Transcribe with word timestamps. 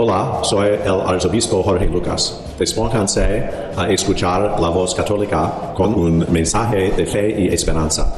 Hola, 0.00 0.44
soy 0.44 0.68
el 0.84 1.00
arzobispo 1.00 1.60
Jorge 1.60 1.86
Lucas. 1.86 2.54
Despónganse 2.56 3.50
a 3.76 3.90
escuchar 3.90 4.60
la 4.60 4.68
voz 4.68 4.94
católica 4.94 5.74
con 5.74 5.92
un 5.92 6.24
mensaje 6.30 6.92
de 6.92 7.04
fe 7.04 7.40
y 7.40 7.48
esperanza. 7.48 8.14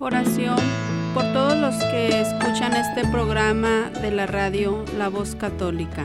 Oración 0.00 0.56
por 1.14 1.22
todos 1.32 1.56
los 1.58 1.76
que 1.84 2.20
escuchan 2.22 2.72
este 2.74 3.06
programa 3.06 3.92
de 4.02 4.10
la 4.10 4.26
radio 4.26 4.84
La 4.98 5.08
Voz 5.08 5.36
Católica. 5.36 6.04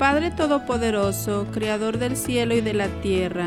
Padre 0.00 0.32
Todopoderoso, 0.32 1.46
Creador 1.52 1.98
del 1.98 2.16
cielo 2.16 2.56
y 2.56 2.62
de 2.62 2.74
la 2.74 2.88
tierra, 3.00 3.46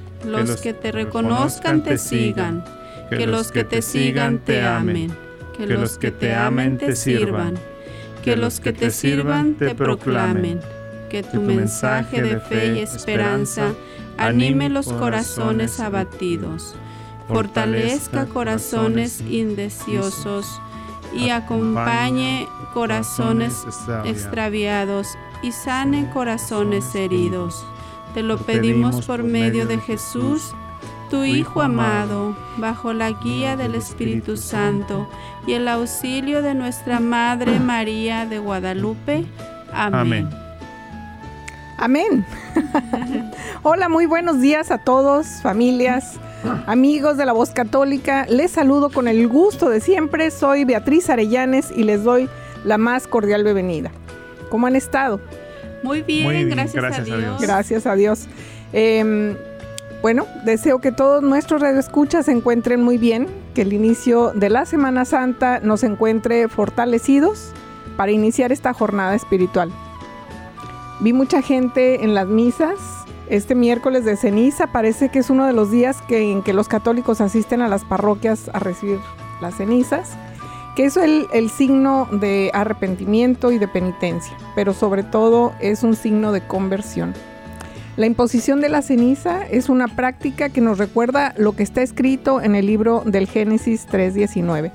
los 0.25 0.61
que 0.61 0.73
te 0.73 0.91
reconozcan 0.91 1.83
te 1.83 1.97
sigan, 1.97 2.63
que 3.09 3.27
los 3.27 3.51
que 3.51 3.63
te 3.63 3.81
sigan 3.81 4.39
te 4.39 4.61
amen, 4.61 5.11
que 5.57 5.67
los 5.67 5.97
que 5.97 6.11
te 6.11 6.33
amen 6.33 6.77
te 6.77 6.95
sirvan, 6.95 7.55
que 8.23 8.35
los 8.35 8.59
que 8.59 8.73
te 8.73 8.91
sirvan 8.91 9.55
te 9.55 9.75
proclamen, 9.75 10.59
que 11.09 11.23
tu 11.23 11.41
mensaje 11.41 12.21
de 12.21 12.39
fe 12.39 12.75
y 12.75 12.79
esperanza 12.79 13.73
anime 14.17 14.69
los 14.69 14.91
corazones 14.91 15.79
abatidos, 15.79 16.75
fortalezca 17.27 18.25
corazones 18.25 19.21
indeciosos 19.21 20.61
y 21.13 21.29
acompañe 21.29 22.47
corazones 22.73 23.65
extraviados. 24.05 25.07
y 25.43 25.51
sane 25.51 26.07
corazones 26.13 26.93
heridos 26.93 27.65
te 28.13 28.23
lo 28.23 28.37
pedimos 28.37 29.05
por 29.05 29.23
medio 29.23 29.65
de 29.65 29.77
Jesús, 29.79 30.53
tu 31.09 31.23
Hijo 31.23 31.61
amado, 31.61 32.35
bajo 32.57 32.93
la 32.93 33.11
guía 33.11 33.57
del 33.57 33.75
Espíritu 33.75 34.37
Santo 34.37 35.09
y 35.45 35.53
el 35.53 35.67
auxilio 35.67 36.41
de 36.41 36.53
nuestra 36.53 36.99
Madre 36.99 37.59
María 37.59 38.25
de 38.25 38.39
Guadalupe. 38.39 39.25
Amén. 39.73 40.29
Amén. 41.77 42.25
Hola, 43.63 43.89
muy 43.89 44.05
buenos 44.05 44.39
días 44.39 44.71
a 44.71 44.77
todos, 44.77 45.27
familias, 45.41 46.19
amigos 46.67 47.17
de 47.17 47.25
la 47.25 47.33
voz 47.33 47.49
católica. 47.49 48.25
Les 48.29 48.51
saludo 48.51 48.89
con 48.89 49.07
el 49.07 49.27
gusto 49.27 49.69
de 49.69 49.81
siempre. 49.81 50.31
Soy 50.31 50.63
Beatriz 50.63 51.09
Arellanes 51.09 51.71
y 51.75 51.83
les 51.83 52.03
doy 52.03 52.29
la 52.63 52.77
más 52.77 53.07
cordial 53.07 53.43
bienvenida. 53.43 53.91
¿Cómo 54.49 54.67
han 54.67 54.75
estado? 54.75 55.19
Muy 55.83 56.01
bien, 56.01 56.49
gracias, 56.49 56.99
a, 56.99 57.03
Dios. 57.03 57.41
Gracias 57.41 57.85
a 57.85 57.95
Dios. 57.95 58.27
Em, 58.73 59.35
bueno, 60.01 60.25
deseo 60.45 60.79
que 60.79 60.91
todos 60.91 61.21
nuestros 61.21 61.61
radioescuchas 61.61 62.25
se 62.25 62.31
encuentren 62.31 62.83
muy 62.83 62.97
bien, 62.97 63.27
que 63.53 63.61
el 63.63 63.73
inicio 63.73 64.31
de 64.33 64.49
la 64.49 64.65
Semana 64.65 65.05
Santa 65.05 65.59
nos 65.59 65.83
encuentre 65.83 66.47
fortalecidos 66.47 67.51
para 67.97 68.11
iniciar 68.11 68.51
esta 68.51 68.73
jornada 68.73 69.15
espiritual. 69.15 69.71
Vi 71.01 71.13
mucha 71.13 71.41
gente 71.41 72.03
en 72.03 72.13
las 72.13 72.27
misas. 72.27 72.75
Este 73.27 73.55
miércoles 73.55 74.05
de 74.05 74.17
ceniza 74.17 74.67
parece 74.67 75.09
que 75.09 75.19
es 75.19 75.29
uno 75.29 75.45
de 75.45 75.53
los 75.53 75.71
días 75.71 76.01
que, 76.07 76.31
en 76.31 76.43
que 76.43 76.53
los 76.53 76.67
católicos 76.67 77.21
asisten 77.21 77.61
a 77.61 77.67
las 77.67 77.85
parroquias 77.85 78.49
a 78.53 78.59
recibir 78.59 78.99
las 79.41 79.55
cenizas 79.55 80.17
que 80.75 80.85
es 80.85 80.97
el, 80.97 81.27
el, 81.33 81.49
signo 81.49 82.07
de 82.11 82.49
arrepentimiento 82.53 83.51
y 83.51 83.57
de 83.57 83.67
penitencia, 83.67 84.37
pero 84.55 84.73
sobre 84.73 85.03
todo 85.03 85.53
es 85.59 85.83
un 85.83 85.95
signo 85.95 86.31
de 86.31 86.41
conversión. 86.41 87.13
La 87.97 88.05
imposición 88.05 88.61
de 88.61 88.69
la 88.69 88.81
ceniza 88.81 89.45
es 89.45 89.67
una 89.67 89.87
práctica 89.89 90.49
que 90.49 90.61
nos 90.61 90.77
recuerda 90.77 91.33
lo 91.37 91.53
que 91.53 91.63
está 91.63 91.81
escrito 91.81 92.41
en 92.41 92.55
el 92.55 92.65
libro 92.65 93.03
del 93.05 93.27
Génesis 93.27 93.85
3.19, 93.87 94.71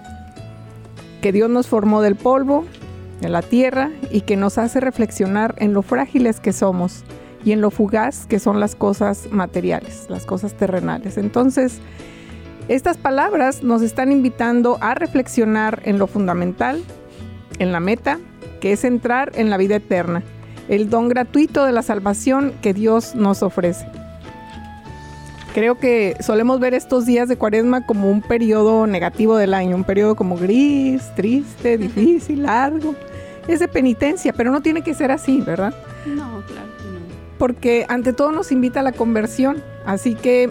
que 1.23 1.33
Dios 1.33 1.49
nos 1.49 1.67
formó 1.67 2.03
del 2.03 2.17
polvo, 2.17 2.67
de 3.23 3.31
la 3.31 3.41
tierra, 3.41 3.91
y 4.11 4.21
que 4.21 4.37
nos 4.37 4.59
hace 4.59 4.81
reflexionar 4.81 5.55
en 5.59 5.73
lo 5.73 5.81
frágiles 5.81 6.41
que 6.41 6.53
somos 6.53 7.05
y 7.43 7.53
en 7.53 7.63
lo 7.63 7.71
fugaz 7.71 8.27
que 8.27 8.39
son 8.39 8.61
las 8.61 8.75
cosas 8.75 9.29
materiales, 9.31 10.07
las 10.11 10.27
cosas 10.27 10.53
terrenales. 10.55 11.17
Entonces, 11.17 11.81
estas 12.69 12.97
palabras 12.97 13.63
nos 13.63 13.83
están 13.83 14.11
invitando 14.11 14.79
a 14.81 14.95
reflexionar 14.95 15.83
en 15.85 15.99
lo 15.99 16.07
fundamental, 16.07 16.83
en 17.59 17.71
la 17.71 17.79
meta, 17.79 18.19
que 18.61 18.73
es 18.73 18.85
entrar 18.85 19.31
en 19.37 19.51
la 19.51 19.57
vida 19.57 19.77
eterna, 19.77 20.23
el 20.69 20.91
don 20.91 21.09
gratuito 21.09 21.65
de 21.65 21.73
la 21.73 21.83
salvación 21.83 22.53
que 22.63 22.75
Dios 22.75 23.15
nos 23.15 23.43
ofrece. 23.45 23.87
Creo 25.55 25.79
que 25.79 26.17
solemos 26.21 26.61
ver 26.61 26.75
estos 26.75 27.07
días 27.07 27.29
de 27.29 27.39
cuaresma 27.39 27.87
como 27.87 28.11
un 28.11 28.21
periodo 28.21 28.87
negativo 28.87 29.37
del 29.37 29.55
año, 29.55 29.77
un 29.77 29.85
periodo 29.85 30.17
como 30.17 30.37
gris, 30.37 31.03
triste, 31.15 31.79
difícil, 31.79 32.43
largo. 32.43 32.95
Es 33.49 33.61
de 33.61 33.69
penitencia, 33.69 34.33
pero 34.33 34.51
no 34.51 34.61
tiene 34.61 34.83
que 34.83 34.93
ser 34.93 35.13
así, 35.13 35.41
¿verdad? 35.41 35.73
No, 36.05 36.43
claro 36.47 36.69
que 36.77 36.85
no. 36.85 37.01
Porque 37.39 37.87
ante 37.89 38.13
todo 38.13 38.33
nos 38.33 38.53
invita 38.53 38.81
a 38.81 38.83
la 38.83 38.93
conversión, 38.93 39.63
así 39.87 40.15
que 40.15 40.51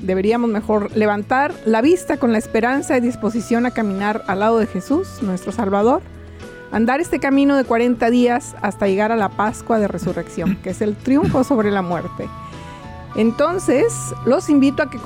deberíamos 0.00 0.50
mejor 0.50 0.94
levantar 0.96 1.54
la 1.64 1.82
vista 1.82 2.16
con 2.16 2.32
la 2.32 2.38
esperanza 2.38 2.96
y 2.96 3.00
disposición 3.00 3.66
a 3.66 3.70
caminar 3.70 4.22
al 4.26 4.40
lado 4.40 4.58
de 4.58 4.66
Jesús, 4.66 5.22
nuestro 5.22 5.52
Salvador, 5.52 6.02
andar 6.72 7.00
este 7.00 7.18
camino 7.18 7.56
de 7.56 7.64
40 7.64 8.10
días 8.10 8.56
hasta 8.62 8.86
llegar 8.86 9.12
a 9.12 9.16
la 9.16 9.30
Pascua 9.30 9.78
de 9.78 9.88
Resurrección, 9.88 10.56
que 10.62 10.70
es 10.70 10.80
el 10.80 10.96
triunfo 10.96 11.44
sobre 11.44 11.70
la 11.70 11.82
muerte. 11.82 12.28
Entonces, 13.16 13.94
los 14.26 14.50
invito 14.50 14.82
a 14.82 14.90
que 14.90 14.98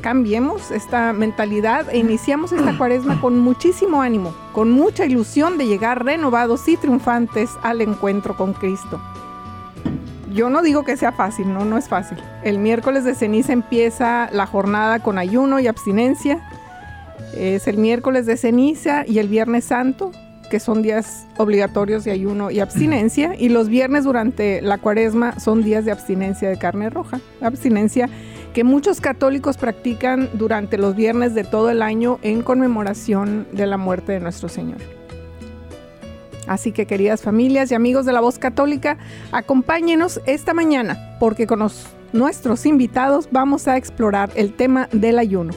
cambiemos, 0.00 0.70
esta 0.72 1.12
mentalidad 1.12 1.88
e 1.88 1.98
iniciamos 1.98 2.52
esta 2.52 2.76
cuaresma 2.76 3.20
con 3.20 3.38
muchísimo 3.38 4.02
ánimo, 4.02 4.34
con 4.52 4.72
mucha 4.72 5.06
ilusión 5.06 5.56
de 5.56 5.66
llegar 5.66 6.04
renovados 6.04 6.66
y 6.66 6.76
triunfantes 6.76 7.50
al 7.62 7.80
encuentro 7.80 8.36
con 8.36 8.54
Cristo 8.54 9.00
yo 10.34 10.50
no 10.50 10.62
digo 10.62 10.84
que 10.84 10.96
sea 10.96 11.12
fácil, 11.12 11.52
no, 11.52 11.64
no 11.64 11.78
es 11.78 11.88
fácil. 11.88 12.18
El 12.42 12.58
miércoles 12.58 13.04
de 13.04 13.14
ceniza 13.14 13.52
empieza 13.52 14.28
la 14.32 14.46
jornada 14.46 14.98
con 14.98 15.16
ayuno 15.16 15.60
y 15.60 15.68
abstinencia. 15.68 16.40
Es 17.36 17.68
el 17.68 17.78
miércoles 17.78 18.26
de 18.26 18.36
ceniza 18.36 19.04
y 19.06 19.20
el 19.20 19.28
viernes 19.28 19.64
santo, 19.64 20.10
que 20.50 20.58
son 20.58 20.82
días 20.82 21.26
obligatorios 21.36 22.02
de 22.04 22.10
ayuno 22.10 22.50
y 22.50 22.58
abstinencia. 22.58 23.34
Y 23.38 23.48
los 23.48 23.68
viernes 23.68 24.04
durante 24.04 24.60
la 24.60 24.78
cuaresma 24.78 25.38
son 25.38 25.62
días 25.62 25.84
de 25.84 25.92
abstinencia 25.92 26.48
de 26.48 26.58
carne 26.58 26.90
roja. 26.90 27.20
Abstinencia 27.40 28.08
que 28.52 28.64
muchos 28.64 29.00
católicos 29.00 29.56
practican 29.56 30.30
durante 30.34 30.78
los 30.78 30.96
viernes 30.96 31.34
de 31.34 31.44
todo 31.44 31.70
el 31.70 31.80
año 31.80 32.18
en 32.22 32.42
conmemoración 32.42 33.46
de 33.52 33.66
la 33.66 33.76
muerte 33.76 34.12
de 34.12 34.20
nuestro 34.20 34.48
Señor. 34.48 34.78
Así 36.46 36.72
que 36.72 36.86
queridas 36.86 37.22
familias 37.22 37.70
y 37.70 37.74
amigos 37.74 38.06
de 38.06 38.12
la 38.12 38.20
voz 38.20 38.38
católica, 38.38 38.98
acompáñenos 39.32 40.20
esta 40.26 40.54
mañana 40.54 41.16
porque 41.18 41.46
con 41.46 41.66
nuestros 42.12 42.66
invitados 42.66 43.28
vamos 43.30 43.66
a 43.68 43.76
explorar 43.76 44.30
el 44.34 44.52
tema 44.52 44.88
del 44.92 45.18
ayuno. 45.18 45.52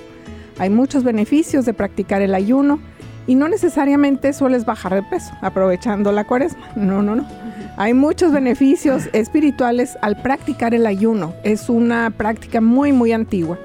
Hay 0.60 0.70
muchos 0.70 1.04
beneficios 1.04 1.66
de 1.66 1.74
practicar 1.74 2.22
el 2.22 2.34
ayuno 2.34 2.80
y 3.28 3.36
no 3.36 3.48
necesariamente 3.48 4.34
sueles 4.34 4.66
bajar 4.66 4.96
de 4.96 5.04
peso 5.04 5.32
aprovechando 5.42 6.12
la 6.12 6.26
cuaresma. 6.26 6.70
No, 6.76 7.02
no, 7.02 7.16
no. 7.16 7.28
Hay 7.76 7.94
muchos 7.94 8.32
beneficios 8.32 9.08
espirituales 9.14 9.98
al 10.02 10.20
practicar 10.22 10.74
el 10.74 10.88
ayuno. 10.88 11.36
Es 11.44 11.70
una 11.70 12.10
práctica 12.10 12.60
muy, 12.60 12.92
muy 12.92 13.12
antigua. 13.12 13.60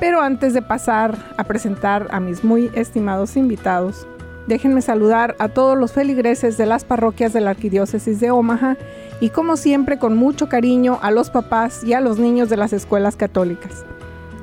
Pero 0.00 0.22
antes 0.22 0.54
de 0.54 0.62
pasar 0.62 1.16
a 1.36 1.44
presentar 1.44 2.08
a 2.10 2.20
mis 2.20 2.44
muy 2.44 2.70
estimados 2.74 3.36
invitados, 3.36 4.06
déjenme 4.46 4.82
saludar 4.82 5.36
a 5.38 5.48
todos 5.48 5.78
los 5.78 5.92
feligreses 5.92 6.56
de 6.56 6.66
las 6.66 6.84
parroquias 6.84 7.32
de 7.32 7.40
la 7.40 7.50
Arquidiócesis 7.50 8.20
de 8.20 8.30
Omaha 8.30 8.76
y 9.20 9.30
como 9.30 9.56
siempre 9.56 9.98
con 9.98 10.16
mucho 10.16 10.48
cariño 10.48 10.98
a 11.02 11.10
los 11.10 11.30
papás 11.30 11.84
y 11.84 11.92
a 11.92 12.00
los 12.00 12.18
niños 12.18 12.48
de 12.48 12.56
las 12.56 12.72
escuelas 12.72 13.16
católicas. 13.16 13.84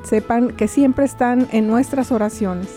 Sepan 0.04 0.52
que 0.52 0.68
siempre 0.68 1.06
están 1.06 1.48
en 1.52 1.68
nuestras 1.68 2.12
oraciones. 2.12 2.68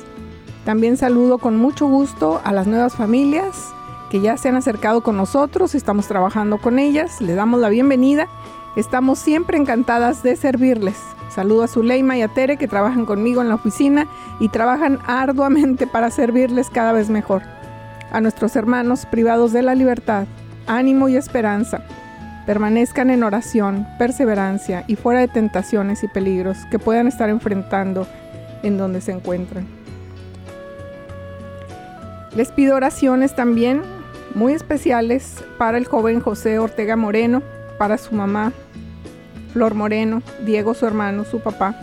También 0.64 0.96
saludo 0.96 1.38
con 1.38 1.56
mucho 1.56 1.86
gusto 1.86 2.40
a 2.44 2.52
las 2.52 2.66
nuevas 2.66 2.94
familias 2.94 3.74
que 4.10 4.20
ya 4.20 4.36
se 4.36 4.48
han 4.48 4.56
acercado 4.56 5.00
con 5.00 5.16
nosotros, 5.16 5.74
estamos 5.74 6.06
trabajando 6.06 6.58
con 6.58 6.78
ellas, 6.78 7.20
les 7.20 7.34
damos 7.34 7.60
la 7.60 7.68
bienvenida, 7.68 8.28
estamos 8.76 9.18
siempre 9.18 9.58
encantadas 9.58 10.22
de 10.22 10.36
servirles. 10.36 11.13
Saludo 11.28 11.64
a 11.64 11.68
Zuleima 11.68 12.16
y 12.16 12.22
a 12.22 12.28
Tere 12.28 12.56
que 12.56 12.68
trabajan 12.68 13.06
conmigo 13.06 13.42
en 13.42 13.48
la 13.48 13.56
oficina 13.56 14.06
y 14.40 14.48
trabajan 14.48 14.98
arduamente 15.06 15.86
para 15.86 16.10
servirles 16.10 16.70
cada 16.70 16.92
vez 16.92 17.10
mejor. 17.10 17.42
A 18.12 18.20
nuestros 18.20 18.54
hermanos 18.56 19.06
privados 19.06 19.52
de 19.52 19.62
la 19.62 19.74
libertad, 19.74 20.26
ánimo 20.66 21.08
y 21.08 21.16
esperanza. 21.16 21.82
Permanezcan 22.46 23.10
en 23.10 23.24
oración, 23.24 23.86
perseverancia 23.98 24.84
y 24.86 24.96
fuera 24.96 25.20
de 25.20 25.28
tentaciones 25.28 26.04
y 26.04 26.08
peligros 26.08 26.58
que 26.70 26.78
puedan 26.78 27.08
estar 27.08 27.28
enfrentando 27.28 28.06
en 28.62 28.78
donde 28.78 29.00
se 29.00 29.12
encuentran. 29.12 29.66
Les 32.36 32.50
pido 32.52 32.76
oraciones 32.76 33.34
también 33.34 33.82
muy 34.34 34.52
especiales 34.52 35.42
para 35.58 35.78
el 35.78 35.86
joven 35.86 36.20
José 36.20 36.58
Ortega 36.58 36.96
Moreno, 36.96 37.42
para 37.78 37.96
su 37.98 38.14
mamá 38.14 38.52
Flor 39.54 39.74
Moreno, 39.74 40.20
Diego 40.44 40.74
su 40.74 40.84
hermano, 40.84 41.24
su 41.24 41.38
papá. 41.38 41.76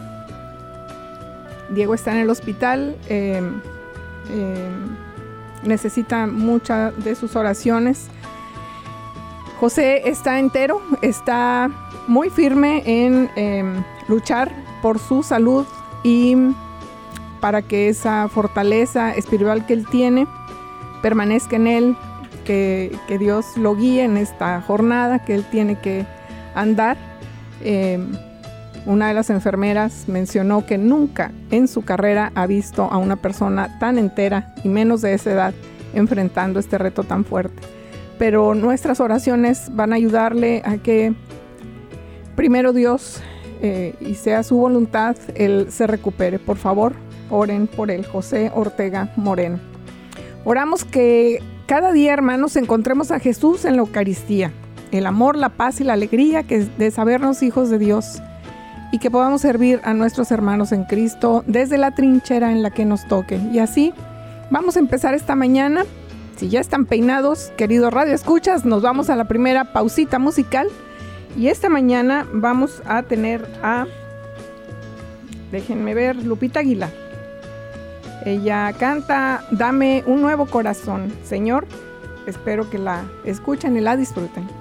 Diego 1.70 1.94
está 1.94 2.12
en 2.12 2.18
el 2.18 2.30
hospital, 2.30 2.98
em, 3.08 3.62
em, 4.30 4.98
necesita 5.64 6.28
muchas 6.28 6.94
de 7.02 7.16
sus 7.16 7.38
oraciones. 7.38 8.10
José 9.62 10.10
está 10.10 10.38
entero, 10.38 10.82
está 11.02 11.72
muy 12.08 12.30
firme 12.30 12.84
en 12.86 13.30
em, 13.38 13.82
luchar 14.10 14.52
por 14.82 15.00
su 15.00 15.24
salud 15.24 15.66
y 16.04 16.36
para 17.40 17.62
que 17.62 17.88
esa 17.88 18.28
fortaleza 18.28 19.16
espiritual 19.16 19.66
que 19.66 19.74
él 19.74 19.88
tiene 19.88 20.28
permanezca 21.02 21.56
en 21.56 21.68
él, 21.68 21.98
que, 22.44 22.94
que 23.08 23.18
Dios 23.18 23.56
lo 23.56 23.78
guíe 23.78 24.04
en 24.04 24.18
esta 24.18 24.60
jornada 24.62 25.24
que 25.24 25.36
él 25.36 25.46
tiene 25.50 25.80
que 25.80 26.06
andar 26.54 27.11
eh, 27.64 28.00
una 28.86 29.08
de 29.08 29.14
las 29.14 29.30
enfermeras 29.30 30.06
mencionó 30.08 30.66
que 30.66 30.78
nunca 30.78 31.32
en 31.52 31.68
su 31.68 31.84
carrera 31.84 32.32
ha 32.34 32.48
visto 32.48 32.84
a 32.92 32.98
una 32.98 33.16
persona 33.16 33.78
tan 33.80 34.00
entera 34.00 34.56
y 34.64 34.70
menos 34.70 35.02
de 35.02 35.14
esa 35.14 35.32
edad 35.32 35.54
enfrentando 35.94 36.60
este 36.60 36.78
reto 36.78 37.04
tan 37.04 37.24
fuerte. 37.24 37.62
Pero 38.18 38.56
nuestras 38.56 39.00
oraciones 39.00 39.70
van 39.74 39.94
a 39.94 39.98
ayudarle 39.98 40.62
a 40.66 40.78
que 40.78 41.14
primero 42.36 42.74
Dios 42.74 43.22
eh, 43.62 43.94
y 44.00 44.16
sea 44.16 44.42
su 44.42 44.58
voluntad, 44.58 45.16
él 45.36 45.68
se 45.70 45.86
recupere. 45.86 46.40
Por 46.40 46.58
favor, 46.58 46.94
oren 47.30 47.68
por 47.68 47.92
él, 47.92 48.06
José 48.06 48.52
Ortega 48.54 49.12
Moreno. 49.16 49.60
Oramos 50.44 50.86
que 50.86 51.44
cada 51.68 51.92
día, 51.92 52.14
hermanos, 52.14 52.56
encontremos 52.56 53.12
a 53.12 53.20
Jesús 53.20 53.64
en 53.66 53.76
la 53.76 53.82
Eucaristía 53.82 54.52
el 54.92 55.06
amor, 55.06 55.38
la 55.38 55.50
paz 55.50 55.82
y 55.82 55.84
la 55.84 55.94
alegría 55.94 56.44
que 56.44 56.60
de 56.60 56.92
sabernos 56.92 57.44
hijos 57.44 57.70
de 57.70 57.80
Dios 57.80 58.22
y 58.92 59.00
que 59.00 59.10
podamos 59.10 59.42
servir 59.42 59.80
a 59.84 59.94
nuestros 59.94 60.32
hermanos 60.32 60.72
en 60.72 60.84
Cristo 60.84 61.44
desde 61.48 61.78
la 61.78 61.96
trinchera 61.96 62.52
en 62.52 62.62
la 62.62 62.72
que 62.72 62.86
nos 62.86 63.08
toque. 63.08 63.40
Y 63.52 63.60
así 63.60 63.94
vamos 64.50 64.76
a 64.76 64.80
empezar 64.80 65.14
esta 65.14 65.36
mañana. 65.36 65.84
Si 66.36 66.50
ya 66.50 66.60
están 66.60 66.86
peinados, 66.86 67.52
queridos 67.56 67.94
Radio 67.94 68.14
Escuchas, 68.14 68.66
nos 68.66 68.82
vamos 68.82 69.10
a 69.10 69.16
la 69.16 69.26
primera 69.26 69.72
pausita 69.74 70.20
musical. 70.20 70.68
Y 71.38 71.48
esta 71.48 71.70
mañana 71.70 72.28
vamos 72.34 72.82
a 72.86 73.04
tener 73.04 73.48
a, 73.64 73.86
déjenme 75.52 75.94
ver, 75.94 76.18
Lupita 76.18 76.60
Aguilar. 76.60 76.92
Ella 78.26 78.74
canta 78.78 79.46
Dame 79.52 80.04
un 80.06 80.22
nuevo 80.22 80.46
corazón. 80.46 81.14
Señor, 81.24 81.66
espero 82.28 82.70
que 82.70 82.78
la 82.78 83.04
escuchen 83.24 83.78
y 83.78 83.82
la 83.82 83.96
disfruten. 83.96 84.61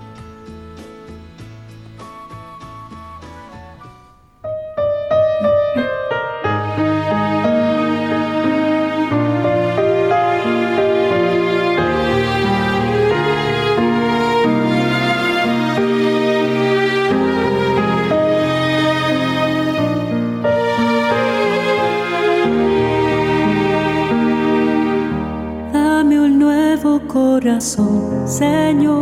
Señor, 27.41 28.93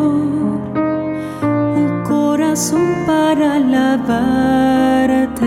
un 1.43 2.05
corazón 2.07 2.95
para 3.05 3.55
alabarte, 3.57 5.45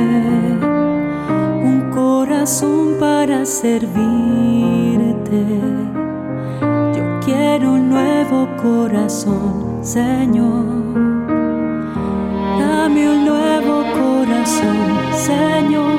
un 1.63 1.89
corazón 1.93 2.97
para 2.99 3.45
servirte. 3.45 4.01
Yo 6.93 7.19
quiero 7.23 7.75
un 7.75 7.89
nuevo 7.91 8.49
corazón, 8.61 9.79
Señor. 9.81 10.65
Dame 12.59 13.09
un 13.09 13.25
nuevo 13.25 13.85
corazón, 13.93 14.77
Señor, 15.13 15.95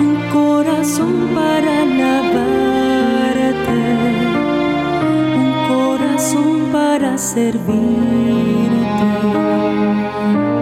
un 0.00 0.16
corazón 0.32 1.28
para 1.36 1.82
alabarte 1.82 2.69
para 6.90 7.16
servirte. 7.16 7.78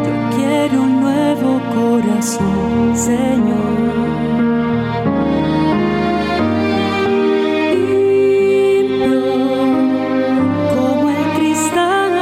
Yo 0.04 0.14
quiero 0.36 0.82
un 0.82 1.00
nuevo 1.00 1.50
corazón, 1.74 2.94
Señor. 2.94 3.78
Como 10.74 11.08
el 11.08 11.24
cristal, 11.36 12.12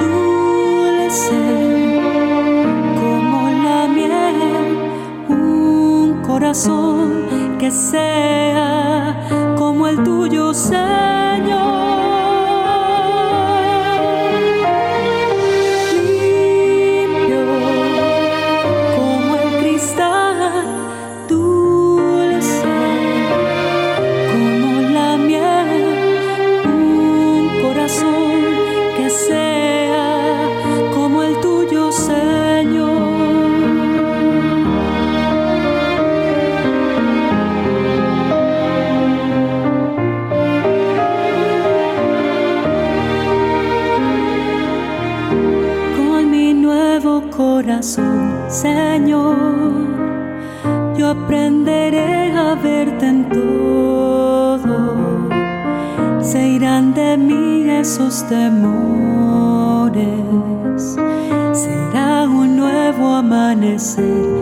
dulce 0.00 1.42
como 3.00 3.40
la 3.66 3.80
miel, 3.96 4.38
un 5.28 6.22
corazón 6.22 7.26
que 7.58 7.70
sea 7.70 9.14
como 9.58 9.88
el 9.88 10.02
tuyo, 10.04 10.54
Señor. 10.54 11.89
Señor, 48.60 49.36
yo 50.94 51.08
aprenderé 51.08 52.30
a 52.36 52.54
verte 52.54 53.06
en 53.06 53.26
todo. 53.30 54.76
Se 56.20 56.46
irán 56.46 56.92
de 56.92 57.16
mí 57.16 57.70
esos 57.70 58.22
temores. 58.28 58.60
Será 61.52 62.28
un 62.28 62.58
nuevo 62.58 63.14
amanecer 63.14 64.39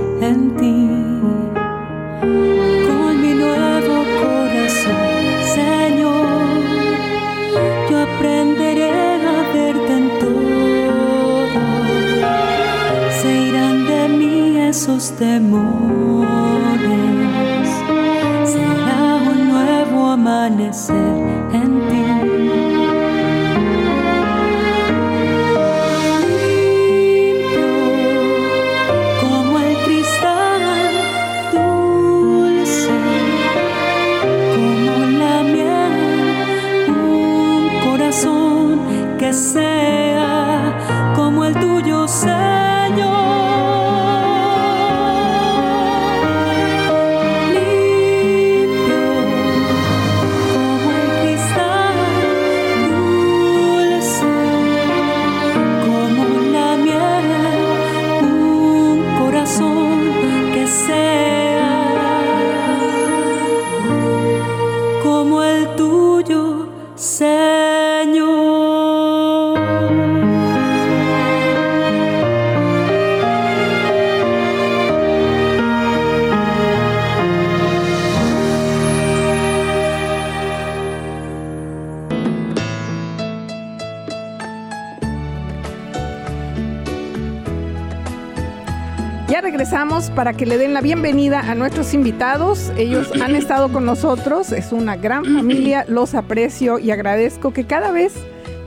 para 89.99 90.33
que 90.33 90.47
le 90.47 90.59
den 90.59 90.75
la 90.75 90.81
bienvenida 90.81 91.41
a 91.41 91.57
nuestros 91.57 91.93
invitados. 91.93 92.73
Ellos 92.77 93.11
han 93.21 93.35
estado 93.35 93.73
con 93.73 93.85
nosotros, 93.85 94.53
es 94.53 94.71
una 94.71 94.95
gran 94.95 95.25
familia, 95.25 95.85
los 95.89 96.15
aprecio 96.15 96.79
y 96.79 96.93
agradezco 96.93 97.53
que 97.53 97.65
cada 97.65 97.91
vez 97.91 98.15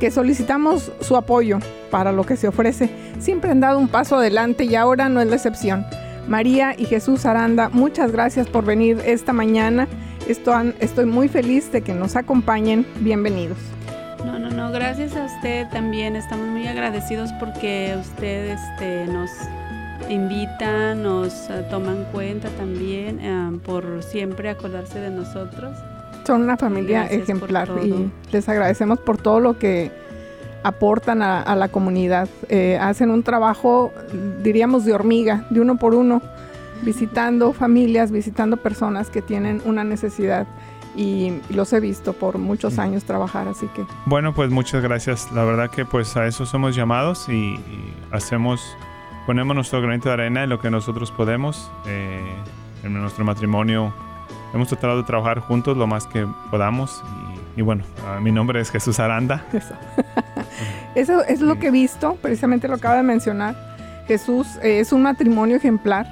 que 0.02 0.12
solicitamos 0.12 0.92
su 1.00 1.16
apoyo 1.16 1.60
para 1.90 2.12
lo 2.12 2.26
que 2.26 2.36
se 2.36 2.50
ofrece, 2.50 2.90
siempre 3.20 3.50
han 3.50 3.62
dado 3.62 3.80
un 3.80 3.88
paso 3.88 4.18
adelante 4.18 4.66
y 4.66 4.76
ahora 4.76 5.08
no 5.08 5.22
es 5.22 5.28
la 5.28 5.36
excepción. 5.36 5.86
María 6.28 6.76
y 6.78 6.84
Jesús 6.84 7.26
Aranda, 7.26 7.70
muchas 7.70 8.12
gracias 8.12 8.48
por 8.48 8.66
venir 8.66 9.02
esta 9.06 9.32
mañana. 9.32 9.88
Estoy 10.28 11.06
muy 11.06 11.30
feliz 11.30 11.72
de 11.72 11.82
que 11.82 11.94
nos 11.94 12.18
acompañen. 12.18 12.86
Bienvenidos. 13.00 13.58
No, 14.26 14.38
no, 14.38 14.50
no, 14.50 14.70
gracias 14.72 15.16
a 15.16 15.26
usted 15.26 15.68
también. 15.70 16.18
Estamos 16.18 16.48
muy 16.48 16.68
agradecidos 16.68 17.32
porque 17.40 17.96
usted 17.98 18.50
este, 18.50 19.06
nos 19.08 19.30
invita, 20.14 20.96
nos 20.96 21.50
eh, 21.50 21.66
toma 21.70 21.92
en 21.92 22.04
cuenta 22.06 22.50
también 22.50 23.20
eh, 23.20 23.60
por 23.66 24.04
siempre 24.04 24.50
acordarse 24.50 25.00
de 25.00 25.10
nosotros. 25.10 25.78
Son 26.26 26.42
una 26.42 26.58
familia 26.58 27.02
Gracias 27.02 27.24
ejemplar 27.24 27.70
y 27.84 28.12
les 28.32 28.48
agradecemos 28.48 29.00
por 29.00 29.18
todo 29.18 29.40
lo 29.40 29.58
que 29.58 29.92
aportan 30.64 31.22
a, 31.24 31.42
a 31.42 31.56
la 31.56 31.70
comunidad. 31.70 32.30
Eh, 32.50 32.78
hacen 32.80 33.10
un 33.10 33.24
trabajo, 33.24 33.92
diríamos, 34.44 34.86
de 34.86 34.94
hormiga, 34.94 35.46
de 35.50 35.62
uno 35.62 35.78
por 35.78 35.96
uno, 35.96 36.22
visitando 36.84 37.54
familias, 37.54 38.12
visitando 38.12 38.58
personas 38.58 39.10
que 39.10 39.22
tienen 39.22 39.62
una 39.66 39.84
necesidad 39.84 40.46
y 40.96 41.34
los 41.50 41.72
he 41.74 41.80
visto 41.80 42.14
por 42.14 42.38
muchos 42.38 42.78
años 42.78 43.06
trabajar, 43.06 43.48
así 43.48 43.68
que 43.68 43.86
Bueno, 44.06 44.34
pues 44.34 44.50
muchas 44.52 44.84
gracias. 44.84 45.32
La 45.32 45.44
verdad 45.44 45.70
que 45.70 45.86
pues 45.86 46.16
a 46.18 46.28
eso 46.28 46.46
somos 46.46 46.76
llamados 46.76 47.30
y, 47.30 47.34
y 47.54 47.94
hacemos, 48.12 48.62
ponemos 49.26 49.56
nuestro 49.56 49.82
granito 49.82 50.10
de 50.10 50.14
arena 50.14 50.44
en 50.44 50.50
lo 50.50 50.60
que 50.60 50.70
nosotros 50.70 51.12
podemos. 51.12 51.72
Eh, 51.86 52.34
en 52.84 52.94
nuestro 52.94 53.24
matrimonio 53.24 53.94
hemos 54.54 54.68
tratado 54.68 54.98
de 54.98 55.04
trabajar 55.04 55.40
juntos 55.40 55.78
lo 55.78 55.88
más 55.88 56.08
que 56.08 56.28
podamos. 56.50 57.04
Y, 57.56 57.60
y 57.60 57.64
bueno, 57.64 57.84
ah, 58.06 58.20
mi 58.20 58.32
nombre 58.32 58.60
es 58.60 58.70
Jesús 58.72 59.00
Aranda. 59.00 59.46
eso. 59.54 59.74
eso 60.96 61.24
es 61.24 61.42
lo 61.42 61.60
que 61.60 61.68
he 61.68 61.72
visto, 61.72 62.18
precisamente 62.22 62.68
lo 62.68 62.76
acaba 62.76 62.96
de 62.96 63.04
mencionar. 63.04 63.56
Jesús 64.08 64.48
eh, 64.62 64.80
es 64.80 64.92
un 64.92 65.04
matrimonio 65.04 65.56
ejemplar. 65.58 66.08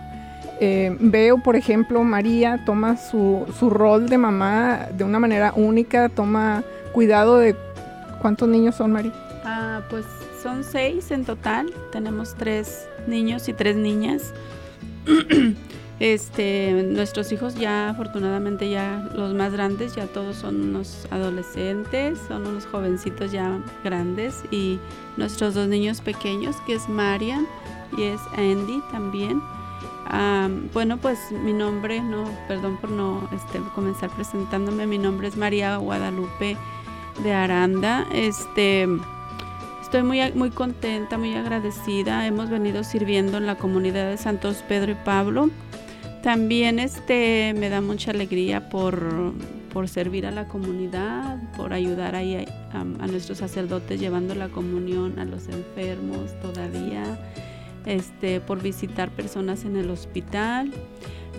Eh, 0.62 0.96
veo, 1.00 1.38
por 1.38 1.56
ejemplo, 1.56 2.04
María 2.04 2.64
toma 2.66 2.98
su, 2.98 3.46
su 3.58 3.70
rol 3.70 4.10
de 4.10 4.18
mamá 4.18 4.88
de 4.92 5.04
una 5.04 5.20
manera 5.20 5.54
única, 5.56 6.10
toma 6.10 6.64
cuidado 6.92 7.38
de... 7.38 7.56
¿Cuántos 8.22 8.50
niños 8.50 8.76
son, 8.76 8.92
María? 8.92 9.14
Ah, 9.46 9.82
pues 9.90 10.06
son 10.44 10.64
seis 10.64 11.12
en 11.12 11.24
total. 11.24 11.74
Tenemos 11.92 12.36
tres 12.36 12.90
niños 13.10 13.50
y 13.50 13.54
tres 13.54 13.76
niñas. 13.76 14.34
Este, 16.00 16.72
nuestros 16.88 17.30
hijos 17.34 17.56
ya, 17.56 17.90
afortunadamente 17.90 18.70
ya 18.70 19.10
los 19.14 19.34
más 19.34 19.52
grandes, 19.52 19.96
ya 19.96 20.08
todos 20.08 20.38
son 20.38 20.70
unos 20.70 21.06
adolescentes, 21.12 22.18
son 22.30 22.48
unos 22.48 22.66
jovencitos 22.66 23.34
ya 23.34 23.62
grandes 23.84 24.44
y 24.50 24.80
nuestros 25.18 25.56
dos 25.56 25.68
niños 25.68 26.00
pequeños, 26.00 26.56
que 26.66 26.76
es 26.76 26.88
Marian 26.88 27.46
y 27.98 28.04
es 28.04 28.22
Andy 28.38 28.82
también. 28.92 29.42
Am, 30.06 30.70
bueno, 30.74 30.98
pues 30.98 31.20
mi 31.32 31.52
nombre, 31.52 32.02
no, 32.02 32.24
perdón 32.48 32.78
por 32.78 32.92
no 32.92 33.30
este, 33.36 33.60
comenzar 33.76 34.10
presentándome, 34.12 34.88
mi 34.88 34.98
nombre 34.98 35.28
es 35.28 35.36
María 35.36 35.76
Guadalupe 35.76 36.56
de 37.24 37.34
Aranda. 37.34 38.08
Este, 38.14 38.88
estoy 39.90 40.04
muy, 40.04 40.32
muy 40.34 40.52
contenta, 40.52 41.18
muy 41.18 41.34
agradecida. 41.34 42.28
Hemos 42.28 42.52
venido 42.52 42.84
sirviendo 42.84 43.40
en 43.40 43.48
la 43.48 43.56
comunidad 43.56 44.08
de 44.08 44.18
Santos 44.18 44.64
Pedro 44.68 44.92
y 44.92 44.96
Pablo. 45.04 45.50
También 46.22 46.78
este, 46.78 47.56
me 47.58 47.70
da 47.70 47.82
mucha 47.82 48.12
alegría 48.12 48.70
por, 48.70 49.34
por 49.74 49.88
servir 49.88 50.28
a 50.28 50.32
la 50.32 50.48
comunidad, 50.48 51.38
por 51.58 51.74
ayudar 51.74 52.14
ahí 52.14 52.36
a, 52.36 52.82
a 52.82 53.08
nuestros 53.08 53.40
sacerdotes 53.40 54.00
llevando 54.00 54.36
la 54.36 54.50
comunión 54.50 55.18
a 55.18 55.26
los 55.26 55.48
enfermos 55.48 56.40
todavía, 56.40 57.18
este, 57.88 58.42
por 58.42 58.62
visitar 58.62 59.10
personas 59.10 59.66
en 59.66 59.76
el 59.76 59.90
hospital, 59.90 60.72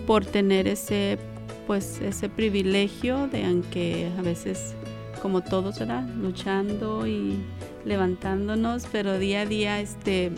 por 0.05 0.25
tener 0.25 0.67
ese, 0.67 1.19
pues, 1.67 2.01
ese 2.01 2.27
privilegio 2.27 3.29
de 3.29 3.45
aunque 3.45 4.11
a 4.19 4.21
veces 4.21 4.75
como 5.21 5.41
todos, 5.41 5.79
¿verdad? 5.79 6.03
Luchando 6.21 7.05
y 7.05 7.37
levantándonos, 7.85 8.87
pero 8.91 9.19
día 9.19 9.41
a 9.41 9.45
día 9.45 9.79
este, 9.79 10.31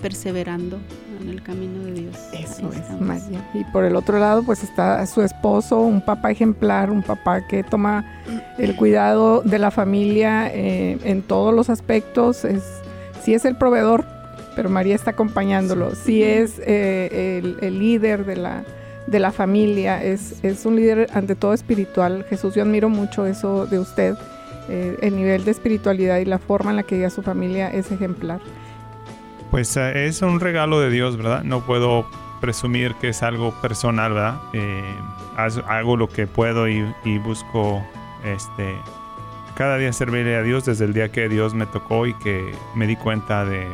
perseverando 0.00 0.78
en 1.20 1.28
el 1.28 1.42
camino 1.42 1.84
de 1.84 1.92
Dios. 1.92 2.16
Eso 2.32 2.70
es. 2.72 3.00
María. 3.00 3.48
Y 3.54 3.64
por 3.64 3.84
el 3.84 3.96
otro 3.96 4.18
lado, 4.18 4.42
pues 4.42 4.62
está 4.62 5.04
su 5.06 5.22
esposo, 5.22 5.80
un 5.80 6.00
papá 6.00 6.30
ejemplar, 6.30 6.90
un 6.90 7.02
papá 7.02 7.46
que 7.46 7.62
toma 7.62 8.04
el 8.58 8.76
cuidado 8.76 9.42
de 9.42 9.58
la 9.58 9.70
familia 9.70 10.50
eh, 10.52 10.98
en 11.04 11.22
todos 11.22 11.54
los 11.54 11.68
aspectos. 11.70 12.44
Es, 12.44 12.62
sí 13.22 13.34
es 13.34 13.44
el 13.44 13.56
proveedor, 13.56 14.06
pero 14.56 14.70
María 14.70 14.94
está 14.94 15.10
acompañándolo. 15.10 15.94
Sí 15.94 16.22
es 16.22 16.58
eh, 16.64 17.40
el, 17.42 17.58
el 17.60 17.78
líder 17.78 18.24
de 18.24 18.36
la, 18.36 18.64
de 19.10 19.18
la 19.18 19.32
familia, 19.32 20.02
es, 20.02 20.42
es 20.44 20.64
un 20.64 20.76
líder 20.76 21.08
ante 21.12 21.34
todo 21.34 21.52
espiritual. 21.52 22.24
Jesús, 22.30 22.54
yo 22.54 22.62
admiro 22.62 22.88
mucho 22.88 23.26
eso 23.26 23.66
de 23.66 23.78
usted. 23.78 24.14
Eh, 24.68 24.96
el 25.02 25.16
nivel 25.16 25.44
de 25.44 25.50
espiritualidad 25.50 26.18
y 26.18 26.24
la 26.24 26.38
forma 26.38 26.70
en 26.70 26.76
la 26.76 26.82
que 26.84 26.96
guía 26.96 27.10
su 27.10 27.22
familia 27.22 27.68
es 27.70 27.90
ejemplar. 27.90 28.40
Pues 29.50 29.76
eh, 29.76 30.06
es 30.06 30.22
un 30.22 30.38
regalo 30.38 30.78
de 30.80 30.90
Dios, 30.90 31.16
¿verdad? 31.16 31.42
No 31.42 31.66
puedo 31.66 32.06
presumir 32.40 32.94
que 33.00 33.08
es 33.08 33.22
algo 33.24 33.52
personal, 33.60 34.12
¿verdad? 34.12 34.36
Eh, 34.52 34.94
hago 35.36 35.96
lo 35.96 36.08
que 36.08 36.26
puedo 36.28 36.68
y, 36.68 36.86
y 37.04 37.18
busco 37.18 37.84
este, 38.24 38.76
cada 39.56 39.76
día 39.76 39.92
servirle 39.92 40.36
a 40.36 40.42
Dios 40.42 40.64
desde 40.66 40.84
el 40.84 40.92
día 40.92 41.10
que 41.10 41.28
Dios 41.28 41.52
me 41.52 41.66
tocó 41.66 42.06
y 42.06 42.14
que 42.14 42.52
me 42.76 42.86
di 42.86 42.94
cuenta 42.96 43.44
de, 43.44 43.66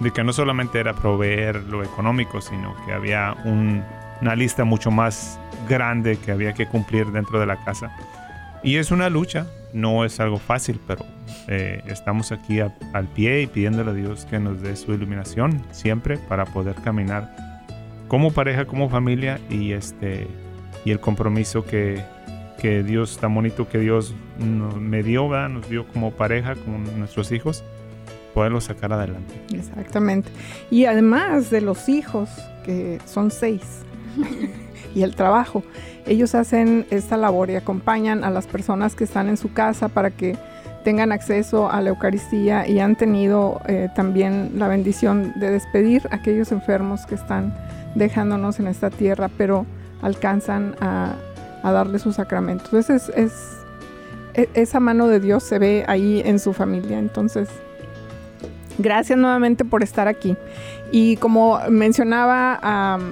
de 0.00 0.10
que 0.10 0.24
no 0.24 0.32
solamente 0.32 0.80
era 0.80 0.94
proveer 0.94 1.62
lo 1.64 1.84
económico, 1.84 2.40
sino 2.40 2.74
que 2.84 2.92
había 2.92 3.36
un- 3.44 3.84
una 4.24 4.34
lista 4.34 4.64
mucho 4.64 4.90
más 4.90 5.38
grande 5.68 6.16
que 6.16 6.32
había 6.32 6.54
que 6.54 6.66
cumplir 6.66 7.06
dentro 7.12 7.38
de 7.38 7.44
la 7.44 7.62
casa. 7.62 7.94
Y 8.62 8.76
es 8.76 8.90
una 8.90 9.10
lucha, 9.10 9.46
no 9.74 10.02
es 10.06 10.18
algo 10.18 10.38
fácil, 10.38 10.80
pero 10.86 11.04
eh, 11.46 11.82
estamos 11.88 12.32
aquí 12.32 12.60
a- 12.60 12.74
al 12.94 13.06
pie 13.06 13.42
y 13.42 13.46
pidiéndole 13.46 13.90
a 13.90 13.92
Dios 13.94 14.24
que 14.24 14.38
nos 14.40 14.62
dé 14.62 14.76
su 14.76 14.94
iluminación 14.94 15.62
siempre 15.72 16.16
para 16.16 16.46
poder 16.46 16.74
caminar 16.76 17.36
como 18.08 18.30
pareja, 18.32 18.64
como 18.64 18.88
familia 18.88 19.40
y 19.50 19.72
este 19.72 20.26
y 20.86 20.90
el 20.90 21.00
compromiso 21.00 21.66
que, 21.66 22.02
que 22.58 22.82
Dios 22.82 23.18
tan 23.18 23.34
bonito 23.34 23.68
que 23.68 23.78
Dios 23.78 24.14
nos, 24.38 24.76
me 24.76 25.02
dio, 25.02 25.28
¿verdad? 25.28 25.50
nos 25.50 25.68
dio 25.68 25.86
como 25.88 26.12
pareja, 26.12 26.54
como 26.54 26.78
nuestros 26.78 27.30
hijos, 27.30 27.62
poderlo 28.32 28.62
sacar 28.62 28.90
adelante. 28.94 29.34
Exactamente. 29.52 30.30
Y 30.70 30.86
además 30.86 31.50
de 31.50 31.60
los 31.60 31.90
hijos, 31.90 32.30
que 32.64 32.98
son 33.06 33.30
seis, 33.30 33.82
y 34.94 35.02
el 35.02 35.14
trabajo. 35.14 35.62
Ellos 36.06 36.34
hacen 36.34 36.86
esta 36.90 37.16
labor 37.16 37.50
y 37.50 37.56
acompañan 37.56 38.24
a 38.24 38.30
las 38.30 38.46
personas 38.46 38.94
que 38.94 39.04
están 39.04 39.28
en 39.28 39.36
su 39.36 39.52
casa 39.52 39.88
para 39.88 40.10
que 40.10 40.36
tengan 40.84 41.12
acceso 41.12 41.70
a 41.70 41.80
la 41.80 41.90
Eucaristía 41.90 42.68
y 42.68 42.78
han 42.78 42.94
tenido 42.94 43.60
eh, 43.66 43.88
también 43.96 44.52
la 44.56 44.68
bendición 44.68 45.32
de 45.36 45.50
despedir 45.50 46.02
a 46.10 46.16
aquellos 46.16 46.52
enfermos 46.52 47.06
que 47.06 47.14
están 47.14 47.56
dejándonos 47.94 48.60
en 48.60 48.66
esta 48.66 48.90
tierra, 48.90 49.30
pero 49.36 49.66
alcanzan 50.02 50.76
a, 50.80 51.16
darle 51.62 51.98
sus 51.98 52.16
sacramentos. 52.16 52.66
Entonces 52.66 53.10
es, 53.16 53.32
e, 54.34 54.50
esa 54.52 54.78
mano 54.78 55.08
de 55.08 55.18
Dios 55.18 55.42
se 55.42 55.58
ve 55.58 55.84
ahí 55.88 56.22
en 56.22 56.38
su 56.38 56.52
familia. 56.52 56.98
Entonces, 56.98 57.48
gracias 58.76 59.18
nuevamente 59.18 59.64
por 59.64 59.82
estar 59.82 60.06
aquí. 60.06 60.36
Y 60.96 61.16
como 61.16 61.58
mencionaba 61.70 62.54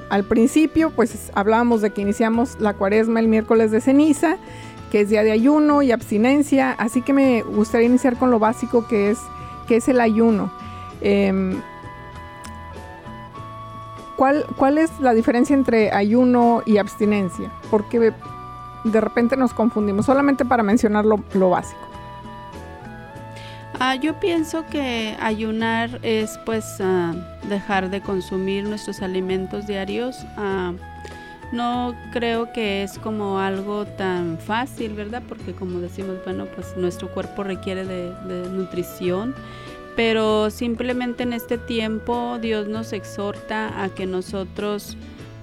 al 0.08 0.22
principio, 0.22 0.90
pues 0.90 1.32
hablábamos 1.34 1.80
de 1.80 1.90
que 1.90 2.00
iniciamos 2.00 2.60
la 2.60 2.74
cuaresma 2.74 3.18
el 3.18 3.26
miércoles 3.26 3.72
de 3.72 3.80
ceniza 3.80 4.36
que 4.92 5.00
es 5.00 5.08
día 5.08 5.24
de 5.24 5.32
ayuno 5.32 5.82
y 5.82 5.90
abstinencia, 5.90 6.70
así 6.72 7.02
que 7.02 7.12
me 7.12 7.42
gustaría 7.42 7.88
iniciar 7.88 8.16
con 8.18 8.30
lo 8.30 8.38
básico 8.38 8.86
que 8.86 9.10
es, 9.10 9.18
que 9.66 9.76
es 9.76 9.88
el 9.88 10.00
ayuno. 10.00 10.52
Em, 11.00 11.60
¿cuál, 14.16 14.46
¿Cuál 14.56 14.78
es 14.78 14.90
la 15.00 15.12
diferencia 15.12 15.54
entre 15.54 15.90
ayuno 15.90 16.62
y 16.64 16.76
abstinencia? 16.76 17.50
Porque 17.68 18.12
de 18.84 19.00
repente 19.00 19.36
nos 19.36 19.54
confundimos, 19.54 20.06
solamente 20.06 20.44
para 20.44 20.62
mencionar 20.62 21.04
lo, 21.04 21.50
básico. 21.50 21.80
Ah, 23.84 23.96
yo 23.96 24.20
pienso 24.20 24.64
que 24.70 25.16
ayunar 25.18 25.98
es 26.02 26.38
pues 26.46 26.76
ah, 26.78 27.16
dejar 27.48 27.90
de 27.90 28.00
consumir 28.00 28.62
nuestros 28.62 29.02
alimentos 29.02 29.66
diarios. 29.66 30.24
Ah, 30.36 30.72
no 31.50 31.92
creo 32.12 32.52
que 32.52 32.84
es 32.84 32.96
como 33.00 33.40
algo 33.40 33.84
tan 33.84 34.38
fácil, 34.38 34.94
¿verdad? 34.94 35.20
Porque 35.28 35.52
como 35.52 35.80
decimos, 35.80 36.18
bueno, 36.24 36.46
pues 36.54 36.76
nuestro 36.76 37.08
cuerpo 37.08 37.42
requiere 37.42 37.84
de, 37.84 38.12
nutrición, 38.50 39.34
pero 39.96 40.48
simplemente 40.50 41.24
en 41.24 41.32
este 41.32 41.58
tiempo 41.58 42.38
Dios 42.40 42.68
nos 42.68 42.92
exhorta 42.92 43.82
a 43.82 43.88
que 43.88 44.06
nosotros 44.06 44.96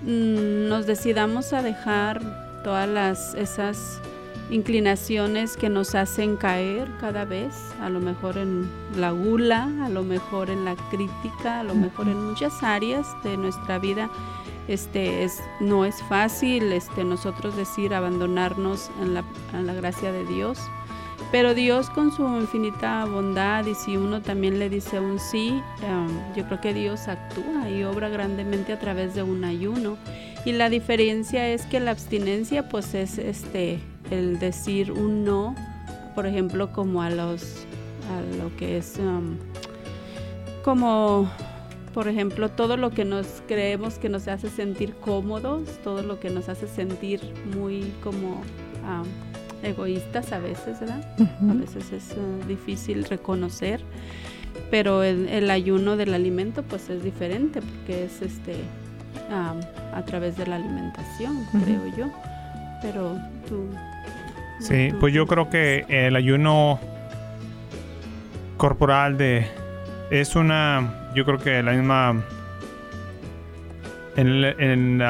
mm, 0.04 0.70
nos 0.70 0.86
decidamos 0.88 1.52
a 1.52 1.62
dejar 1.62 2.22
todas 2.64 2.88
las, 2.88 3.34
esas 3.34 4.00
inclinaciones 4.50 5.58
que 5.58 5.70
nos 5.70 5.96
hacen 5.96 6.36
caer 6.36 6.88
cada 7.00 7.26
vez, 7.26 7.54
a 7.82 7.90
lo 7.90 8.00
mejor 8.00 8.38
en 8.38 8.70
la 8.98 9.12
gula, 9.12 9.70
a 9.84 9.90
lo 9.90 10.04
mejor 10.04 10.50
en 10.50 10.66
la 10.66 10.76
crítica, 10.90 11.60
a 11.60 11.64
lo 11.64 11.76
mejor 11.76 12.08
en 12.08 12.24
muchas 12.24 12.64
áreas 12.64 13.08
de 13.24 13.38
nuestra 13.38 13.78
vida. 13.80 14.10
Este 14.68 15.24
es 15.24 15.40
no 15.60 15.86
es 15.86 16.02
fácil 16.04 16.72
este 16.72 17.04
nosotros 17.04 17.56
decir 17.56 17.94
abandonarnos 17.94 18.92
en 19.02 19.16
la, 19.16 19.24
la 19.54 19.74
gracia 19.74 20.12
de 20.12 20.26
Dios. 20.26 20.60
Pero 21.32 21.54
Dios 21.54 21.90
con 21.90 22.12
su 22.12 22.24
infinita 22.24 23.06
bondad 23.06 23.66
y 23.66 23.76
si 23.76 23.98
uno 23.98 24.22
también 24.22 24.58
le 24.58 24.70
dice 24.70 25.00
un 25.00 25.20
sí 25.20 25.62
em, 25.84 26.36
yo 26.36 26.46
creo 26.46 26.62
que 26.62 26.74
Dios 26.74 27.08
actúa 27.08 27.70
y 27.70 27.84
obra 27.84 28.10
grandemente 28.10 28.74
a 28.74 28.80
través 28.80 29.14
de 29.14 29.24
un 29.24 29.44
ayuno. 29.44 29.98
Y 30.46 30.54
la 30.54 30.70
diferencia 30.70 31.48
es 31.50 31.66
que 31.66 31.80
la 31.80 31.92
abstinencia 31.92 32.70
pues 32.70 32.96
es 32.96 33.18
este 33.18 33.80
el 34.12 34.40
decir 34.40 34.92
un 34.92 35.24
no 35.24 35.56
por 36.16 36.26
ejemplo 36.26 36.72
como 36.72 37.02
a 37.02 37.10
los 37.10 37.66
a 38.12 38.44
lo 38.44 38.56
que 38.58 38.78
es 38.78 38.98
em, 38.98 39.38
como 40.64 41.30
por 41.94 42.08
ejemplo, 42.08 42.50
todo 42.50 42.78
lo 42.78 42.92
que 42.92 43.04
nos 43.04 43.42
creemos 43.48 43.96
que 43.96 44.10
nos 44.10 44.28
hace 44.28 44.50
sentir 44.50 44.96
cómodos, 44.96 45.68
todo 45.84 46.04
lo 46.04 46.20
que 46.20 46.30
nos 46.30 46.48
hace 46.48 46.68
sentir 46.68 47.22
muy 47.58 47.92
como 48.04 48.42
egoístas 49.64 50.32
a 50.32 50.40
veces, 50.40 50.80
¿verdad? 50.80 51.04
A 51.50 51.54
veces 51.54 51.92
es 51.92 52.16
uh, 52.16 52.48
difícil 52.48 53.04
reconocer, 53.06 53.82
pero 54.72 55.04
el, 55.04 55.50
ayuno 55.50 55.98
del 55.98 56.14
alimento 56.14 56.64
pues 56.64 56.90
es 56.90 57.04
diferente 57.04 57.62
porque 57.62 58.06
es 58.06 58.22
este 58.22 58.56
a 59.30 60.06
través 60.06 60.38
de 60.38 60.48
la 60.48 60.56
alimentación, 60.56 61.46
creo 61.64 61.86
yo. 61.98 62.06
Pero 62.82 63.18
tú... 63.48 63.68
Sí, 64.60 64.94
pues 65.00 65.14
yo 65.14 65.26
creo 65.26 65.50
que 65.50 65.86
el 65.88 66.16
ayuno 66.16 66.80
corporal 68.58 69.18
de 69.18 69.48
es 70.12 70.36
una 70.36 71.00
yo 71.16 71.26
creo 71.26 71.38
que 71.38 71.64
la 71.64 71.72
misma. 71.72 72.24
En, 74.16 74.44
en, 74.44 75.02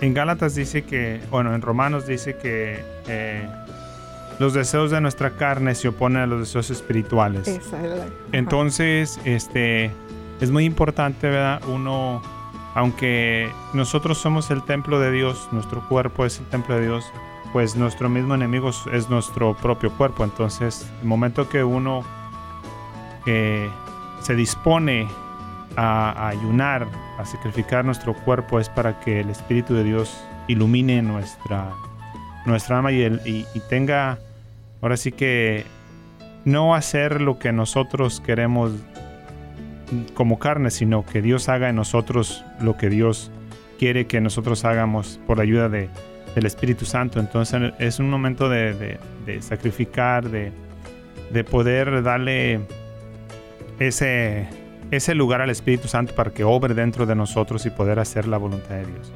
en 0.00 0.14
Gálatas 0.14 0.54
dice 0.54 0.82
que, 0.82 1.20
bueno, 1.30 1.54
en 1.54 1.60
Romanos 1.60 2.06
dice 2.06 2.36
que 2.36 2.82
eh, 3.06 3.46
los 4.38 4.54
deseos 4.54 4.90
de 4.90 5.00
nuestra 5.00 5.30
carne 5.30 5.74
se 5.74 5.88
oponen 5.88 6.22
a 6.22 6.26
los 6.26 6.40
deseos 6.40 6.70
espirituales. 6.70 7.60
Entonces, 8.32 9.20
este, 9.24 9.90
es 10.40 10.50
muy 10.50 10.64
importante, 10.64 11.28
¿verdad? 11.28 11.60
Uno, 11.68 12.22
aunque 12.74 13.50
nosotros 13.74 14.18
somos 14.18 14.50
el 14.50 14.64
templo 14.64 15.00
de 15.00 15.10
Dios, 15.10 15.48
nuestro 15.52 15.86
cuerpo 15.88 16.24
es 16.24 16.38
el 16.38 16.46
templo 16.46 16.76
de 16.76 16.86
Dios, 16.86 17.04
pues 17.52 17.76
nuestro 17.76 18.08
mismo 18.08 18.34
enemigo 18.34 18.70
es 18.92 19.08
nuestro 19.08 19.54
propio 19.54 19.90
cuerpo. 19.92 20.24
Entonces, 20.24 20.90
el 21.00 21.08
momento 21.08 21.48
que 21.48 21.64
uno 21.64 22.04
eh, 23.26 23.70
se 24.20 24.34
dispone 24.34 25.08
a, 25.76 26.28
ayunar, 26.28 26.86
a 27.18 27.24
sacrificar 27.24 27.84
nuestro 27.84 28.14
cuerpo, 28.14 28.60
es 28.60 28.68
para 28.68 29.00
que 29.00 29.20
el 29.20 29.30
Espíritu 29.30 29.74
de 29.74 29.84
Dios 29.84 30.22
ilumine 30.48 31.02
nuestra, 31.02 31.72
nuestra 32.46 32.78
alma 32.78 32.92
y, 32.92 33.04
y, 33.24 33.60
tenga, 33.68 34.18
ahora 34.82 34.96
sí 34.96 35.12
que, 35.12 35.66
no 36.44 36.74
hacer 36.74 37.20
lo 37.20 37.38
que 37.38 37.52
nosotros 37.52 38.20
queremos 38.20 38.72
como 40.14 40.38
carne, 40.38 40.70
sino 40.70 41.04
que 41.04 41.20
Dios 41.20 41.48
haga 41.48 41.68
en 41.68 41.76
nosotros 41.76 42.44
lo 42.60 42.76
que 42.76 42.88
Dios 42.88 43.30
quiere 43.78 44.06
que 44.06 44.20
nosotros 44.20 44.64
hagamos 44.64 45.20
por 45.26 45.36
la 45.36 45.42
ayuda 45.44 45.68
de, 45.68 45.90
del 46.34 46.46
Espíritu 46.46 46.84
Santo. 46.84 47.20
Entonces 47.20 47.72
es 47.78 47.98
un 47.98 48.10
momento 48.10 48.48
de, 48.48 48.98
de 49.26 49.42
sacrificar, 49.42 50.28
de, 50.28 50.52
poder 51.44 52.02
darle 52.02 52.60
ese, 53.78 54.48
ese 54.90 55.14
lugar 55.14 55.40
al 55.40 55.50
Espíritu 55.50 55.88
Santo 55.88 56.14
para 56.14 56.30
que 56.30 56.44
obre 56.44 56.74
dentro 56.74 57.06
de 57.06 57.14
nosotros 57.14 57.66
y 57.66 57.70
poder 57.70 57.98
hacer 57.98 58.26
la 58.26 58.38
voluntad 58.38 58.76
de 58.76 58.86
Dios. 58.86 59.12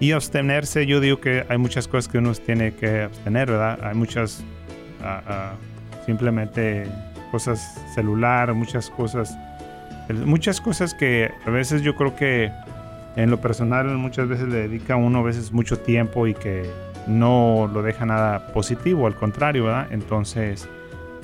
Y 0.00 0.12
abstenerse, 0.12 0.86
yo 0.86 1.00
digo 1.00 1.20
que 1.20 1.44
hay 1.48 1.56
muchas 1.56 1.88
cosas 1.88 2.10
que 2.10 2.18
uno 2.18 2.32
tiene 2.34 2.74
que 2.74 3.02
abstener, 3.02 3.50
¿verdad? 3.50 3.78
Hay 3.82 3.94
muchas, 3.94 4.44
ah, 5.02 5.22
ah, 5.26 5.52
simplemente 6.04 6.86
cosas 7.30 7.80
celular, 7.94 8.52
muchas 8.54 8.90
cosas, 8.90 9.36
muchas 10.24 10.60
cosas 10.60 10.94
que 10.94 11.30
a 11.46 11.50
veces 11.50 11.82
yo 11.82 11.94
creo 11.94 12.14
que 12.16 12.52
en 13.16 13.30
lo 13.30 13.40
personal 13.40 13.86
muchas 13.96 14.28
veces 14.28 14.48
le 14.48 14.68
dedica 14.68 14.96
uno 14.96 15.20
a 15.20 15.22
veces 15.22 15.52
mucho 15.52 15.78
tiempo 15.78 16.26
y 16.26 16.34
que 16.34 16.70
no 17.06 17.70
lo 17.72 17.82
deja 17.82 18.06
nada 18.06 18.48
positivo, 18.48 19.06
al 19.06 19.14
contrario, 19.14 19.64
¿verdad? 19.64 19.88
Entonces, 19.90 20.68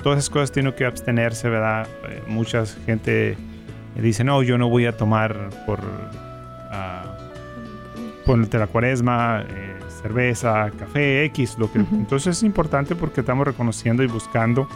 todas 0.03 0.19
esas 0.19 0.29
cosas 0.29 0.51
tienen 0.51 0.73
que 0.73 0.85
abstenerse, 0.85 1.49
¿verdad? 1.49 1.87
Eh, 2.09 2.23
mucha 2.27 2.65
gente 2.65 3.37
dice, 3.95 4.23
no, 4.23 4.41
yo 4.43 4.57
no 4.57 4.69
voy 4.69 4.85
a 4.85 4.95
tomar 4.95 5.49
por, 5.65 5.79
uh, 5.79 7.05
por 8.25 8.53
la 8.53 8.67
cuaresma 8.67 9.43
eh, 9.49 9.79
cerveza, 10.01 10.71
café, 10.77 11.25
X, 11.25 11.57
lo 11.59 11.71
que... 11.71 11.79
Entonces 11.79 12.37
es 12.37 12.43
importante 12.43 12.95
porque 12.95 13.19
estamos 13.21 13.45
reconociendo 13.45 14.03
y 14.03 14.07
buscando, 14.07 14.67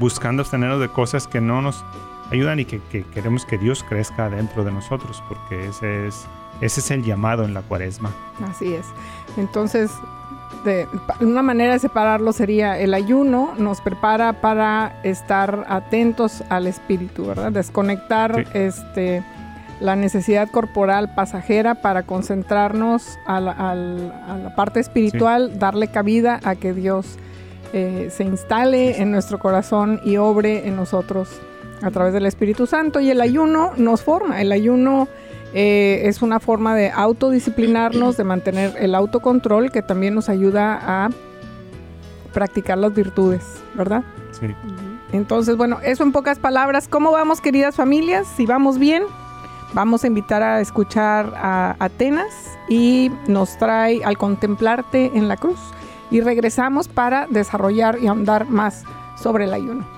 buscando 0.00 0.42
abstenernos 0.42 0.80
de 0.80 0.88
cosas 0.88 1.28
que 1.28 1.40
no 1.40 1.62
nos 1.62 1.84
ayudan 2.30 2.60
y 2.60 2.64
que, 2.64 2.80
que 2.90 3.04
queremos 3.04 3.44
que 3.44 3.58
Dios 3.58 3.84
crezca 3.88 4.28
dentro 4.30 4.64
de 4.64 4.72
nosotros, 4.72 5.22
porque 5.28 5.68
ese 5.68 6.06
es, 6.06 6.26
ese 6.60 6.80
es 6.80 6.90
el 6.90 7.04
llamado 7.04 7.44
en 7.44 7.54
la 7.54 7.62
cuaresma. 7.62 8.10
Así 8.48 8.74
es. 8.74 8.86
Entonces, 9.36 9.90
de, 10.64 10.88
una 11.20 11.42
manera 11.42 11.74
de 11.74 11.78
separarlo 11.78 12.32
sería 12.32 12.78
el 12.78 12.94
ayuno 12.94 13.54
nos 13.58 13.80
prepara 13.80 14.40
para 14.40 15.00
estar 15.04 15.66
atentos 15.68 16.42
al 16.48 16.66
espíritu, 16.66 17.26
¿verdad? 17.26 17.52
Desconectar 17.52 18.46
este 18.54 19.22
la 19.80 19.94
necesidad 19.94 20.50
corporal 20.50 21.14
pasajera 21.14 21.76
para 21.76 22.02
concentrarnos 22.02 23.16
a 23.26 23.40
la, 23.40 24.52
parte 24.56 24.80
espiritual, 24.80 25.60
darle 25.60 25.86
cabida 25.86 26.40
a 26.42 26.56
que 26.56 26.72
Dios 26.72 27.16
eh, 27.72 28.08
se 28.10 28.24
instale 28.24 29.00
en 29.00 29.12
nuestro 29.12 29.38
corazón 29.38 30.00
y 30.04 30.16
obre 30.16 30.66
en 30.66 30.74
nosotros 30.74 31.40
a 31.82 31.90
través 31.90 32.12
del 32.12 32.26
Espíritu 32.26 32.66
Santo. 32.66 33.00
Y 33.00 33.10
el 33.10 33.20
ayuno 33.20 33.72
nos 33.76 34.02
forma, 34.02 34.40
el 34.40 34.52
ayuno 34.52 35.08
eh, 35.54 36.02
es 36.04 36.22
una 36.22 36.40
forma 36.40 36.74
de 36.74 36.90
autodisciplinarnos, 36.90 38.16
de 38.16 38.24
mantener 38.24 38.74
el 38.78 38.94
autocontrol 38.94 39.70
que 39.70 39.82
también 39.82 40.14
nos 40.14 40.28
ayuda 40.28 40.78
a 40.82 41.10
practicar 42.32 42.78
las 42.78 42.94
virtudes, 42.94 43.42
¿verdad? 43.74 44.02
Sí. 44.32 44.46
Entonces, 45.12 45.56
bueno, 45.56 45.78
eso 45.82 46.02
en 46.02 46.12
pocas 46.12 46.38
palabras. 46.38 46.86
¿Cómo 46.88 47.12
vamos, 47.12 47.40
queridas 47.40 47.74
familias? 47.74 48.26
Si 48.36 48.44
vamos 48.44 48.78
bien, 48.78 49.04
vamos 49.72 50.04
a 50.04 50.06
invitar 50.06 50.42
a 50.42 50.60
escuchar 50.60 51.32
a 51.34 51.76
Atenas 51.78 52.58
y 52.68 53.10
nos 53.26 53.56
trae 53.56 54.04
al 54.04 54.18
contemplarte 54.18 55.10
en 55.14 55.28
la 55.28 55.36
cruz. 55.36 55.58
Y 56.10 56.20
regresamos 56.20 56.88
para 56.88 57.26
desarrollar 57.26 57.98
y 58.00 58.06
ahondar 58.06 58.48
más 58.48 58.84
sobre 59.16 59.44
el 59.44 59.54
ayuno. 59.54 59.97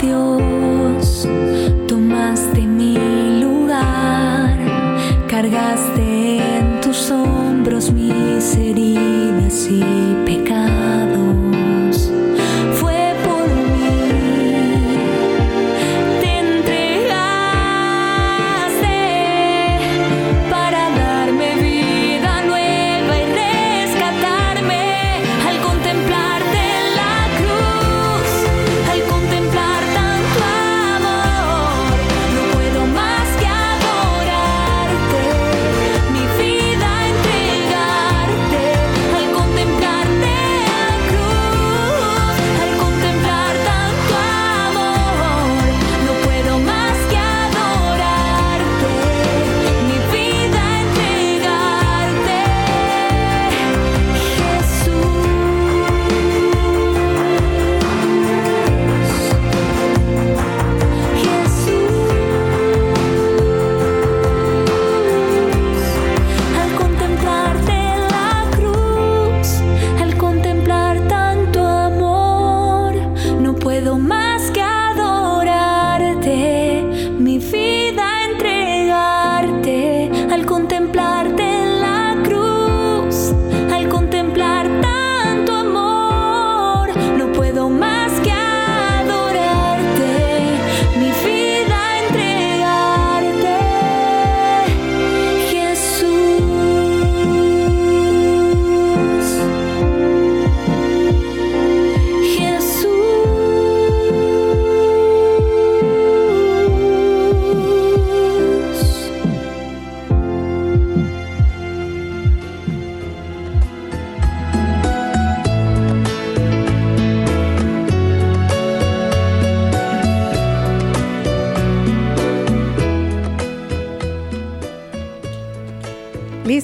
Dios, 0.00 0.29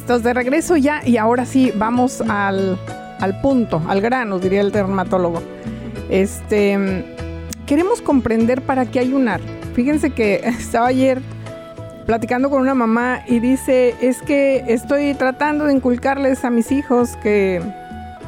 Listos, 0.07 0.23
de 0.23 0.35
regreso 0.35 0.77
ya 0.77 1.01
y 1.05 1.17
ahora 1.17 1.45
sí 1.45 1.73
vamos 1.75 2.21
al, 2.29 2.79
al 3.19 3.41
punto, 3.41 3.83
al 3.89 4.01
grano, 4.01 4.39
diría 4.39 4.61
el 4.61 4.71
dermatólogo. 4.71 5.43
Este, 6.09 7.05
queremos 7.67 8.03
comprender 8.03 8.63
para 8.63 8.87
qué 8.87 9.01
ayunar. 9.01 9.41
Fíjense 9.75 10.11
que 10.11 10.37
estaba 10.45 10.87
ayer 10.87 11.21
platicando 12.07 12.51
con 12.51 12.63
una 12.63 12.77
mamá 12.77 13.25
y 13.27 13.41
dice, 13.41 13.97
es 14.01 14.23
que 14.23 14.63
estoy 14.69 15.13
tratando 15.15 15.65
de 15.65 15.73
inculcarles 15.73 16.45
a 16.45 16.51
mis 16.51 16.71
hijos 16.71 17.17
que, 17.21 17.61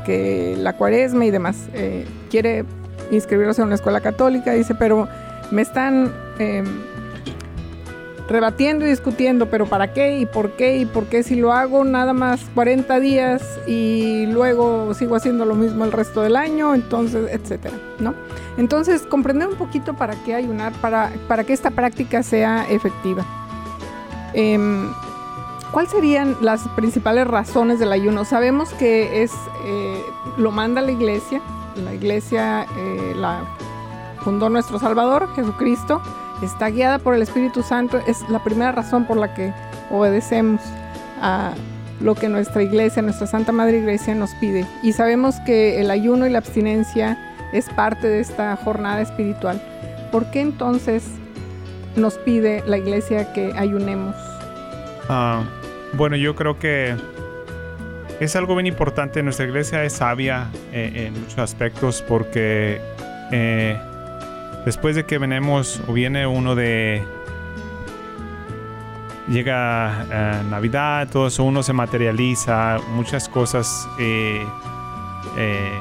que 0.04 0.56
la 0.58 0.72
cuaresma 0.72 1.26
y 1.26 1.30
demás. 1.30 1.68
eh, 1.74 2.04
quiere 2.28 2.64
inscribirlos 3.12 3.56
en 3.60 3.66
una 3.66 3.76
escuela 3.76 4.00
católica, 4.00 4.52
dice, 4.52 4.74
pero 4.74 5.06
me 5.52 5.62
están... 5.62 6.12
em, 6.40 6.66
rebatiendo 8.28 8.86
y 8.86 8.90
discutiendo, 8.90 9.46
pero 9.46 9.66
¿para 9.66 9.92
qué? 9.92 10.18
¿Y 10.18 10.26
por 10.26 10.52
qué? 10.52 10.76
¿Y 10.78 10.86
por 10.86 11.06
qué 11.06 11.22
si 11.22 11.34
lo 11.34 11.52
hago 11.52 11.84
nada 11.84 12.12
más 12.12 12.40
40 12.54 13.00
días 13.00 13.42
y 13.66 14.26
luego 14.26 14.92
sigo 14.94 15.16
haciendo 15.16 15.44
lo 15.44 15.54
mismo 15.54 15.84
el 15.84 15.92
resto 15.92 16.20
del 16.22 16.36
año? 16.36 16.74
Entonces, 16.74 17.30
etcétera, 17.32 17.76
¿no? 17.98 18.14
Entonces, 18.58 19.02
comprender 19.02 19.48
un 19.48 19.56
poquito 19.56 19.94
para 19.94 20.14
qué 20.24 20.34
ayunar, 20.34 20.72
para, 20.74 21.10
para 21.26 21.44
que 21.44 21.54
esta 21.54 21.70
práctica 21.70 22.22
sea 22.22 22.66
efectiva. 22.68 23.24
Em, 24.34 24.92
¿Cuáles 25.72 25.90
serían 25.90 26.36
las 26.40 26.66
principales 26.68 27.26
razones 27.26 27.78
del 27.78 27.92
ayuno? 27.92 28.24
Sabemos 28.24 28.70
que 28.74 29.22
es 29.22 29.32
eh, 29.64 30.02
lo 30.38 30.50
manda 30.50 30.80
la 30.80 30.92
iglesia, 30.92 31.42
la 31.76 31.94
iglesia 31.94 32.66
eh, 32.76 33.14
la 33.16 33.42
fundó 34.22 34.48
nuestro 34.48 34.78
Salvador, 34.78 35.28
Jesucristo, 35.34 36.00
está 36.42 36.70
guiada 36.70 36.98
por 36.98 37.14
el 37.14 37.22
Espíritu 37.22 37.62
Santo, 37.62 38.00
es 38.06 38.28
la 38.28 38.42
primera 38.42 38.72
razón 38.72 39.04
por 39.06 39.16
la 39.16 39.34
que 39.34 39.52
obedecemos 39.90 40.60
a 41.20 41.52
lo 42.00 42.14
que 42.14 42.28
nuestra 42.28 42.62
iglesia, 42.62 43.02
nuestra 43.02 43.26
Santa 43.26 43.52
Madre 43.52 43.78
Iglesia 43.78 44.14
nos 44.14 44.30
pide. 44.34 44.66
Y 44.82 44.92
sabemos 44.92 45.36
que 45.44 45.80
el 45.80 45.90
ayuno 45.90 46.26
y 46.26 46.30
la 46.30 46.38
abstinencia 46.38 47.18
es 47.52 47.68
parte 47.70 48.08
de 48.08 48.20
esta 48.20 48.54
jornada 48.56 49.00
espiritual. 49.00 49.60
¿Por 50.12 50.30
qué 50.30 50.40
entonces 50.40 51.04
nos 51.96 52.14
pide 52.18 52.62
la 52.66 52.78
iglesia 52.78 53.32
que 53.32 53.52
ayunemos? 53.56 54.14
Ah, 55.08 55.42
bueno, 55.94 56.16
yo 56.16 56.34
creo 56.34 56.58
que 56.58 56.94
es 58.20 58.36
algo 58.36 58.54
bien 58.54 58.66
importante. 58.66 59.22
Nuestra 59.22 59.46
iglesia 59.46 59.82
es 59.84 59.94
sabia 59.94 60.48
eh, 60.72 61.06
en 61.06 61.20
muchos 61.20 61.38
aspectos 61.38 62.02
porque 62.06 62.80
eh, 63.32 63.78
después 64.64 64.96
de 64.96 65.04
que 65.04 65.18
venemos 65.18 65.80
o 65.86 65.92
viene 65.92 66.26
uno 66.26 66.54
de 66.54 67.04
llega 69.28 70.06
eh, 70.10 70.42
Navidad, 70.48 71.08
todo 71.10 71.26
eso, 71.26 71.44
uno 71.44 71.62
se 71.62 71.72
materializa, 71.72 72.78
muchas 72.90 73.28
cosas, 73.28 73.88
eh, 73.98 74.44
eh, 75.36 75.78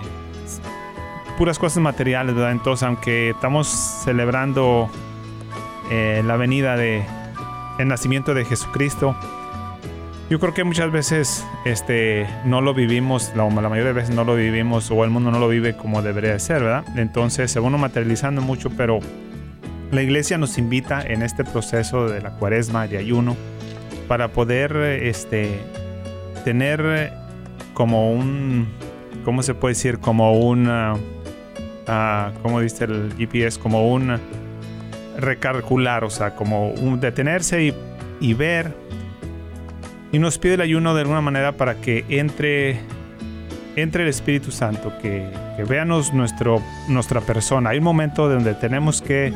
puras 1.38 1.58
cosas 1.58 1.82
materiales, 1.82 2.36
¿verdad? 2.36 2.52
Entonces, 2.52 2.84
aunque 2.84 3.32
estamos 3.32 3.68
celebrando 3.68 4.90
la 5.90 6.36
venida 6.36 6.76
de 6.76 7.06
el 7.80 7.88
nacimiento 7.88 8.34
de 8.34 8.44
Jesucristo, 8.44 9.16
yo 10.30 10.40
creo 10.40 10.54
que 10.54 10.63
muchas 10.63 10.92
veces 10.92 11.46
este, 11.63 12.28
no 12.44 12.60
lo 12.62 12.74
vivimos, 12.74 13.32
la, 13.36 13.46
la 13.46 13.70
mayoría 13.70 13.86
de 13.86 13.94
veces 13.94 14.13
no 14.13 14.26
lo 14.26 14.36
vivimos 14.36 14.92
o 14.92 15.04
el 15.06 15.10
mundo 15.10 15.32
no 15.32 15.40
lo 15.40 15.48
vive 15.48 15.76
como 15.76 16.02
debería 16.02 16.34
de 16.34 16.40
ser, 16.40 16.63
¿verdad? 16.63 16.86
Entonces 16.98 17.50
se 17.50 17.60
uno 17.62 17.78
materializando 17.78 18.42
mucho, 18.42 18.70
pero 18.72 19.00
la 19.92 20.02
iglesia 20.02 20.38
nos 20.38 20.58
invita 20.58 21.02
en 21.02 21.22
este 21.22 21.46
proceso 21.46 22.10
de 22.10 22.22
la 22.22 22.32
cuaresma, 22.32 22.88
de 22.88 22.98
ayuno, 22.98 23.38
para 24.10 24.28
poder 24.30 24.76
este, 24.76 25.62
tener 26.44 27.13
como 27.74 28.12
un, 28.12 28.68
¿cómo 29.24 29.44
se 29.44 29.54
puede 29.54 29.76
decir? 29.76 30.00
Como 30.00 30.38
un, 30.38 30.68
uh, 30.68 30.98
¿cómo 32.42 32.60
dice 32.60 32.84
el 32.84 33.13
GPS? 33.18 33.60
Como 33.60 33.94
un 33.94 34.20
recalcular, 35.18 36.04
o 36.04 36.10
sea, 36.10 36.36
como 36.36 36.70
un 36.72 37.00
detenerse 37.00 37.74
y 38.20 38.34
ver. 38.34 38.87
Y 40.12 40.20
nos 40.20 40.38
pide 40.38 40.56
el 40.56 40.62
ayuno 40.62 40.96
de 40.96 41.02
alguna 41.02 41.22
manera 41.22 41.54
para 41.54 41.76
que 41.76 42.06
entre 42.10 42.80
entre 43.76 44.04
el 44.04 44.10
Espíritu 44.10 44.52
Santo, 44.52 44.91
que, 45.02 45.30
que 45.56 45.63
veanos 45.63 46.12
nuestro, 46.12 46.63
nuestra 46.88 47.22
persona. 47.22 47.70
Hay 47.70 47.78
un 47.78 47.84
momento 47.84 48.28
donde 48.28 48.56
tenemos 48.56 49.04
que 49.04 49.32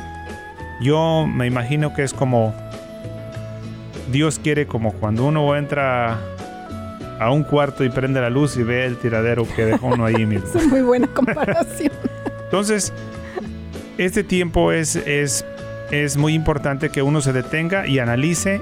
yo 0.81 1.27
me 1.27 1.45
imagino 1.45 1.93
que 1.93 2.01
es 2.01 2.11
como 2.11 2.53
Dios 4.11 4.39
quiere 4.39 4.65
como 4.65 4.93
cuando 4.93 5.25
uno 5.25 5.55
entra 5.55 6.19
a 7.19 7.29
un 7.29 7.43
cuarto 7.43 7.83
y 7.83 7.89
prende 7.89 8.19
la 8.19 8.31
luz 8.31 8.57
y 8.57 8.63
ve 8.63 8.85
el 8.85 8.97
tiradero 8.97 9.47
que 9.55 9.63
dejó 9.63 9.87
uno 9.87 10.05
ahí 10.05 10.25
mismo. 10.25 10.49
Es 10.55 10.67
muy 10.67 10.81
buena 10.81 11.05
comparación. 11.07 11.91
Entonces, 12.45 12.91
este 13.99 14.23
tiempo 14.23 14.71
es, 14.71 14.95
es, 14.95 15.45
es 15.91 16.17
muy 16.17 16.33
importante 16.33 16.89
que 16.89 17.03
uno 17.03 17.21
se 17.21 17.31
detenga 17.31 17.85
y 17.85 17.99
analice 17.99 18.59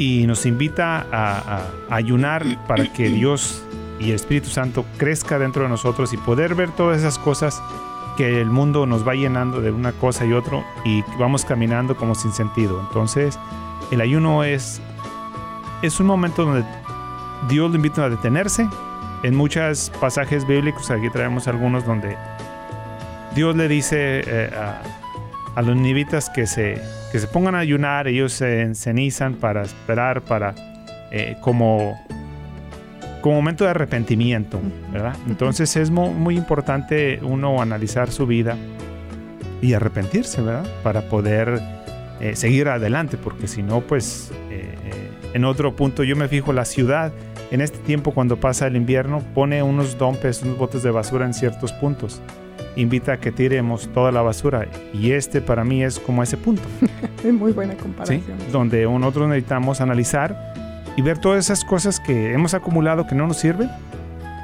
y 0.00 0.26
nos 0.26 0.46
invita 0.46 1.06
a, 1.12 1.66
ayunar 1.90 2.46
para 2.66 2.90
que 2.90 3.10
Dios 3.10 3.62
y 3.98 4.08
el 4.08 4.14
Espíritu 4.14 4.48
Santo 4.48 4.86
crezca 4.96 5.38
dentro 5.38 5.64
de 5.64 5.68
nosotros 5.68 6.14
y 6.14 6.16
poder 6.16 6.54
ver 6.54 6.70
todas 6.70 7.00
esas 7.00 7.18
cosas 7.18 7.62
que 8.16 8.40
el 8.40 8.46
mundo 8.46 8.86
nos 8.86 9.06
va 9.06 9.14
llenando 9.14 9.60
de 9.60 9.70
una 9.70 9.92
cosa 9.92 10.24
y 10.24 10.32
otro 10.32 10.64
y 10.86 11.02
vamos 11.18 11.44
caminando 11.44 11.98
como 11.98 12.14
sin 12.14 12.32
sentido. 12.32 12.80
Entonces, 12.80 13.38
el 13.90 14.00
ayuno 14.00 14.42
es, 14.42 14.80
es 15.82 16.00
un 16.00 16.06
momento 16.06 16.46
donde 16.46 16.64
Dios 17.50 17.68
lo 17.68 17.76
invita 17.76 18.02
a 18.02 18.08
detenerse. 18.08 18.66
En 19.22 19.36
muchos 19.36 19.92
pasajes 20.00 20.46
bíblicos, 20.46 20.90
aquí 20.90 21.10
traemos 21.10 21.46
algunos 21.46 21.84
donde 21.84 22.16
Dios 23.34 23.54
le 23.54 23.68
dice 23.68 24.22
eh, 24.26 24.50
a, 24.56 24.80
a, 25.54 25.62
los 25.62 25.76
nivitas 25.76 26.30
que 26.30 26.46
se, 26.46 26.80
que 27.12 27.18
se 27.18 27.26
pongan 27.26 27.54
a 27.54 27.58
ayunar, 27.58 28.08
ellos 28.08 28.32
se 28.32 28.62
encenizan 28.62 29.34
para 29.34 29.62
esperar, 29.62 30.22
para 30.22 30.54
eh, 31.10 31.36
como 31.40 31.98
como 33.20 33.34
momento 33.34 33.64
de 33.64 33.70
arrepentimiento, 33.70 34.58
¿verdad? 34.90 35.14
Entonces 35.28 35.76
es 35.76 35.90
muy, 35.90 36.08
muy, 36.08 36.36
importante 36.38 37.20
uno 37.22 37.60
analizar 37.60 38.10
su 38.10 38.26
vida 38.26 38.56
y 39.60 39.74
arrepentirse, 39.74 40.40
¿verdad? 40.40 40.66
Para 40.82 41.02
poder 41.02 41.60
eh, 42.20 42.34
seguir 42.34 42.68
adelante, 42.68 43.18
porque 43.18 43.46
si 43.46 43.62
no, 43.62 43.82
pues 43.82 44.32
eh, 44.48 44.74
en 45.34 45.44
otro 45.44 45.76
punto 45.76 46.02
yo 46.02 46.16
me 46.16 46.28
fijo, 46.28 46.54
la 46.54 46.64
ciudad 46.64 47.12
en 47.50 47.60
este 47.60 47.78
tiempo 47.78 48.12
cuando 48.12 48.38
pasa 48.38 48.66
el 48.66 48.76
invierno 48.76 49.22
pone 49.34 49.62
unos 49.62 49.98
dompes, 49.98 50.42
unos 50.42 50.56
botes 50.56 50.82
de 50.82 50.90
basura 50.90 51.26
en 51.26 51.34
ciertos 51.34 51.72
puntos. 51.72 52.22
Invita 52.76 53.14
a 53.14 53.20
que 53.20 53.32
tiremos 53.32 53.88
toda 53.92 54.12
la 54.12 54.22
basura 54.22 54.68
y 54.92 55.12
este 55.12 55.40
para 55.40 55.64
mí 55.64 55.82
es 55.82 55.98
como 55.98 56.22
ese 56.22 56.36
punto. 56.36 56.62
es 57.24 57.32
muy 57.32 57.52
buena 57.52 57.74
comparación. 57.74 58.22
¿Sí? 58.38 58.52
Donde 58.52 58.84
nosotros 58.84 59.28
necesitamos 59.28 59.80
analizar 59.80 60.54
y 60.96 61.02
ver 61.02 61.18
todas 61.18 61.44
esas 61.44 61.64
cosas 61.64 61.98
que 61.98 62.32
hemos 62.32 62.54
acumulado 62.54 63.06
que 63.06 63.14
no 63.14 63.26
nos 63.26 63.38
sirven 63.38 63.70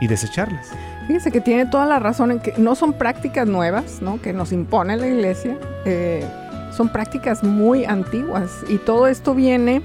y 0.00 0.08
desecharlas. 0.08 0.70
Fíjense 1.06 1.30
que 1.30 1.40
tiene 1.40 1.66
toda 1.66 1.86
la 1.86 2.00
razón 2.00 2.32
en 2.32 2.40
que 2.40 2.54
no 2.58 2.74
son 2.74 2.92
prácticas 2.92 3.46
nuevas, 3.46 4.02
¿no? 4.02 4.20
Que 4.20 4.32
nos 4.32 4.52
impone 4.52 4.96
la 4.96 5.06
iglesia. 5.06 5.56
Eh, 5.84 6.24
son 6.72 6.88
prácticas 6.88 7.44
muy 7.44 7.84
antiguas 7.84 8.64
y 8.68 8.78
todo 8.78 9.06
esto 9.06 9.34
viene, 9.34 9.82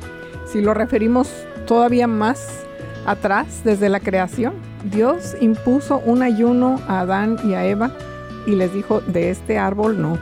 si 0.51 0.61
lo 0.61 0.73
referimos 0.73 1.31
todavía 1.67 2.07
más 2.07 2.63
atrás, 3.05 3.61
desde 3.63 3.87
la 3.87 3.99
creación. 3.99 4.53
Dios 4.83 5.37
impuso 5.39 5.99
un 5.99 6.23
ayuno 6.23 6.79
a 6.87 7.01
Adán 7.01 7.37
y 7.43 7.53
a 7.53 7.65
Eva 7.65 7.91
y 8.45 8.55
les 8.55 8.73
dijo, 8.73 9.01
de 9.01 9.29
este 9.29 9.57
árbol 9.57 10.01
no. 10.01 10.17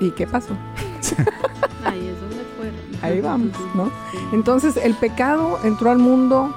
¿Y 0.00 0.10
qué 0.10 0.26
pasó? 0.26 0.54
Ahí 1.84 2.08
es 2.08 2.20
donde 2.20 2.44
fueron. 2.56 2.80
Ahí 3.02 3.20
vamos, 3.20 3.50
¿no? 3.74 3.90
Entonces 4.32 4.76
el 4.76 4.94
pecado 4.94 5.58
entró 5.64 5.90
al 5.90 5.98
mundo 5.98 6.54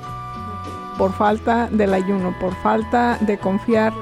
por 0.97 1.13
falta 1.13 1.67
del 1.71 1.93
ayuno, 1.93 2.33
por 2.39 2.53
falta 2.55 3.17
de 3.21 3.37
confiar. 3.37 3.93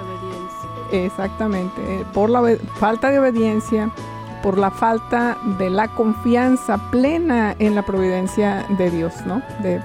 Exactamente, 0.91 2.05
por 2.13 2.29
la 2.29 2.55
falta 2.75 3.09
de 3.09 3.19
obediencia, 3.19 3.89
por 4.43 4.59
la 4.59 4.69
falta 4.69 5.37
de 5.57 5.71
la 5.71 5.87
confianza 5.87 6.77
plena 6.91 7.55
en 7.57 7.73
la 7.73 7.81
providencia 7.83 8.67
de 8.77 8.91
Dios, 8.91 9.13
¿no? 9.25 9.41
De, 9.63 9.81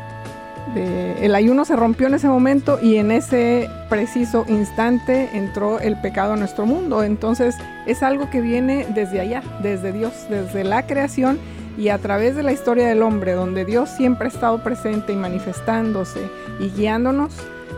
el 0.76 1.34
ayuno 1.34 1.64
se 1.64 1.76
rompió 1.76 2.06
en 2.06 2.14
ese 2.14 2.28
momento 2.28 2.78
y 2.80 2.96
en 2.96 3.10
ese 3.10 3.68
preciso 3.88 4.44
instante 4.48 5.30
entró 5.32 5.80
el 5.80 6.00
pecado 6.00 6.34
a 6.34 6.36
nuestro 6.36 6.66
mundo. 6.66 7.02
Entonces 7.02 7.56
es 7.86 8.02
algo 8.02 8.30
que 8.30 8.40
viene 8.40 8.86
desde 8.94 9.20
allá, 9.20 9.42
desde 9.62 9.92
Dios, 9.92 10.12
desde 10.28 10.64
la 10.64 10.86
creación 10.86 11.38
y 11.76 11.90
a 11.90 11.98
través 11.98 12.34
de 12.34 12.42
la 12.42 12.52
historia 12.52 12.88
del 12.88 13.02
hombre, 13.02 13.32
donde 13.32 13.64
Dios 13.64 13.88
siempre 13.88 14.26
ha 14.26 14.30
estado 14.30 14.62
presente 14.62 15.12
y 15.12 15.16
manifestándose 15.16 16.20
y 16.58 16.70
guiándonos, 16.70 17.32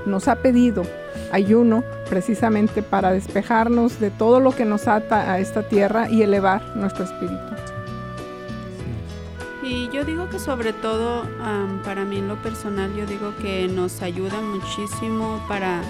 nos 0.07 0.27
ha 0.29 0.37
pedido 0.37 0.83
ayuno 1.33 1.85
precisamente 2.09 2.83
para 2.83 3.13
despejarnos 3.13 4.01
de 4.01 4.11
todo 4.11 4.41
lo 4.41 4.53
que 4.53 4.65
nos 4.65 4.89
ata 4.89 5.31
a 5.31 5.39
esta 5.39 5.63
tierra 5.63 6.09
y 6.11 6.23
elevar 6.23 6.63
nuestro 6.77 7.05
espíritu. 7.05 7.70
Y 9.71 9.89
yo 9.91 10.05
digo 10.05 10.29
que 10.29 10.41
sobre 10.41 10.73
todo 10.73 11.23
um, 11.23 11.79
para 11.85 12.05
mí 12.05 12.19
en 12.19 12.27
lo 12.27 12.35
personal, 12.43 12.93
yo 12.97 13.07
digo 13.07 13.33
que 13.41 13.69
nos 13.69 14.03
ayuda 14.03 14.41
muchísimo 14.41 15.41
para 15.47 15.81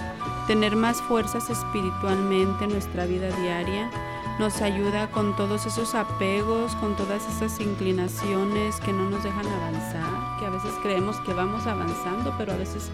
tener 0.45 0.75
más 0.75 1.01
fuerzas 1.01 1.49
espiritualmente 1.49 2.65
en 2.65 2.73
nuestra 2.73 3.07
vida 3.07 3.35
diaria. 3.37 3.89
Nos 4.37 4.61
ayuda 4.61 5.09
con 5.09 5.35
todos 5.35 5.65
esos 5.65 5.95
apegos, 5.95 6.75
con 6.75 6.95
todas 6.95 7.27
esas 7.27 7.59
inclinaciones 7.59 8.79
que 8.81 8.93
no 8.93 9.09
nos 9.09 9.23
dejan 9.23 9.47
avanzar, 9.47 10.37
que 10.39 10.45
a 10.45 10.51
veces 10.51 10.73
creemos 10.83 11.19
que 11.21 11.33
vamos 11.33 11.65
avanzando, 11.65 12.35
pero 12.37 12.53
a 12.53 12.57
veces 12.57 12.91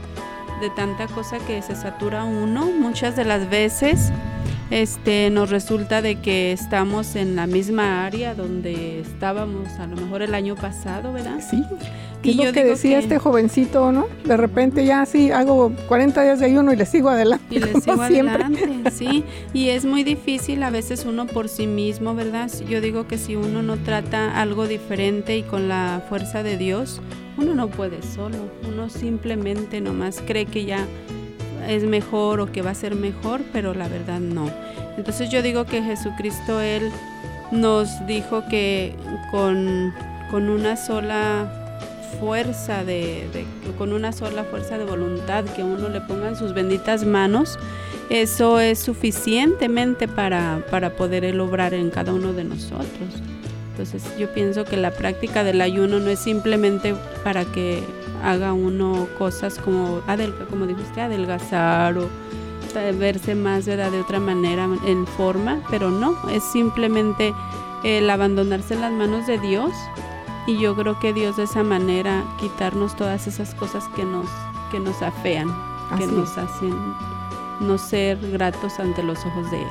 de 0.61 0.69
tanta 0.69 1.07
cosa 1.07 1.37
que 1.39 1.61
se 1.63 1.75
satura 1.75 2.23
uno, 2.23 2.67
muchas 2.67 3.17
de 3.17 3.25
las 3.25 3.49
veces 3.49 4.09
este 4.69 5.29
nos 5.29 5.49
resulta 5.49 6.01
de 6.01 6.15
que 6.15 6.51
estamos 6.51 7.15
en 7.15 7.35
la 7.35 7.47
misma 7.47 8.05
área 8.05 8.35
donde 8.35 8.99
estábamos 8.99 9.69
a 9.79 9.87
lo 9.87 9.95
mejor 9.95 10.21
el 10.21 10.35
año 10.35 10.55
pasado, 10.55 11.13
¿verdad? 11.13 11.39
Sí. 11.49 11.63
Y 12.23 12.31
es 12.31 12.47
lo 12.47 12.51
que 12.51 12.65
decía 12.65 12.97
que... 12.97 13.03
este 13.03 13.19
jovencito, 13.19 13.91
¿no? 13.91 14.07
De 14.25 14.35
repente 14.35 14.85
ya 14.85 15.05
sí, 15.05 15.31
hago 15.31 15.71
40 15.87 16.23
días 16.23 16.39
de 16.39 16.47
ayuno 16.47 16.73
y 16.73 16.75
le 16.75 16.85
sigo 16.85 17.09
adelante. 17.09 17.45
Y 17.49 17.59
le 17.59 17.79
sigo 17.79 18.01
adelante, 18.01 18.91
sí. 18.91 19.23
Y 19.53 19.69
es 19.69 19.85
muy 19.85 20.03
difícil 20.03 20.63
a 20.63 20.69
veces 20.69 21.05
uno 21.05 21.27
por 21.27 21.47
sí 21.47 21.67
mismo, 21.67 22.15
¿verdad? 22.15 22.51
Yo 22.67 22.81
digo 22.81 23.07
que 23.07 23.17
si 23.17 23.35
uno 23.35 23.61
no 23.61 23.77
trata 23.77 24.41
algo 24.41 24.67
diferente 24.67 25.37
y 25.37 25.43
con 25.43 25.69
la 25.69 26.01
fuerza 26.09 26.43
de 26.43 26.57
Dios, 26.57 27.01
uno 27.37 27.53
no 27.55 27.69
puede 27.69 28.01
solo. 28.01 28.37
Uno 28.67 28.89
simplemente 28.89 29.79
nomás 29.79 30.21
cree 30.25 30.45
que 30.45 30.65
ya 30.65 30.85
es 31.67 31.83
mejor 31.83 32.39
o 32.39 32.51
que 32.51 32.61
va 32.61 32.71
a 32.71 32.75
ser 32.75 32.95
mejor, 32.95 33.41
pero 33.53 33.73
la 33.73 33.87
verdad 33.87 34.19
no. 34.19 34.49
Entonces 34.97 35.29
yo 35.29 35.41
digo 35.41 35.65
que 35.65 35.81
Jesucristo, 35.81 36.61
Él 36.61 36.91
nos 37.51 38.05
dijo 38.07 38.43
que 38.49 38.95
con, 39.31 39.93
con 40.29 40.49
una 40.49 40.75
sola 40.75 41.51
fuerza 42.19 42.83
de, 42.83 43.27
con 43.77 43.93
una 43.93 44.11
sola 44.11 44.43
fuerza 44.43 44.77
de 44.77 44.85
voluntad 44.85 45.45
que 45.45 45.63
uno 45.63 45.89
le 45.89 46.01
ponga 46.01 46.29
en 46.29 46.35
sus 46.35 46.53
benditas 46.53 47.05
manos 47.05 47.59
eso 48.09 48.59
es 48.59 48.79
suficientemente 48.79 50.07
para, 50.07 50.65
para 50.71 50.95
poder 50.95 51.25
él 51.25 51.39
obrar 51.41 51.73
en 51.73 51.89
cada 51.89 52.13
uno 52.13 52.31
de 52.33 52.45
nosotros 52.45 52.87
Entonces 53.71 54.03
yo 54.17 54.33
pienso 54.33 54.63
que 54.63 54.77
la 54.77 54.91
práctica 54.91 55.43
del 55.43 55.61
ayuno 55.61 55.99
no 55.99 56.09
es 56.09 56.19
simplemente 56.19 56.95
para 57.23 57.43
que 57.45 57.83
haga 58.23 58.53
uno 58.53 59.07
cosas 59.17 59.59
como, 59.59 60.01
como 60.49 60.65
dijo 60.65 60.81
usted, 60.81 61.01
adelgazar 61.03 61.97
o 61.97 62.09
verse 62.99 63.35
más 63.35 63.65
¿verdad? 63.65 63.91
de 63.91 64.01
otra 64.01 64.19
manera 64.19 64.67
en 64.85 65.07
forma, 65.07 65.61
pero 65.69 65.89
no, 65.89 66.15
es 66.29 66.43
simplemente 66.43 67.33
el 67.83 68.09
abandonarse 68.09 68.73
en 68.75 68.81
las 68.81 68.91
manos 68.91 69.27
de 69.27 69.39
Dios 69.39 69.71
y 70.45 70.59
yo 70.59 70.75
creo 70.75 70.99
que 70.99 71.13
Dios 71.13 71.37
de 71.37 71.43
esa 71.43 71.63
manera 71.63 72.23
quitarnos 72.39 72.95
todas 72.95 73.27
esas 73.27 73.53
cosas 73.55 73.83
que 73.95 74.03
nos, 74.03 74.27
que 74.71 74.79
nos 74.79 75.01
afean, 75.01 75.47
que 75.97 76.07
nos 76.07 76.37
hacen 76.37 76.73
no 77.59 77.77
ser 77.77 78.17
gratos 78.31 78.79
ante 78.79 79.03
los 79.03 79.25
ojos 79.25 79.49
de 79.51 79.61
Él. 79.61 79.67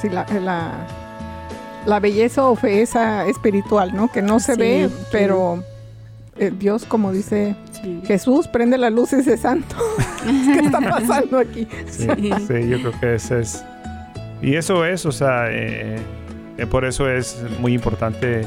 Sí, 0.00 0.08
la, 0.08 0.24
la, 0.40 0.86
la, 1.84 2.00
belleza 2.00 2.44
o 2.46 2.54
feeza 2.54 3.26
espiritual, 3.26 3.94
¿no? 3.94 4.08
Que 4.08 4.22
no 4.22 4.40
se 4.40 4.54
ve, 4.54 4.88
pero 5.10 5.62
eh, 6.38 6.52
Dios, 6.56 6.84
como 6.84 7.12
dice 7.12 7.56
Jesús, 8.04 8.46
prende 8.48 8.76
la 8.78 8.90
luz 8.90 9.12
y 9.12 9.16
dice, 9.16 9.36
santo, 9.36 9.76
¿qué 10.24 10.66
está 10.66 10.80
pasando 10.80 11.38
aquí? 11.38 11.66
Sí, 11.88 12.06
yo 12.06 12.80
creo 12.80 13.00
que 13.00 13.14
ese 13.14 13.40
es... 13.40 13.64
Y 14.42 14.54
eso 14.54 14.84
es, 14.84 15.06
o 15.06 15.12
sea, 15.12 15.50
eh, 15.50 15.96
eh, 16.58 16.66
por 16.66 16.84
eso 16.84 17.08
es 17.10 17.42
muy 17.58 17.72
importante. 17.72 18.46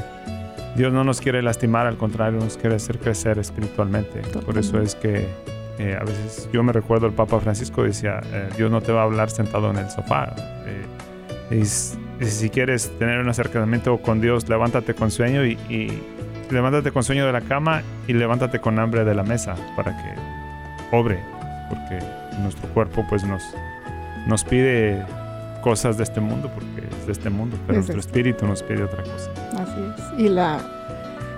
Dios 0.76 0.94
no 0.94 1.04
nos 1.04 1.20
quiere 1.20 1.42
lastimar, 1.42 1.88
al 1.88 1.98
contrario, 1.98 2.40
nos 2.40 2.58
quiere 2.58 2.76
hacer 2.76 3.00
crecer 3.00 3.40
espiritualmente. 3.40 4.22
Por 4.46 4.58
eso 4.58 4.80
es 4.80 4.94
que 4.94 5.28
a 5.80 6.04
veces 6.04 6.48
yo 6.54 6.62
me 6.62 6.74
recuerdo 6.74 7.08
el 7.08 7.14
Papa 7.14 7.40
Francisco 7.40 7.84
decía, 7.84 8.22
Dios 8.56 8.70
no 8.70 8.82
te 8.82 8.92
va 8.92 9.02
a 9.02 9.04
hablar 9.06 9.32
sentado 9.32 9.72
en 9.72 9.78
el 9.78 9.90
sofá. 9.90 10.36
y, 11.50 11.66
si 11.66 12.50
quieres 12.50 12.92
tener 13.00 13.20
un 13.20 13.30
acercamiento 13.30 13.98
con 13.98 14.22
Dios, 14.22 14.48
levántate 14.48 14.94
con 14.94 15.10
sueño 15.10 15.44
y 15.46 15.58
levántate 16.50 16.92
con 16.92 17.04
sueño 17.04 17.26
de 17.26 17.32
la 17.32 17.42
cama 17.42 17.84
y 18.08 18.14
levántate 18.14 18.60
con 18.60 18.80
hambre 18.80 19.06
de 19.06 19.14
la 19.14 19.24
mesa 19.24 19.56
para 19.76 19.96
que 19.98 20.96
obre, 20.96 21.20
porque 21.70 22.00
nuestro 22.42 22.68
cuerpo 22.70 23.06
pues 23.10 23.24
nos, 23.24 23.44
nos 24.28 24.44
pide 24.44 25.04
cosas 25.62 25.98
de 25.98 26.04
este 26.04 26.22
mundo, 26.22 26.50
porque 26.54 26.88
es 26.88 27.06
de 27.06 27.12
este 27.12 27.30
mundo, 27.30 27.58
pero 27.68 27.80
nuestro 27.80 28.00
espíritu 28.00 28.46
nos 28.48 28.64
pide 28.64 28.84
otra 28.84 29.04
cosa. 29.04 29.32
Así 29.58 29.82
es. 29.98 30.20
Y 30.20 30.30
la, 30.30 30.60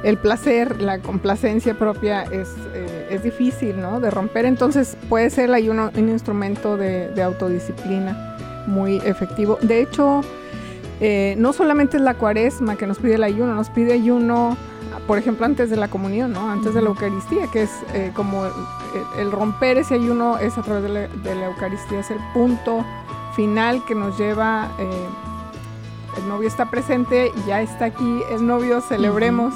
el 0.04 0.18
placer, 0.18 0.82
la 0.82 1.00
complacencia 1.00 1.74
propia 1.74 2.24
es, 2.24 2.50
eh, 2.74 3.08
es 3.10 3.24
difícil, 3.24 3.82
¿no? 3.82 4.00
De 4.00 4.12
romper. 4.12 4.46
Entonces 4.46 4.98
puede 5.10 5.30
ser 5.30 5.46
el 5.46 5.54
ayuno 5.56 5.92
un 5.96 6.10
instrumento 6.10 6.78
de, 6.78 7.10
de 7.10 7.24
autodisciplina 7.24 8.38
muy 8.68 8.98
efectivo. 8.98 9.58
De 9.62 9.82
hecho, 9.82 10.22
eh, 11.00 11.36
no 11.38 11.52
solamente 11.52 11.98
es 11.98 12.04
la 12.04 12.14
cuaresma 12.14 12.76
que 12.76 12.86
nos 12.86 13.00
pide 13.00 13.16
el 13.16 13.24
ayuno, 13.24 13.56
nos 13.56 13.70
pide 13.70 13.94
ayuno 13.94 14.56
por 15.08 15.18
ejemplo, 15.18 15.46
antes 15.46 15.70
de 15.70 15.78
la 15.78 15.88
comunión, 15.88 16.34
¿no? 16.34 16.50
Antes 16.50 16.74
de 16.74 16.82
la 16.82 16.90
Eucaristía, 16.90 17.48
que 17.48 17.64
es 17.64 17.72
eh, 17.94 18.12
como 18.14 18.46
el, 19.18 19.32
romper 19.32 19.78
ese 19.78 19.96
ayuno 19.96 20.38
es 20.38 20.58
a 20.58 20.62
través 20.62 20.84
de 20.84 21.36
la, 21.36 21.46
Eucaristía, 21.46 22.00
es 22.00 22.12
el 22.12 22.20
punto 22.34 22.86
final 23.36 23.84
que 23.86 23.96
nos 23.96 24.18
lleva, 24.18 24.72
eh, 24.80 25.08
el 26.18 26.28
novio 26.28 26.48
está 26.48 26.70
presente, 26.70 27.32
ya 27.48 27.62
está 27.62 27.86
aquí 27.86 28.22
el 28.32 28.46
novio, 28.46 28.82
celebremos, 28.82 29.54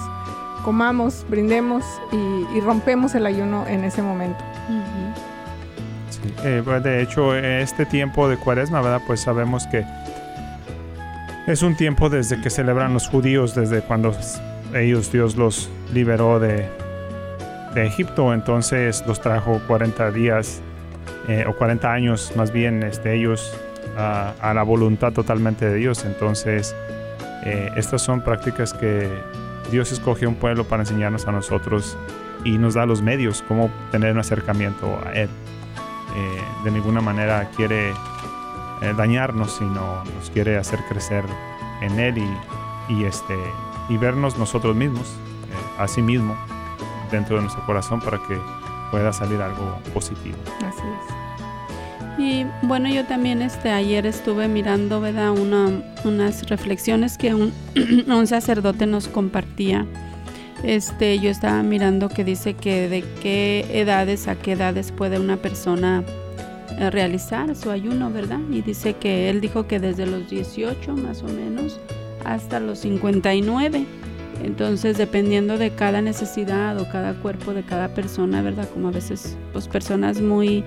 comamos, 0.64 1.26
brindemos 1.30 1.84
y, 2.12 2.60
rompemos 2.62 3.14
el 3.16 3.26
ayuno 3.26 3.68
en 3.68 3.84
ese 3.84 4.02
momento. 4.02 4.44
sí. 6.10 6.34
Eh, 6.44 6.64
de 6.84 7.02
hecho, 7.02 7.36
este 7.36 7.86
tiempo 7.86 8.28
de 8.28 8.38
cuaresma, 8.38 8.82
¿verdad? 8.82 9.02
Pues 9.06 9.22
sabemos 9.22 9.68
que 9.68 9.86
es 11.48 11.62
un 11.62 11.76
tiempo 11.76 12.10
desde 12.10 12.42
que 12.42 12.50
celebran 12.50 12.94
los 12.94 13.08
judíos, 13.08 13.54
desde 13.54 13.82
cuando 13.82 14.14
ellos 14.76 15.12
Dios 15.12 15.36
los 15.36 15.70
liberó 15.94 16.40
de, 16.40 16.70
de 17.74 17.86
Egipto, 17.86 18.34
entonces 18.34 19.04
los 19.08 19.22
trajo 19.22 19.62
40 19.68 20.12
días 20.12 20.62
eh, 21.28 21.46
o 21.48 21.56
40 21.56 21.92
años 21.92 22.32
más 22.36 22.52
bien 22.52 22.84
este, 22.84 23.16
ellos 23.16 23.56
a, 23.98 24.54
la 24.54 24.64
voluntad 24.64 25.14
totalmente 25.14 25.66
de 25.66 25.76
Dios. 25.76 26.06
Entonces 26.06 26.76
eh, 27.44 27.72
estas 27.76 28.02
son 28.02 28.22
prácticas 28.22 28.74
que 28.74 29.10
Dios 29.72 29.92
escoge 29.92 30.28
un 30.28 30.36
pueblo 30.36 30.66
para 30.66 30.84
enseñarnos 30.84 31.28
a 31.28 31.32
nosotros 31.32 31.98
y 32.44 32.58
nos 32.58 32.76
da 32.76 32.86
los 32.86 33.02
medios 33.02 33.44
cómo 33.48 33.72
tener 33.92 34.14
un 34.14 34.20
acercamiento 34.20 35.00
a 35.06 35.14
Él. 35.14 35.30
Eh, 36.16 36.42
de 36.64 36.72
ninguna 36.72 37.02
manera 37.02 37.50
quiere 37.56 37.94
dañarnos, 38.98 39.56
sino 39.56 40.04
nos 40.04 40.30
quiere 40.30 40.58
hacer 40.58 40.80
crecer 40.88 41.24
en 41.82 42.00
Él 42.00 42.16
y 42.88 43.04
este, 43.06 43.36
y 43.90 43.98
vernos 43.98 44.38
nosotros 44.38 44.76
mismos, 44.76 45.08
eh, 45.08 45.82
a 45.82 45.88
sí 45.88 46.02
mismo, 46.02 46.36
dentro 47.12 47.38
de 47.38 47.44
nuestro 47.44 47.66
corazón 47.66 48.00
para 48.00 48.18
que 48.18 48.38
pueda 48.92 49.14
salir 49.14 49.42
algo 49.42 49.78
positivo. 49.94 50.38
Así 50.66 50.82
es. 50.82 51.26
Y 52.18 52.46
bueno, 52.62 52.88
yo 52.90 53.06
también 53.06 53.42
este 53.42 53.72
ayer 53.72 54.06
estuve 54.06 54.48
mirando, 54.48 55.02
¿verdad? 55.02 55.32
Una, 55.32 55.82
unas 56.06 56.48
reflexiones 56.48 57.18
que 57.18 57.34
un, 57.34 57.52
un, 58.08 58.28
sacerdote 58.28 58.86
nos 58.86 59.08
compartía. 59.08 59.86
Este, 60.64 61.20
yo 61.20 61.30
estaba 61.30 61.62
mirando 61.62 62.08
que 62.08 62.24
dice 62.24 62.54
que 62.54 62.88
de 62.88 63.04
qué 63.22 63.66
edades 63.74 64.28
a 64.28 64.36
qué 64.36 64.54
edades 64.54 64.92
puede 64.94 65.20
una 65.20 65.38
persona 65.38 66.04
eh, 66.80 66.90
realizar 66.90 67.54
su 67.56 67.70
ayuno, 67.70 68.10
¿verdad? 68.10 68.40
Y 68.50 68.62
dice 68.62 68.94
que 68.94 69.30
él 69.30 69.42
dijo 69.42 69.68
que 69.68 69.80
desde 69.80 70.06
los 70.06 70.30
18 70.30 70.96
más 70.96 71.22
o 71.22 71.28
menos 71.28 71.80
hasta 72.26 72.60
los 72.60 72.80
59. 72.80 73.86
Entonces, 74.44 74.98
dependiendo 74.98 75.58
de 75.58 75.72
cada 75.72 76.02
necesidad 76.02 76.80
o 76.80 76.90
cada 76.90 77.14
cuerpo 77.14 77.54
de 77.54 77.64
cada 77.64 77.90
persona, 77.90 78.42
¿verdad? 78.42 78.68
Como 78.74 78.90
a 78.90 78.92
veces, 78.92 79.38
pues 79.54 79.68
personas 79.68 80.20
muy, 80.22 80.64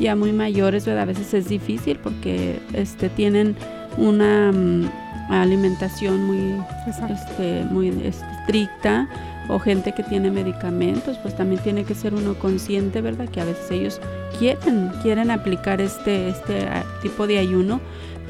ya 0.00 0.16
muy 0.16 0.32
mayores, 0.32 0.86
¿verdad? 0.86 1.02
A 1.02 1.06
veces 1.06 1.34
es 1.34 1.48
difícil 1.48 1.98
porque 1.98 2.58
este, 2.72 3.08
tienen 3.10 3.56
una 3.98 4.50
mm, 4.52 4.88
alimentación 5.28 6.24
muy, 6.24 6.62
este, 7.10 7.64
muy 7.70 7.88
estricta 8.04 9.08
o 9.48 9.58
gente 9.58 9.92
que 9.92 10.02
tiene 10.02 10.30
medicamentos, 10.30 11.18
pues 11.18 11.36
también 11.36 11.60
tiene 11.62 11.84
que 11.84 11.94
ser 11.94 12.14
uno 12.14 12.34
consciente, 12.34 13.00
¿verdad? 13.00 13.28
Que 13.28 13.40
a 13.40 13.44
veces 13.44 13.70
ellos 13.70 14.00
quieren, 14.38 14.90
quieren 15.02 15.30
aplicar 15.30 15.80
este, 15.80 16.28
este 16.28 16.68
tipo 17.02 17.26
de 17.26 17.38
ayuno, 17.38 17.80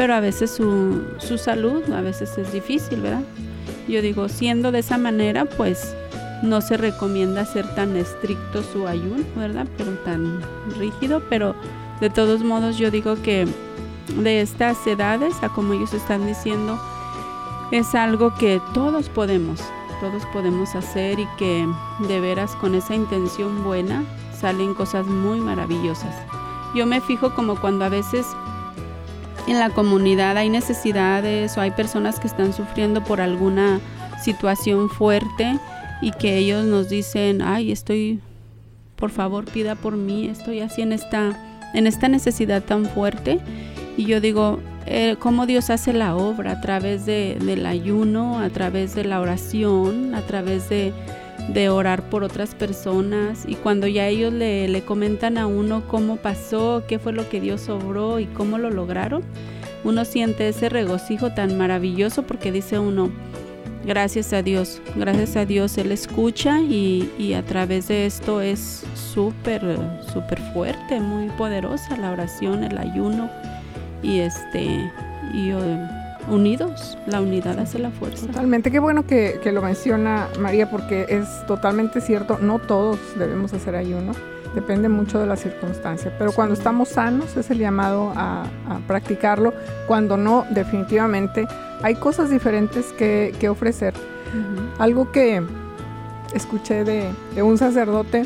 pero 0.00 0.14
a 0.14 0.20
veces 0.20 0.50
su, 0.50 1.02
su 1.18 1.36
salud 1.36 1.82
a 1.92 2.00
veces 2.00 2.38
es 2.38 2.50
difícil, 2.54 3.02
¿verdad? 3.02 3.22
Yo 3.86 4.00
digo, 4.00 4.30
siendo 4.30 4.72
de 4.72 4.78
esa 4.78 4.96
manera, 4.96 5.44
pues 5.44 5.94
no 6.42 6.62
se 6.62 6.78
recomienda 6.78 7.44
ser 7.44 7.74
tan 7.74 7.94
estricto 7.98 8.62
su 8.62 8.88
ayuno, 8.88 9.22
¿verdad? 9.36 9.66
Pero 9.76 9.90
tan 10.06 10.40
rígido, 10.78 11.22
pero 11.28 11.54
de 12.00 12.08
todos 12.08 12.42
modos 12.42 12.78
yo 12.78 12.90
digo 12.90 13.20
que 13.20 13.46
de 14.16 14.40
estas 14.40 14.86
edades, 14.86 15.34
a 15.42 15.50
como 15.50 15.74
ellos 15.74 15.92
están 15.92 16.26
diciendo, 16.26 16.80
es 17.70 17.94
algo 17.94 18.34
que 18.36 18.58
todos 18.72 19.10
podemos, 19.10 19.60
todos 20.00 20.24
podemos 20.32 20.74
hacer 20.76 21.20
y 21.20 21.28
que 21.36 21.68
de 22.08 22.20
veras 22.22 22.56
con 22.56 22.74
esa 22.74 22.94
intención 22.94 23.62
buena 23.64 24.02
salen 24.32 24.72
cosas 24.72 25.06
muy 25.06 25.42
maravillosas. 25.42 26.16
Yo 26.74 26.86
me 26.86 27.02
fijo 27.02 27.34
como 27.34 27.60
cuando 27.60 27.84
a 27.84 27.90
veces 27.90 28.26
en 29.46 29.58
la 29.58 29.70
comunidad 29.70 30.36
hay 30.36 30.48
necesidades 30.48 31.56
o 31.56 31.60
hay 31.60 31.70
personas 31.70 32.20
que 32.20 32.26
están 32.26 32.52
sufriendo 32.52 33.02
por 33.02 33.20
alguna 33.20 33.80
situación 34.22 34.88
fuerte 34.88 35.58
y 36.00 36.12
que 36.12 36.38
ellos 36.38 36.64
nos 36.64 36.88
dicen, 36.88 37.42
ay, 37.42 37.72
estoy, 37.72 38.20
por 38.96 39.10
favor, 39.10 39.44
pida 39.44 39.74
por 39.74 39.96
mí, 39.96 40.28
estoy 40.28 40.60
así 40.60 40.82
en 40.82 40.92
esta, 40.92 41.38
en 41.74 41.86
esta 41.86 42.08
necesidad 42.08 42.62
tan 42.62 42.86
fuerte. 42.86 43.40
Y 43.96 44.04
yo 44.04 44.20
digo, 44.20 44.60
eh, 44.86 45.16
cómo 45.18 45.46
Dios 45.46 45.70
hace 45.70 45.92
la 45.92 46.16
obra 46.16 46.52
a 46.52 46.60
través 46.60 47.04
de, 47.06 47.36
del 47.40 47.66
ayuno, 47.66 48.40
a 48.40 48.48
través 48.50 48.94
de 48.94 49.04
la 49.04 49.20
oración, 49.20 50.14
a 50.14 50.22
través 50.22 50.68
de, 50.68 50.92
de 51.52 51.68
orar 51.68 52.08
por 52.08 52.22
otras 52.22 52.54
personas 52.54 53.44
y 53.46 53.56
cuando 53.56 53.86
ya 53.86 54.06
ellos 54.06 54.32
le, 54.32 54.68
le, 54.68 54.82
comentan 54.82 55.36
a 55.36 55.46
uno 55.46 55.82
cómo 55.88 56.16
pasó, 56.16 56.84
qué 56.86 56.98
fue 56.98 57.12
lo 57.12 57.28
que 57.28 57.40
Dios 57.40 57.68
obró 57.68 58.20
y 58.20 58.26
cómo 58.26 58.56
lo 58.58 58.70
lograron, 58.70 59.22
uno 59.82 60.04
siente 60.04 60.48
ese 60.48 60.68
regocijo 60.68 61.32
tan 61.32 61.58
maravilloso 61.58 62.22
porque 62.22 62.52
dice 62.52 62.78
uno, 62.78 63.10
gracias 63.84 64.32
a 64.32 64.42
Dios, 64.42 64.80
gracias 64.94 65.36
a 65.36 65.44
Dios 65.44 65.76
Él 65.78 65.90
escucha 65.90 66.60
y, 66.60 67.10
y 67.18 67.32
a 67.32 67.42
través 67.42 67.88
de 67.88 68.06
esto 68.06 68.40
es 68.40 68.84
súper, 68.94 69.62
súper 70.12 70.40
fuerte, 70.52 71.00
muy 71.00 71.28
poderosa 71.30 71.96
la 71.96 72.12
oración, 72.12 72.62
el 72.62 72.78
ayuno 72.78 73.28
y 74.02 74.20
este, 74.20 74.90
y 75.34 75.52
unidos. 76.30 76.96
La 77.06 77.20
unidad 77.20 77.58
hace 77.58 77.78
la 77.78 77.90
fuerza. 77.90 78.26
Totalmente. 78.26 78.70
Qué 78.70 78.78
bueno 78.78 79.06
que, 79.06 79.40
lo 79.52 79.62
menciona 79.62 80.28
María 80.38 80.70
porque 80.70 81.06
es 81.08 81.26
totalmente 81.46 82.00
cierto. 82.00 82.38
No 82.40 82.58
todos 82.58 82.98
debemos 83.18 83.52
hacer 83.52 83.74
ayuno. 83.74 84.12
depende 84.54 84.88
mucho 84.88 85.20
de 85.20 85.26
la 85.26 85.36
circunstancia. 85.36 86.12
Pero 86.18 86.32
cuando 86.32 86.54
estamos 86.54 86.88
sanos 86.88 87.36
es 87.36 87.50
el 87.50 87.58
llamado 87.58 88.12
a, 88.16 88.44
a 88.68 88.78
practicarlo. 88.86 89.52
Cuando 89.86 90.16
no, 90.16 90.46
definitivamente 90.50 91.46
hay 91.82 91.94
cosas 91.94 92.30
diferentes 92.30 92.86
que, 92.92 93.34
que 93.38 93.48
ofrecer. 93.48 93.94
Algo 94.78 95.10
que 95.10 95.42
escuché 96.34 96.84
de, 96.84 97.10
de 97.34 97.42
un 97.42 97.58
sacerdote, 97.58 98.24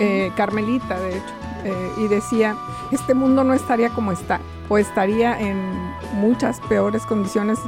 eh, 0.00 0.30
carmelita 0.36 0.98
de 0.98 1.10
hecho, 1.10 1.34
eh, 1.64 1.92
y 1.98 2.08
decía, 2.08 2.56
este 2.92 3.14
mundo 3.14 3.42
no 3.44 3.54
estaría 3.54 3.90
como 3.90 4.12
está, 4.12 4.40
o 4.68 4.78
estaría 4.78 5.40
en 5.40 5.72
muchas 6.14 6.60
peores 6.68 7.02
condiciones. 7.04 7.58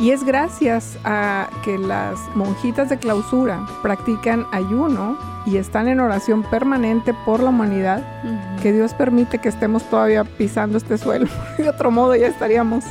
Y 0.00 0.10
es 0.10 0.24
gracias 0.24 0.96
a 1.04 1.48
que 1.64 1.76
las 1.76 2.18
monjitas 2.36 2.88
de 2.88 2.98
clausura 2.98 3.66
practican 3.82 4.46
ayuno 4.52 5.18
y 5.44 5.56
están 5.56 5.88
en 5.88 5.98
oración 5.98 6.44
permanente 6.44 7.14
por 7.24 7.40
la 7.40 7.50
humanidad, 7.50 8.04
que 8.62 8.72
Dios 8.72 8.94
permite 8.94 9.38
que 9.38 9.48
estemos 9.48 9.82
todavía 9.84 10.22
pisando 10.24 10.78
este 10.78 10.98
suelo. 10.98 11.26
De 11.58 11.68
otro 11.68 11.90
modo 11.90 12.14
ya 12.14 12.28
estaríamos 12.28 12.84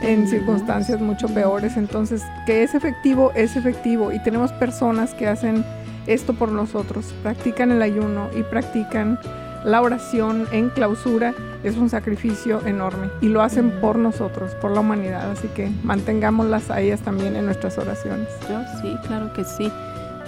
en 0.00 0.28
circunstancias 0.28 1.00
mucho 1.00 1.28
peores. 1.28 1.76
Entonces, 1.76 2.22
que 2.46 2.62
es 2.62 2.74
efectivo, 2.74 3.32
es 3.34 3.56
efectivo. 3.56 4.12
Y 4.12 4.22
tenemos 4.22 4.52
personas 4.52 5.14
que 5.14 5.26
hacen 5.26 5.64
esto 6.06 6.34
por 6.34 6.52
nosotros, 6.52 7.14
practican 7.22 7.72
el 7.72 7.82
ayuno 7.82 8.28
y 8.36 8.42
practican 8.44 9.18
la 9.66 9.82
oración 9.82 10.46
en 10.52 10.70
clausura. 10.70 11.34
Es 11.64 11.76
un 11.76 11.90
sacrificio 11.90 12.64
enorme 12.64 13.10
y 13.20 13.28
lo 13.28 13.42
hacen 13.42 13.72
por 13.80 13.98
nosotros, 13.98 14.54
por 14.54 14.70
la 14.70 14.80
humanidad. 14.80 15.30
Así 15.30 15.48
que 15.48 15.70
mantengámoslas 15.82 16.70
a 16.70 16.80
ellas 16.80 17.00
también 17.00 17.34
en 17.36 17.44
nuestras 17.44 17.76
oraciones. 17.76 18.28
Yo 18.48 18.60
sí, 18.80 18.96
claro 19.06 19.32
que 19.32 19.44
sí. 19.44 19.70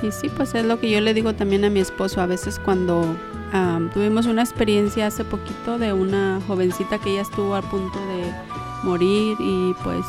Y 0.03 0.13
sí, 0.13 0.29
pues 0.29 0.55
es 0.55 0.65
lo 0.65 0.79
que 0.81 0.91
yo 0.91 1.01
le 1.01 1.15
digo 1.15 1.35
también 1.35 1.65
a 1.65 1.71
mi 1.71 1.81
esposo. 1.81 2.21
A 2.21 2.27
veces 2.27 2.61
cuando 2.65 3.05
am, 3.53 3.89
tuvimos 3.91 4.27
una 4.27 4.43
experiencia 4.43 5.07
hace 5.07 5.25
poquito 5.25 5.79
de 5.79 5.93
una 5.93 6.41
jovencita 6.47 6.99
que 6.99 7.15
ya 7.15 7.21
estuvo 7.21 7.55
a 7.55 7.63
punto 7.63 7.99
de 8.07 8.33
morir 8.83 9.37
y 9.39 9.75
pues 9.85 10.05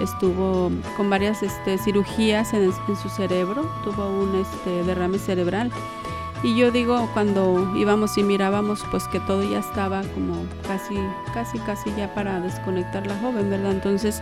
estuvo 0.00 0.70
con 0.96 1.10
varias 1.10 1.42
este, 1.42 1.78
cirugías 1.78 2.52
en, 2.54 2.62
en 2.62 2.96
su 2.96 3.08
cerebro, 3.08 3.68
tuvo 3.84 4.08
un 4.08 4.36
este, 4.36 4.84
derrame 4.84 5.18
cerebral. 5.18 5.70
Y 6.44 6.56
yo 6.56 6.72
digo, 6.72 7.08
cuando 7.12 7.72
íbamos 7.76 8.18
y 8.18 8.24
mirábamos, 8.24 8.84
pues 8.90 9.04
que 9.04 9.20
todo 9.20 9.48
ya 9.48 9.60
estaba 9.60 10.02
como 10.14 10.44
casi, 10.66 10.94
casi, 11.32 11.58
casi 11.60 11.90
ya 11.96 12.12
para 12.14 12.40
desconectar 12.40 13.06
la 13.06 13.16
joven, 13.18 13.48
¿verdad? 13.48 13.70
Entonces, 13.70 14.20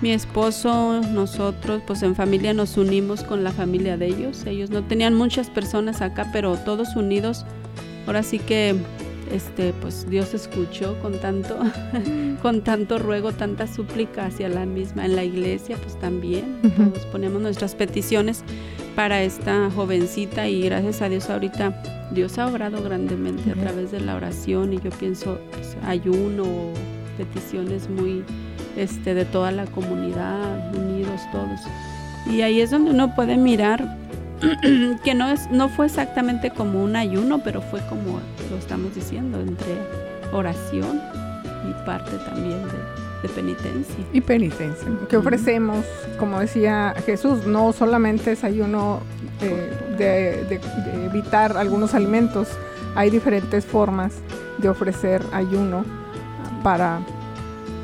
mi 0.00 0.10
esposo, 0.10 1.00
nosotros, 1.02 1.82
pues 1.86 2.02
en 2.02 2.16
familia 2.16 2.52
nos 2.52 2.76
unimos 2.76 3.22
con 3.22 3.44
la 3.44 3.52
familia 3.52 3.96
de 3.96 4.06
ellos. 4.06 4.44
Ellos 4.44 4.70
no 4.70 4.82
tenían 4.82 5.14
muchas 5.14 5.50
personas 5.50 6.00
acá, 6.00 6.30
pero 6.32 6.56
todos 6.56 6.96
unidos. 6.96 7.44
Ahora 8.06 8.24
sí 8.24 8.40
que, 8.40 8.74
este, 9.30 9.72
pues 9.74 10.10
Dios 10.10 10.34
escuchó 10.34 10.98
con 11.00 11.20
tanto, 11.20 11.58
con 12.42 12.62
tanto 12.62 12.98
ruego, 12.98 13.30
tanta 13.32 13.68
súplica 13.68 14.26
hacia 14.26 14.48
la 14.48 14.66
misma 14.66 15.04
en 15.04 15.14
la 15.14 15.22
iglesia, 15.22 15.76
pues 15.80 15.96
también. 16.00 16.58
Ujú. 16.64 16.90
Todos 16.90 17.06
ponemos 17.06 17.40
nuestras 17.40 17.76
peticiones 17.76 18.42
para 19.00 19.22
esta 19.22 19.70
jovencita 19.70 20.46
y 20.46 20.60
gracias 20.60 21.00
a 21.00 21.08
Dios 21.08 21.30
ahorita 21.30 21.72
Dios 22.10 22.38
ha 22.38 22.46
obrado 22.46 22.82
grandemente 22.82 23.48
a 23.48 23.54
Ujú. 23.54 23.62
través 23.62 23.92
de 23.92 24.00
la 24.00 24.14
oración 24.14 24.74
y 24.74 24.78
yo 24.78 24.90
pienso 24.90 25.38
pues, 25.52 25.74
ayuno, 25.86 26.44
peticiones 27.16 27.88
muy 27.88 28.22
este 28.76 29.14
de 29.14 29.24
toda 29.24 29.52
la 29.52 29.64
comunidad, 29.64 30.76
unidos 30.76 31.18
todos. 31.32 31.60
Y 32.30 32.42
ahí 32.42 32.60
es 32.60 32.72
donde 32.72 32.90
uno 32.90 33.14
puede 33.14 33.38
mirar 33.38 33.96
que 35.02 35.14
no 35.14 35.30
es 35.30 35.50
no 35.50 35.70
fue 35.70 35.86
exactamente 35.86 36.50
como 36.50 36.84
un 36.84 36.94
ayuno, 36.94 37.42
pero 37.42 37.62
fue 37.62 37.80
como 37.88 38.20
lo 38.50 38.58
estamos 38.58 38.94
diciendo 38.94 39.40
entre 39.40 39.78
oración 40.30 41.00
y 41.70 41.86
parte 41.86 42.18
también 42.28 42.62
de, 42.64 42.99
de 43.22 43.28
penitencia. 43.28 44.04
Y 44.12 44.20
penitencia. 44.20 44.88
Que 45.08 45.16
ofrecemos, 45.16 45.84
como 46.18 46.38
decía 46.40 46.94
Jesús, 47.04 47.46
no 47.46 47.72
solamente 47.72 48.32
es 48.32 48.44
ayuno 48.44 49.00
eh, 49.40 49.94
de, 49.98 50.44
de- 50.44 50.58
de 50.58 51.06
evitar 51.06 51.56
algunos 51.56 51.94
alimentos, 51.94 52.48
hay 52.94 53.10
diferentes 53.10 53.64
formas 53.64 54.14
de 54.58 54.68
ofrecer 54.68 55.22
ayuno 55.32 55.84
para, 56.62 57.00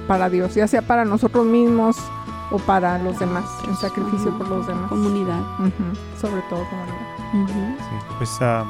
para 0.09 0.29
Dios, 0.31 0.55
ya 0.55 0.67
sea 0.67 0.83
para 0.83 1.05
nosotros 1.05 1.45
mismos 1.47 1.97
o 2.51 2.59
para 2.59 2.99
los 2.99 3.19
demás, 3.19 3.45
en 3.69 3.77
sacrificio 3.77 4.37
por 4.39 4.49
los 4.49 4.67
demás. 4.67 4.89
Comunidad. 4.89 5.41
Sobre 6.21 6.41
todo 6.49 6.65
comunidad. 6.71 7.77
Sí, 7.79 8.07
pues 8.19 8.31
ah, 8.41 8.65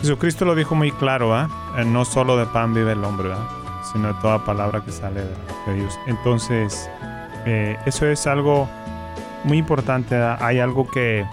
Jesucristo 0.00 0.44
lo 0.44 0.54
dijo 0.54 0.74
muy 0.74 0.92
claro, 0.92 1.34
¿ah? 1.34 1.48
Eh, 1.76 1.84
no 1.84 2.04
solo 2.04 2.36
de 2.36 2.46
pan 2.46 2.72
vive 2.74 2.92
el 2.92 3.04
hombre, 3.04 3.28
¿verdad? 3.28 3.44
Sino 3.92 4.08
de 4.08 4.14
toda 4.20 4.44
palabra 4.44 4.82
que 4.84 4.92
sale 4.92 5.20
de, 5.20 5.74
Dios. 5.74 5.98
Entonces, 6.06 6.88
eh, 7.46 7.76
eso 7.86 8.06
es 8.06 8.26
algo 8.26 8.68
muy 9.44 9.58
importante. 9.58 10.16
Hay 10.16 10.58
algo 10.58 10.88
que, 10.88 11.24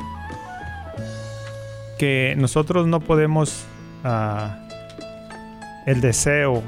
que 1.97 2.36
nosotros 2.38 2.88
no 2.88 2.99
podemos, 2.99 3.66
ah, 4.03 4.58
el 5.86 6.01
deseo 6.01 6.64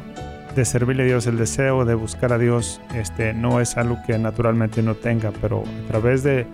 de 0.56 0.66
servirle 0.66 1.04
a 1.04 1.06
Dios, 1.06 1.28
el 1.28 1.38
deseo 1.38 1.86
de 1.86 1.94
buscar 1.94 2.34
a 2.34 2.38
Dios, 2.38 2.82
este, 2.96 3.34
no 3.34 3.60
es 3.60 3.78
algo 3.78 3.98
que 4.06 4.18
naturalmente 4.18 4.82
no 4.82 4.96
tenga, 4.96 5.32
pero 5.42 5.64
a 5.64 5.88
través 5.88 6.24
de, 6.24 6.48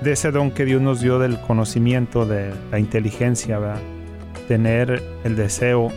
de 0.00 0.12
ese 0.12 0.30
don 0.30 0.50
que 0.50 0.64
Dios 0.64 0.80
nos 0.80 1.00
dio 1.00 1.18
del 1.18 1.40
conocimiento, 1.40 2.24
de 2.24 2.52
la 2.70 2.78
inteligencia, 2.78 3.58
¿verdad? 3.58 3.80
tener 4.48 5.02
el 5.24 5.36
deseo, 5.36 5.92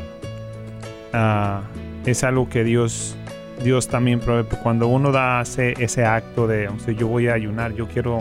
ah, 1.14 1.62
es 2.06 2.24
algo 2.24 2.50
que 2.50 2.64
Dios, 2.64 3.16
Dios 3.64 3.88
también 3.88 4.20
provee. 4.20 4.48
Cuando 4.64 4.88
uno 4.88 5.12
da 5.12 5.42
ese, 5.42 5.74
ese 5.80 6.06
acto 6.06 6.48
de, 6.48 6.68
o 6.68 6.92
yo 6.92 7.08
voy 7.08 7.28
a 7.28 7.34
ayunar, 7.34 7.74
yo 7.74 7.88
quiero, 7.88 8.20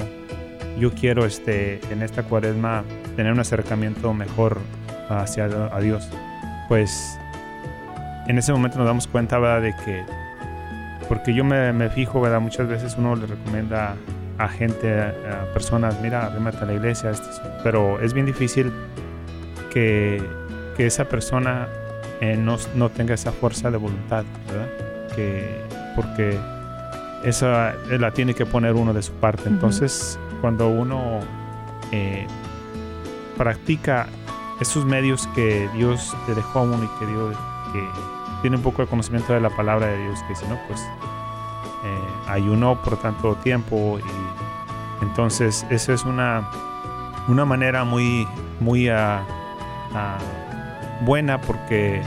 yo 0.79 0.93
quiero 0.93 1.25
este, 1.25 1.81
en 1.91 2.03
esta 2.03 2.23
cuaresma 2.23 2.85
tener 3.17 3.33
un 3.33 3.41
acercamiento 3.41 4.13
mejor 4.13 4.59
hacia 5.09 5.45
a 5.47 5.81
Dios, 5.81 6.09
pues 6.69 7.19
en 8.29 8.39
ese 8.39 8.53
momento 8.53 8.79
nos 8.79 8.87
damos 8.87 9.07
cuenta, 9.07 9.39
¿verdad? 9.39 9.63
De 9.63 9.75
que, 9.85 10.05
porque 11.09 11.35
yo 11.35 11.45
me, 11.45 11.73
me 11.73 11.89
fijo, 11.89 12.21
¿verdad? 12.21 12.41
Muchas 12.41 12.69
veces 12.69 12.95
uno 12.97 13.17
le 13.17 13.27
recomienda 13.27 13.97
a 14.39 14.49
gente, 14.49 15.01
a, 15.01 15.43
a 15.43 15.53
personas, 15.53 16.01
mira, 16.01 16.27
arrímate 16.27 16.59
a 16.59 16.67
la 16.67 16.75
iglesia, 16.75 17.11
pero 17.65 18.01
es 18.01 18.15
bien 18.15 18.27
difícil 18.27 18.73
que, 19.71 20.23
que 20.77 20.87
esa 20.87 21.07
persona 21.07 21.69
eh, 22.21 22.37
no, 22.37 22.57
no 22.75 22.91
tenga 22.91 23.15
esa 23.15 23.33
fuerza 23.33 23.71
de 23.71 23.79
voluntad, 23.79 24.25
¿verdad? 24.47 24.69
Que, 25.15 25.63
porque 25.97 26.39
esa 27.25 27.75
eh, 27.91 27.99
la 27.99 28.13
tiene 28.13 28.35
que 28.35 28.47
poner 28.47 28.75
uno 28.75 28.93
de 28.93 29.03
su 29.03 29.13
parte. 29.15 29.49
Entonces, 29.49 30.19
cuando 30.41 30.69
uno 30.69 31.21
eh, 31.93 32.27
practica 33.37 34.07
esos 34.61 34.85
medios 34.85 35.27
que 35.35 35.69
Dios 35.75 36.15
te 36.27 36.35
dejó 36.35 36.61
a 36.61 36.63
uno 36.63 36.85
y 36.85 36.99
que 36.99 37.07
Dios 37.07 37.37
que 37.73 37.89
tiene 38.43 38.57
un 38.57 38.63
poco 38.63 38.83
de 38.83 38.89
conocimiento 38.89 39.33
de 39.33 39.41
la 39.41 39.51
palabra 39.51 39.87
de 39.87 39.99
Dios, 40.05 40.19
que 40.29 40.35
si 40.35 40.47
no, 40.47 40.59
pues 40.67 40.81
eh, 41.85 41.99
ayunó 42.29 42.81
por 42.83 42.97
tanto 42.99 43.35
tiempo 43.37 43.99
y 43.99 45.05
entonces 45.05 45.67
eso 45.71 45.93
es 45.93 46.05
una, 46.05 46.49
una 47.29 47.45
manera 47.45 47.85
muy, 47.85 48.27
muy 48.61 48.89
ah, 48.89 49.23
buena 51.01 51.41
porque 51.41 52.03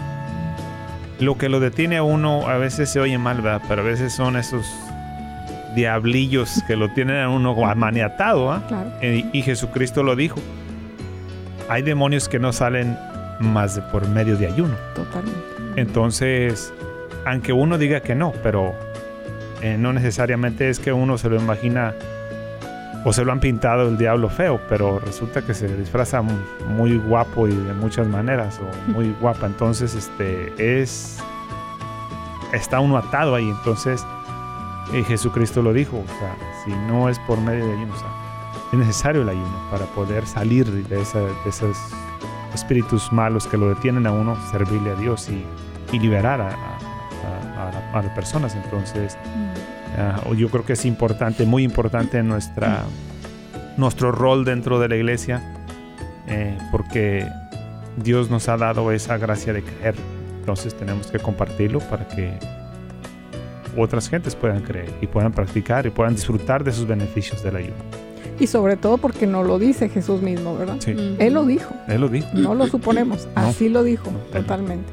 lo 1.20 1.38
que 1.38 1.50
lo 1.50 1.60
detiene 1.60 1.98
a 1.98 2.04
uno 2.04 2.48
a 2.48 2.58
veces 2.58 2.90
se 2.90 3.00
oye 3.00 3.18
mal, 3.18 3.42
¿verdad? 3.42 3.62
Pero 3.68 3.82
a 3.82 3.86
veces 3.86 4.14
son 4.14 4.36
esos 4.36 4.66
diablillos 5.76 6.64
que 6.68 6.76
lo 6.76 6.90
tienen 6.90 7.18
a 7.18 7.30
uno 7.30 7.56
maniatado, 7.76 8.52
¿ah? 8.52 8.64
Claro. 8.68 8.92
Eh, 9.02 9.26
y 9.32 9.42
Jesucristo 9.42 10.04
lo 10.04 10.16
dijo. 10.16 10.40
Hay 11.70 11.82
demonios 11.82 12.28
que 12.28 12.40
no 12.40 12.52
salen 12.52 12.98
más 13.40 13.76
de 13.76 13.82
por 13.84 14.08
medio 14.08 14.38
de 14.38 14.48
ayuno. 14.48 14.76
Totalmente. 14.96 15.40
Entonces, 15.76 16.74
aunque 17.26 17.54
uno 17.54 17.78
diga 17.78 18.02
que 18.02 18.16
no, 18.16 18.34
pero 18.44 18.74
eh, 19.62 19.78
no 19.80 19.94
necesariamente 19.94 20.70
es 20.70 20.80
que 20.80 20.94
uno 20.94 21.18
se 21.18 21.30
lo 21.30 21.38
imagina 21.38 21.94
o 23.06 23.12
se 23.14 23.26
lo 23.26 23.32
han 23.32 23.40
pintado 23.40 23.90
el 23.90 23.98
diablo 23.98 24.30
feo, 24.30 24.60
pero 24.70 25.00
resulta 25.00 25.42
que 25.42 25.54
se 25.54 25.68
disfraza 25.76 26.22
mu- 26.22 26.34
muy 26.70 26.98
guapo 26.98 27.48
y 27.48 27.52
de 27.56 27.74
muchas 27.74 28.08
maneras, 28.08 28.60
o 28.60 28.92
muy 28.92 29.14
guapa. 29.20 29.46
Entonces, 29.48 29.94
este 29.96 30.82
es. 30.82 31.20
Está 32.54 32.80
uno 32.80 32.98
atado 32.98 33.36
ahí. 33.36 33.50
Entonces, 33.50 34.06
eh, 34.94 35.04
Jesucristo 35.04 35.62
lo 35.62 35.74
dijo. 35.74 35.98
O 35.98 36.20
sea, 36.20 36.36
si 36.64 36.72
no 36.88 37.10
es 37.10 37.20
por 37.20 37.40
medio 37.42 37.66
de 37.66 37.74
ayuno, 37.74 37.94
o 37.94 37.98
sea, 37.98 38.08
es 38.72 38.80
necesario 38.80 39.22
el 39.24 39.30
ayuno 39.30 39.58
para 39.72 39.86
poder 39.88 40.26
salir 40.28 40.66
de, 40.88 41.02
esa- 41.02 41.20
de 41.20 41.34
esos 41.50 41.78
espíritus 42.54 43.12
malos 43.12 43.48
que 43.48 43.58
lo 43.58 43.70
detienen 43.70 44.06
a 44.08 44.12
uno, 44.12 44.38
servirle 44.52 44.92
a 44.92 44.96
Dios 44.96 45.30
y, 45.30 45.44
y 45.92 46.00
liberar 46.00 46.40
a, 46.42 46.48
a- 46.50 46.50
a- 46.52 47.68
a 47.68 47.72
la- 47.72 48.00
a 48.00 48.04
las 48.04 48.12
personas. 48.16 48.56
Entonces, 48.56 49.18
ah, 49.98 50.22
yo 50.38 50.50
creo 50.50 50.66
que 50.66 50.74
es 50.74 50.86
importante, 50.86 51.46
muy 51.46 51.64
importante 51.64 52.18
en 52.20 52.28
nuestra, 52.28 52.84
nuestro 53.78 54.12
rol 54.12 54.46
dentro 54.46 54.80
de 54.80 54.90
la 54.90 54.96
iglesia, 54.96 55.42
eh, 56.28 56.58
porque 56.72 57.28
Dios 57.98 58.30
nos 58.30 58.50
ha 58.50 58.58
dado 58.58 58.92
esa 58.92 59.18
gracia 59.18 59.54
de 59.54 59.62
creer. 59.64 59.96
Entonces 60.40 60.74
tenemos 60.76 61.08
que 61.08 61.20
compartirlo 61.20 61.80
para 61.80 62.08
que 62.08 62.34
otras 63.78 64.10
gentes 64.10 64.36
puedan 64.36 64.62
creer 64.62 64.92
y 65.02 65.08
puedan 65.08 65.32
practicar 65.32 65.86
y 65.86 65.90
puedan 65.90 66.16
disfrutar 66.16 66.64
de 66.64 66.72
sus 66.72 66.86
beneficios 66.86 67.42
del 67.44 67.56
ayuno. 67.56 67.76
Y 68.40 68.48
sobre 68.48 68.78
todo 68.78 68.98
porque 68.98 69.26
no 69.28 69.44
lo 69.44 69.58
dice 69.60 69.90
Jesús 69.90 70.22
mismo, 70.22 70.58
¿verdad? 70.58 70.76
Sí. 70.80 71.16
Él 71.20 71.34
lo 71.34 71.46
dijo, 71.46 71.74
Él 71.88 72.02
lo 72.02 72.10
dijo. 72.10 72.28
no 72.34 72.56
lo 72.56 72.68
suponemos, 72.68 73.28
No. 73.36 73.42
así 73.42 73.70
lo 73.70 73.84
dijo, 73.84 74.12
No. 74.12 74.18
totalmente. 74.42 74.92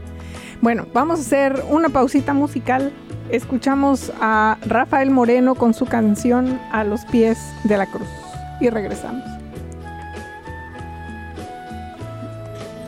Bueno, 0.60 0.86
vamos 0.92 1.18
a 1.18 1.22
hacer 1.22 1.64
una 1.70 1.88
pausita 1.88 2.34
musical. 2.34 2.92
Escuchamos 3.30 4.12
a 4.20 4.58
Rafael 4.66 5.10
Moreno 5.10 5.54
con 5.54 5.72
su 5.72 5.86
canción 5.86 6.60
A 6.70 6.84
los 6.84 7.04
pies 7.06 7.38
de 7.64 7.78
la 7.78 7.86
cruz. 7.86 8.08
Y 8.60 8.68
regresamos. 8.68 9.24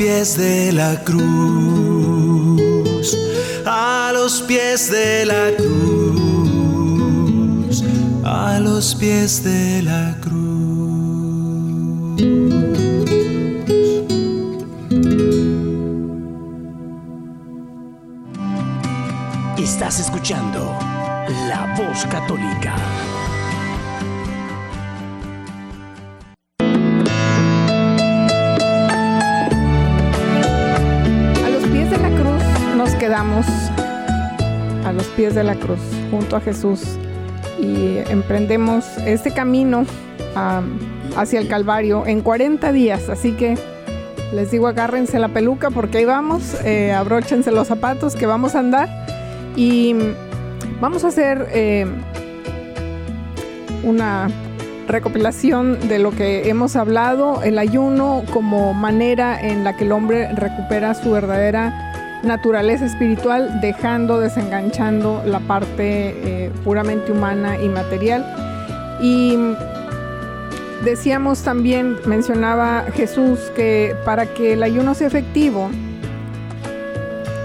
Pies 0.00 0.36
de 0.38 0.72
la 0.72 1.04
cruz. 1.04 1.18
A 3.66 4.12
los 4.14 4.40
pies 4.40 4.90
de 4.90 5.26
la 5.26 5.54
cruz. 5.58 5.74
A 8.24 8.58
los 8.60 8.94
pies 8.94 9.44
de 9.44 9.82
la 9.82 10.16
cruz. 10.22 10.29
De 35.34 35.44
la 35.44 35.54
cruz, 35.54 35.80
junto 36.10 36.36
a 36.36 36.40
Jesús, 36.40 36.82
y 37.60 37.98
emprendemos 38.10 38.84
este 39.06 39.32
camino 39.32 39.84
am, 40.34 40.78
hacia 41.16 41.40
el 41.40 41.48
Calvario 41.48 42.06
en 42.06 42.20
40 42.20 42.72
días. 42.72 43.08
Así 43.08 43.32
que 43.32 43.56
les 44.32 44.50
digo, 44.50 44.68
agárrense 44.68 45.18
la 45.18 45.28
peluca 45.28 45.70
porque 45.70 45.98
ahí 45.98 46.04
vamos, 46.04 46.54
eh, 46.64 46.92
abróchense 46.92 47.50
los 47.50 47.68
zapatos 47.68 48.14
que 48.14 48.26
vamos 48.26 48.54
a 48.54 48.60
andar 48.60 48.88
y 49.56 49.94
vamos 50.80 51.04
a 51.04 51.08
hacer 51.08 51.48
eh, 51.52 51.86
una 53.82 54.28
recopilación 54.86 55.88
de 55.88 55.98
lo 55.98 56.10
que 56.10 56.48
hemos 56.48 56.76
hablado, 56.76 57.42
el 57.42 57.58
ayuno 57.58 58.24
como 58.32 58.74
manera 58.74 59.40
en 59.40 59.64
la 59.64 59.76
que 59.76 59.84
el 59.84 59.92
hombre 59.92 60.32
recupera 60.32 60.94
su 60.94 61.10
verdadera 61.12 61.99
naturaleza 62.22 62.86
espiritual, 62.86 63.60
dejando, 63.60 64.20
desenganchando 64.20 65.22
la 65.26 65.40
parte 65.40 66.44
eh, 66.44 66.50
puramente 66.64 67.12
humana 67.12 67.58
y 67.58 67.68
material. 67.68 68.24
Y 69.00 69.36
decíamos 70.84 71.42
también, 71.42 71.96
mencionaba 72.06 72.84
Jesús, 72.94 73.38
que 73.56 73.94
para 74.04 74.26
que 74.26 74.52
el 74.54 74.62
ayuno 74.62 74.94
sea 74.94 75.06
efectivo, 75.06 75.70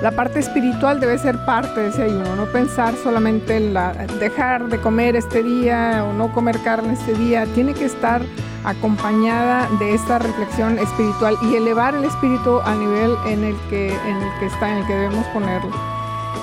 la 0.01 0.11
parte 0.11 0.39
espiritual 0.39 0.99
debe 0.99 1.17
ser 1.17 1.37
parte 1.45 1.79
de 1.79 1.87
ese 1.87 2.03
ayuno, 2.03 2.35
no 2.35 2.45
pensar 2.45 2.93
solamente 3.01 3.55
en 3.55 3.73
la, 3.73 3.93
dejar 4.19 4.67
de 4.67 4.77
comer 4.79 5.15
este 5.15 5.41
día 5.41 6.05
o 6.07 6.13
no 6.13 6.31
comer 6.31 6.59
carne 6.63 6.93
este 6.93 7.13
día, 7.13 7.45
tiene 7.55 7.73
que 7.73 7.85
estar 7.85 8.21
acompañada 8.65 9.69
de 9.79 9.93
esta 9.93 10.19
reflexión 10.19 10.79
espiritual 10.79 11.37
y 11.43 11.55
elevar 11.55 11.95
el 11.95 12.05
espíritu 12.05 12.59
al 12.61 12.79
nivel 12.79 13.15
en 13.27 13.43
el 13.43 13.55
que, 13.69 13.89
en 13.89 14.17
el 14.17 14.39
que 14.39 14.45
está, 14.47 14.71
en 14.71 14.77
el 14.79 14.87
que 14.87 14.93
debemos 14.93 15.25
ponerlo. 15.27 15.71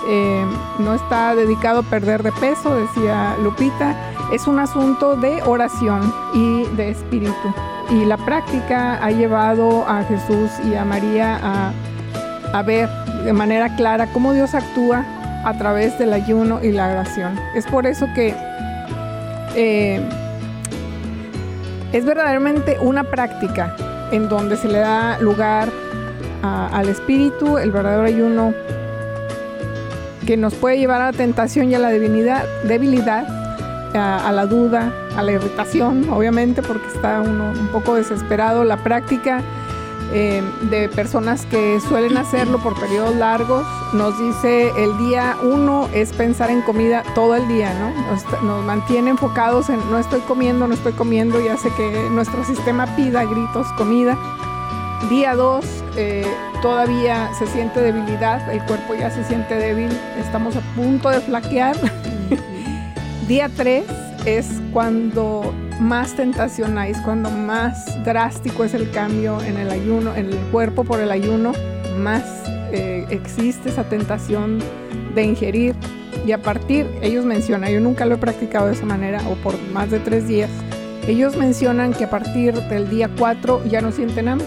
Eh, 0.09 0.45
no 0.79 0.95
está 0.95 1.35
dedicado 1.35 1.81
a 1.81 1.83
perder 1.83 2.23
de 2.23 2.33
peso, 2.33 2.75
decía 2.75 3.37
Lupita, 3.43 3.95
es 4.33 4.47
un 4.47 4.59
asunto 4.59 5.16
de 5.16 5.43
oración 5.43 6.12
y 6.35 6.64
de 6.77 6.91
espíritu. 6.91 7.55
Y 7.91 8.05
la 8.05 8.16
práctica 8.16 9.05
ha 9.05 9.11
llevado 9.11 9.85
a 9.87 10.03
Jesús 10.05 10.51
y 10.64 10.75
a 10.75 10.85
María 10.85 11.39
a, 11.43 11.73
a 12.53 12.62
ver 12.62 12.89
de 13.25 13.33
manera 13.33 13.77
clara 13.77 14.12
cómo 14.12 14.33
Dios 14.33 14.55
actúa 14.55 15.05
a 15.45 15.57
través 15.59 15.99
del 15.99 16.12
ayuno 16.12 16.62
y 16.62 16.73
la 16.73 16.89
oración. 16.89 17.39
Es 17.55 17.66
por 17.66 17.87
eso 17.87 18.07
que 18.14 18.35
eh, 19.55 20.01
es 21.93 22.05
verdaderamente 22.05 22.78
una 22.80 23.05
práctica 23.05 23.74
en 24.11 24.28
donde 24.28 24.57
se 24.57 24.68
le 24.68 24.78
da 24.78 25.18
lugar 25.18 25.68
a- 26.43 26.68
al 26.68 26.88
espíritu, 26.88 27.59
el 27.59 27.70
verdadero 27.70 28.03
ayuno 28.05 28.53
que 30.26 30.36
nos 30.36 30.55
puede 30.55 30.78
llevar 30.78 31.03
a 31.03 31.07
la 31.11 31.16
tentación 31.16 31.70
y 31.70 31.74
a 31.74 31.78
la 31.78 31.88
debilidad, 31.88 32.45
debilidad 32.64 33.26
a, 33.95 34.28
a 34.28 34.32
la 34.32 34.47
duda, 34.47 34.93
a 35.16 35.22
la 35.22 35.32
irritación, 35.32 36.09
obviamente, 36.11 36.62
porque 36.62 36.86
está 36.88 37.20
uno 37.20 37.51
un 37.51 37.68
poco 37.68 37.95
desesperado. 37.97 38.64
La 38.64 38.76
práctica 38.78 39.40
eh, 40.15 40.43
de 40.71 40.89
personas 40.89 41.47
que 41.47 41.81
suelen 41.81 42.17
hacerlo 42.17 42.59
por 42.59 42.79
periodos 42.79 43.17
largos 43.17 43.67
nos 43.95 44.19
dice 44.19 44.71
el 44.77 44.97
día 44.99 45.37
uno 45.43 45.89
es 45.95 46.13
pensar 46.13 46.51
en 46.51 46.63
comida 46.63 47.03
todo 47.15 47.35
el 47.35 47.49
día, 47.49 47.73
¿no? 47.75 48.43
Nos, 48.43 48.65
mantiene 48.65 49.11
enfocados 49.11 49.71
en 49.71 49.79
no 49.91 49.99
estoy 49.99 50.21
comiendo, 50.21 50.67
no 50.67 50.75
estoy 50.75 50.93
comiendo 50.93 51.41
y 51.41 51.49
hace 51.49 51.71
que 51.75 52.09
nuestro 52.11 52.45
sistema 52.45 52.87
pida 52.97 53.25
gritos 53.25 53.67
comida. 53.79 54.19
Día 55.11 55.35
2 55.35 55.65
todavía 56.63 57.31
se 57.39 57.47
siente 57.49 57.81
debilidad, 57.81 58.49
el 58.51 58.63
cuerpo 58.65 58.95
ya 58.95 59.11
se 59.11 59.25
siente 59.25 59.57
débil, 59.57 59.91
estamos 60.19 60.57
a 60.57 60.61
punto 60.75 61.11
de 61.11 61.21
flaquear. 61.21 61.77
Día 63.29 63.51
3 63.55 63.85
es 64.25 64.47
cuando 64.73 65.53
más 65.81 66.14
tentación 66.14 66.79
es 66.79 66.99
cuando 66.99 67.31
más 67.31 68.03
drástico 68.05 68.64
es 68.64 68.75
el 68.75 68.91
cambio 68.91 69.41
en 69.43 69.57
el 69.57 69.70
ayuno, 69.70 70.14
en 70.14 70.27
el 70.27 70.39
cuerpo 70.51 70.85
por 70.85 71.01
el 71.01 71.11
ayuno, 71.11 71.53
más 71.99 72.23
eh, 72.73 73.07
existe 73.11 73.68
esa 73.68 73.85
tentación 73.85 74.59
de 75.14 75.25
ingerir. 75.25 75.75
Y 76.27 76.33
a 76.33 76.39
partir, 76.39 76.87
ellos 77.01 77.25
mencionan, 77.25 77.73
yo 77.73 77.81
nunca 77.81 78.05
lo 78.05 78.14
he 78.14 78.18
practicado 78.18 78.66
de 78.66 78.75
esa 78.75 78.87
manera 78.87 79.20
o 79.29 79.35
por 79.37 79.61
más 79.73 79.91
de 79.91 79.99
tres 79.99 80.29
días, 80.29 80.51
ellos 81.09 81.37
mencionan 81.37 81.93
que 81.93 82.05
a 82.05 82.11
partir 82.11 82.55
del 82.55 82.89
día 82.89 83.11
4 83.18 83.64
ya 83.66 83.81
no 83.81 83.91
sienten 83.91 84.29
hambre. 84.29 84.47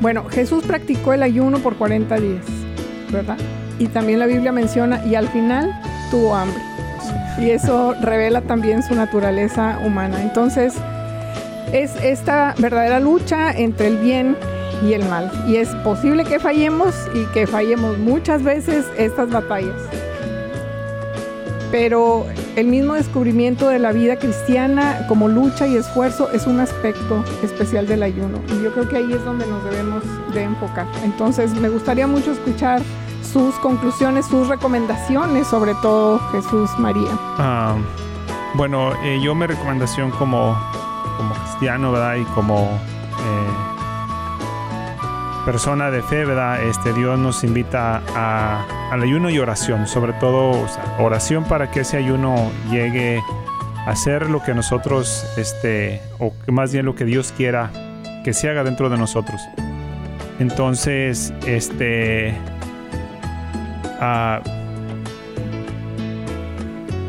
Bueno, 0.00 0.24
Jesús 0.24 0.64
practicó 0.64 1.12
el 1.12 1.22
ayuno 1.22 1.58
por 1.58 1.76
40 1.76 2.16
días, 2.18 2.44
¿verdad? 3.12 3.36
Y 3.78 3.86
también 3.86 4.18
la 4.18 4.26
Biblia 4.26 4.50
menciona, 4.50 5.04
y 5.06 5.14
al 5.14 5.28
final 5.28 5.70
tuvo 6.10 6.34
hambre. 6.34 6.69
Y 7.38 7.50
eso 7.50 7.94
revela 8.00 8.42
también 8.42 8.82
su 8.82 8.94
naturaleza 8.94 9.78
humana. 9.84 10.20
Entonces, 10.20 10.74
es 11.72 11.94
esta 12.02 12.54
verdadera 12.58 13.00
lucha 13.00 13.52
entre 13.52 13.88
el 13.88 13.98
bien 13.98 14.36
y 14.84 14.94
el 14.94 15.04
mal. 15.04 15.30
Y 15.46 15.56
es 15.56 15.68
posible 15.76 16.24
que 16.24 16.38
fallemos 16.38 16.94
y 17.14 17.24
que 17.32 17.46
fallemos 17.46 17.98
muchas 17.98 18.42
veces 18.42 18.86
estas 18.98 19.30
batallas. 19.30 19.76
Pero 21.70 22.26
el 22.56 22.66
mismo 22.66 22.94
descubrimiento 22.94 23.68
de 23.68 23.78
la 23.78 23.92
vida 23.92 24.16
cristiana 24.16 25.06
como 25.06 25.28
lucha 25.28 25.68
y 25.68 25.76
esfuerzo 25.76 26.28
es 26.32 26.46
un 26.46 26.58
aspecto 26.58 27.24
especial 27.44 27.86
del 27.86 28.02
ayuno. 28.02 28.40
Y 28.48 28.64
yo 28.64 28.72
creo 28.72 28.88
que 28.88 28.96
ahí 28.96 29.12
es 29.12 29.24
donde 29.24 29.46
nos 29.46 29.64
debemos 29.64 30.02
de 30.34 30.42
enfocar. 30.42 30.86
Entonces 31.04 31.54
me 31.54 31.68
gustaría 31.68 32.08
mucho 32.08 32.32
escuchar 32.32 32.82
sus 33.22 33.54
conclusiones, 33.56 34.26
sus 34.26 34.48
recomendaciones, 34.48 35.46
sobre 35.46 35.74
todo 35.74 36.18
Jesús 36.32 36.70
María. 36.78 37.10
Ah, 37.38 37.76
bueno, 38.54 38.92
eh, 39.02 39.20
yo 39.22 39.34
mi 39.34 39.46
recomendación 39.46 40.10
como, 40.10 40.56
como 41.16 41.34
cristiano, 41.34 41.92
¿verdad? 41.92 42.16
Y 42.16 42.24
como 42.34 42.64
eh, 42.64 43.50
persona 45.44 45.90
de 45.90 46.02
fe. 46.02 46.24
Este, 46.68 46.92
Dios 46.92 47.18
nos 47.18 47.44
invita 47.44 48.02
a, 48.14 48.64
al 48.90 49.02
ayuno 49.02 49.30
y 49.30 49.38
oración, 49.38 49.86
sobre 49.86 50.12
todo 50.14 50.66
oración 50.98 51.44
para 51.44 51.70
que 51.70 51.80
ese 51.80 51.96
ayuno 51.96 52.50
llegue 52.70 53.22
a 53.86 53.96
ser 53.96 54.28
lo 54.28 54.42
que 54.42 54.54
nosotros, 54.54 55.26
este, 55.36 56.02
o 56.18 56.32
más 56.48 56.72
bien 56.72 56.84
lo 56.84 56.94
que 56.94 57.04
Dios 57.04 57.32
quiera 57.36 57.70
que 58.24 58.34
se 58.34 58.48
haga 58.48 58.64
dentro 58.64 58.90
de 58.90 58.98
nosotros. 58.98 59.40
Entonces, 60.38 61.32
este, 61.46 62.34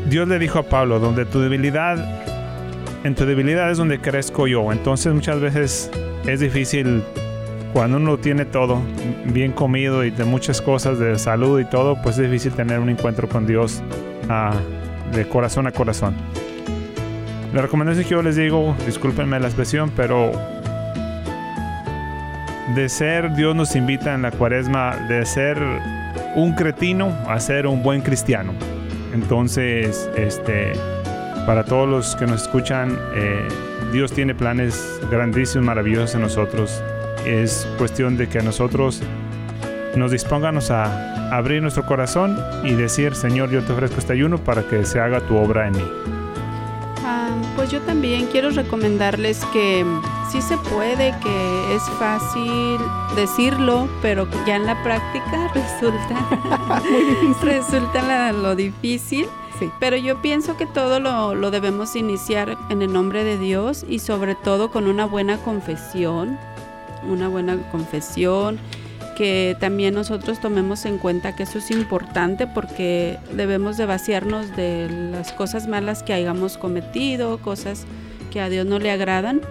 Dios 0.08 0.28
le 0.28 0.38
dijo 0.38 0.58
a 0.58 0.62
Pablo, 0.64 0.98
donde 0.98 1.24
tu 1.24 1.40
debilidad, 1.40 1.96
en 3.02 3.14
tu 3.14 3.24
debilidad 3.24 3.70
es 3.70 3.78
donde 3.78 3.98
crezco 3.98 4.46
yo. 4.46 4.70
Entonces 4.72 5.12
muchas 5.14 5.40
veces 5.40 5.90
es 6.26 6.40
difícil 6.40 7.02
cuando 7.72 7.96
uno 7.96 8.18
tiene 8.18 8.44
todo 8.44 8.82
bien 9.24 9.52
comido 9.52 10.04
y 10.04 10.10
de 10.10 10.24
muchas 10.24 10.60
cosas 10.60 10.98
de 10.98 11.18
salud 11.18 11.58
y 11.60 11.64
todo, 11.64 11.96
pues 12.02 12.18
es 12.18 12.30
difícil 12.30 12.52
tener 12.52 12.78
un 12.78 12.90
encuentro 12.90 13.28
con 13.28 13.46
Dios 13.46 13.82
ah, 14.28 14.52
de 15.12 15.26
corazón 15.26 15.66
a 15.66 15.72
corazón. 15.72 16.14
La 17.54 17.62
recomendación 17.62 18.04
que 18.04 18.10
yo 18.10 18.22
les 18.22 18.36
digo, 18.36 18.74
discúlpenme 18.86 19.40
la 19.40 19.46
expresión, 19.46 19.90
pero 19.96 20.32
de 22.74 22.88
ser, 22.88 23.34
Dios 23.34 23.54
nos 23.54 23.76
invita 23.76 24.14
en 24.14 24.22
la 24.22 24.30
cuaresma 24.30 24.96
de 25.08 25.24
ser 25.26 25.58
un 26.34 26.54
cretino 26.54 27.16
a 27.28 27.38
ser 27.40 27.66
un 27.66 27.82
buen 27.82 28.00
cristiano. 28.00 28.52
Entonces, 29.12 30.08
este, 30.16 30.72
para 31.46 31.64
todos 31.64 31.88
los 31.88 32.16
que 32.16 32.26
nos 32.26 32.42
escuchan, 32.42 32.98
eh, 33.14 33.48
Dios 33.92 34.12
tiene 34.12 34.34
planes 34.34 35.00
grandísimos, 35.10 35.66
maravillosos 35.66 36.14
en 36.14 36.22
nosotros. 36.22 36.82
Es 37.26 37.68
cuestión 37.78 38.16
de 38.16 38.28
que 38.28 38.42
nosotros 38.42 39.02
nos 39.96 40.10
dispongamos 40.10 40.70
a 40.70 41.36
abrir 41.36 41.62
nuestro 41.62 41.84
corazón 41.84 42.38
y 42.64 42.72
decir, 42.72 43.14
Señor, 43.14 43.50
yo 43.50 43.62
te 43.62 43.72
ofrezco 43.72 43.98
este 43.98 44.14
ayuno 44.14 44.38
para 44.38 44.62
que 44.62 44.84
se 44.84 45.00
haga 45.00 45.20
tu 45.20 45.36
obra 45.36 45.66
en 45.66 45.72
mí. 45.72 45.84
Ah, 47.04 47.30
pues 47.56 47.70
yo 47.70 47.80
también 47.82 48.26
quiero 48.26 48.50
recomendarles 48.50 49.44
que 49.52 49.84
sí 50.32 50.40
se 50.42 50.56
puede, 50.56 51.14
que 51.22 51.74
es 51.76 51.82
fácil 51.98 52.78
decirlo, 53.14 53.88
pero 54.00 54.26
ya 54.46 54.56
en 54.56 54.66
la 54.66 54.82
práctica 54.82 55.48
resulta 55.54 56.28
resulta 57.42 58.02
la- 58.02 58.32
lo 58.32 58.56
difícil. 58.56 59.26
Sí. 59.58 59.70
Pero 59.78 59.96
yo 59.96 60.20
pienso 60.22 60.56
que 60.56 60.66
todo 60.66 60.98
lo, 60.98 61.34
lo 61.34 61.50
debemos 61.50 61.94
iniciar 61.94 62.56
en 62.70 62.82
el 62.82 62.92
nombre 62.92 63.22
de 63.22 63.38
Dios 63.38 63.84
y 63.88 63.98
sobre 63.98 64.34
todo 64.34 64.70
con 64.70 64.86
una 64.88 65.04
buena 65.04 65.36
confesión, 65.36 66.38
una 67.08 67.28
buena 67.28 67.58
confesión, 67.70 68.58
que 69.16 69.56
también 69.60 69.94
nosotros 69.94 70.40
tomemos 70.40 70.86
en 70.86 70.96
cuenta 70.98 71.36
que 71.36 71.42
eso 71.42 71.58
es 71.58 71.70
importante 71.70 72.46
porque 72.46 73.18
debemos 73.34 73.76
de 73.76 73.84
vaciarnos 73.86 74.56
de 74.56 74.88
las 75.12 75.32
cosas 75.32 75.68
malas 75.68 76.02
que 76.02 76.14
hayamos 76.14 76.56
cometido, 76.56 77.38
cosas 77.38 77.84
que 78.32 78.40
a 78.40 78.48
Dios 78.48 78.64
no 78.66 78.78
le 78.78 78.90
agradan 78.90 79.42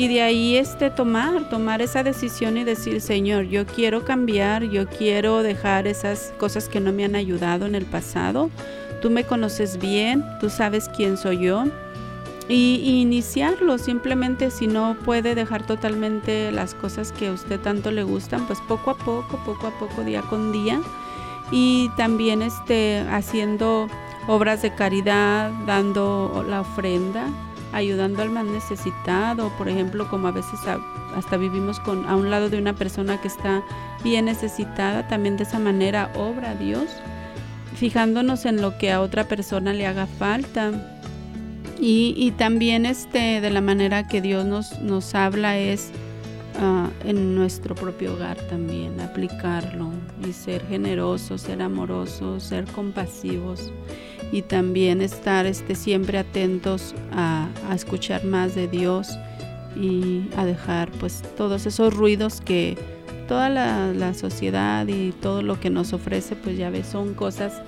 y 0.00 0.08
de 0.08 0.22
ahí 0.22 0.56
este 0.56 0.88
tomar, 0.88 1.50
tomar 1.50 1.82
esa 1.82 2.02
decisión 2.02 2.56
y 2.56 2.64
decir, 2.64 3.02
Señor, 3.02 3.44
yo 3.48 3.66
quiero 3.66 4.02
cambiar, 4.02 4.62
yo 4.64 4.88
quiero 4.88 5.42
dejar 5.42 5.86
esas 5.86 6.32
cosas 6.38 6.70
que 6.70 6.80
no 6.80 6.90
me 6.90 7.04
han 7.04 7.14
ayudado 7.14 7.66
en 7.66 7.74
el 7.74 7.84
pasado. 7.84 8.48
Tú 9.02 9.10
me 9.10 9.24
conoces 9.24 9.78
bien, 9.78 10.24
tú 10.40 10.48
sabes 10.48 10.88
quién 10.96 11.18
soy 11.18 11.40
yo. 11.40 11.66
Y, 12.48 13.02
iniciarlo, 13.02 13.76
simplemente 13.76 14.50
si 14.50 14.68
no 14.68 14.96
puede 15.04 15.34
dejar 15.34 15.66
totalmente 15.66 16.50
las 16.50 16.74
cosas 16.74 17.12
que 17.12 17.28
a 17.28 17.32
usted 17.32 17.60
tanto 17.60 17.90
le 17.90 18.02
gustan, 18.02 18.46
pues 18.46 18.58
poco 18.66 18.92
a 18.92 18.96
poco, 18.96 19.38
poco 19.44 19.66
a 19.66 19.78
poco, 19.78 20.02
día 20.02 20.22
con 20.22 20.50
día. 20.50 20.80
Y 21.52 21.90
también 21.98 22.40
este, 22.40 23.04
haciendo 23.10 23.86
obras 24.26 24.62
de 24.62 24.74
caridad, 24.74 25.50
dando 25.66 26.42
la 26.48 26.62
ofrenda, 26.62 27.26
ayudando 27.72 28.22
al 28.22 28.30
más 28.30 28.44
necesitado, 28.44 29.50
por 29.56 29.68
ejemplo, 29.68 30.08
como 30.08 30.28
a 30.28 30.32
veces 30.32 30.60
hasta 31.16 31.36
vivimos 31.36 31.80
con 31.80 32.06
a 32.06 32.16
un 32.16 32.30
lado 32.30 32.50
de 32.50 32.58
una 32.58 32.74
persona 32.74 33.20
que 33.20 33.28
está 33.28 33.62
bien 34.02 34.26
necesitada, 34.26 35.08
también 35.08 35.36
de 35.36 35.44
esa 35.44 35.58
manera 35.58 36.12
obra 36.16 36.54
Dios, 36.54 36.88
fijándonos 37.76 38.44
en 38.44 38.60
lo 38.60 38.78
que 38.78 38.92
a 38.92 39.00
otra 39.00 39.24
persona 39.24 39.72
le 39.72 39.86
haga 39.86 40.06
falta. 40.06 40.72
Y, 41.82 42.34
también 42.36 42.84
este, 42.84 43.40
de 43.40 43.48
la 43.48 43.62
manera 43.62 44.06
que 44.06 44.20
Dios 44.20 44.44
nos, 44.44 44.78
nos 44.80 45.14
habla 45.14 45.56
es 45.56 45.90
uh, 46.60 47.08
en 47.08 47.34
nuestro 47.34 47.74
propio 47.74 48.12
hogar 48.12 48.36
también, 48.48 49.00
aplicarlo 49.00 49.88
y 50.28 50.34
ser 50.34 50.66
generosos, 50.66 51.40
ser 51.40 51.62
amorosos, 51.62 52.42
ser 52.42 52.66
compasivos 52.66 53.72
y 54.32 54.42
también 54.42 55.02
estar 55.02 55.46
este, 55.46 55.74
siempre 55.74 56.18
atentos 56.18 56.94
a, 57.12 57.48
a 57.68 57.74
escuchar 57.74 58.24
más 58.24 58.54
de 58.54 58.68
Dios 58.68 59.18
y 59.76 60.28
a 60.36 60.44
dejar 60.44 60.90
pues 60.92 61.22
todos 61.36 61.66
esos 61.66 61.94
ruidos 61.94 62.40
que 62.40 62.76
toda 63.28 63.48
la, 63.48 63.92
la, 63.92 64.14
sociedad 64.14 64.86
y 64.88 65.12
todo 65.12 65.42
lo 65.42 65.60
que 65.60 65.70
nos 65.70 65.92
ofrece 65.92 66.34
pues 66.34 66.58
ya 66.58 66.70
ves 66.70 66.86
son 66.86 67.14
cosas 67.14 67.62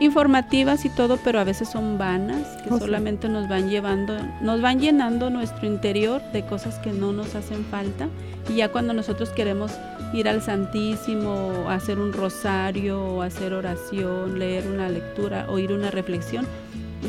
informativas 0.00 0.84
y 0.84 0.90
todo 0.90 1.18
pero 1.24 1.40
a 1.40 1.44
veces 1.44 1.70
son 1.70 1.96
vanas 1.96 2.46
que 2.62 2.74
oh, 2.74 2.78
solamente 2.78 3.28
nos 3.28 3.48
van 3.48 3.70
llevando 3.70 4.18
nos 4.42 4.60
van 4.60 4.80
llenando 4.80 5.30
nuestro 5.30 5.66
interior 5.66 6.20
de 6.32 6.44
cosas 6.44 6.78
que 6.78 6.92
no 6.92 7.12
nos 7.12 7.34
hacen 7.34 7.64
falta 7.64 8.08
y 8.50 8.56
ya 8.56 8.70
cuando 8.70 8.92
nosotros 8.92 9.30
queremos 9.30 9.72
ir 10.12 10.28
al 10.28 10.42
Santísimo, 10.42 11.66
hacer 11.68 11.98
un 11.98 12.12
rosario, 12.12 13.22
hacer 13.22 13.54
oración, 13.54 14.38
leer 14.38 14.66
una 14.66 14.88
lectura, 14.88 15.46
oír 15.48 15.72
una 15.72 15.90
reflexión, 15.90 16.46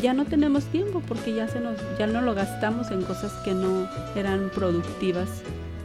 ya 0.01 0.13
no 0.13 0.25
tenemos 0.25 0.65
tiempo 0.65 1.01
porque 1.07 1.33
ya 1.33 1.47
se 1.47 1.59
nos 1.59 1.75
ya 1.99 2.07
no 2.07 2.21
lo 2.21 2.33
gastamos 2.33 2.91
en 2.91 3.03
cosas 3.03 3.33
que 3.43 3.53
no 3.53 3.87
eran 4.15 4.49
productivas 4.53 5.27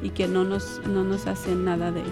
y 0.03 0.11
que 0.11 0.29
no 0.29 0.45
nos 0.45 0.81
no 0.87 1.03
nos 1.03 1.27
hacen 1.27 1.65
nada 1.65 1.91
de 1.91 2.03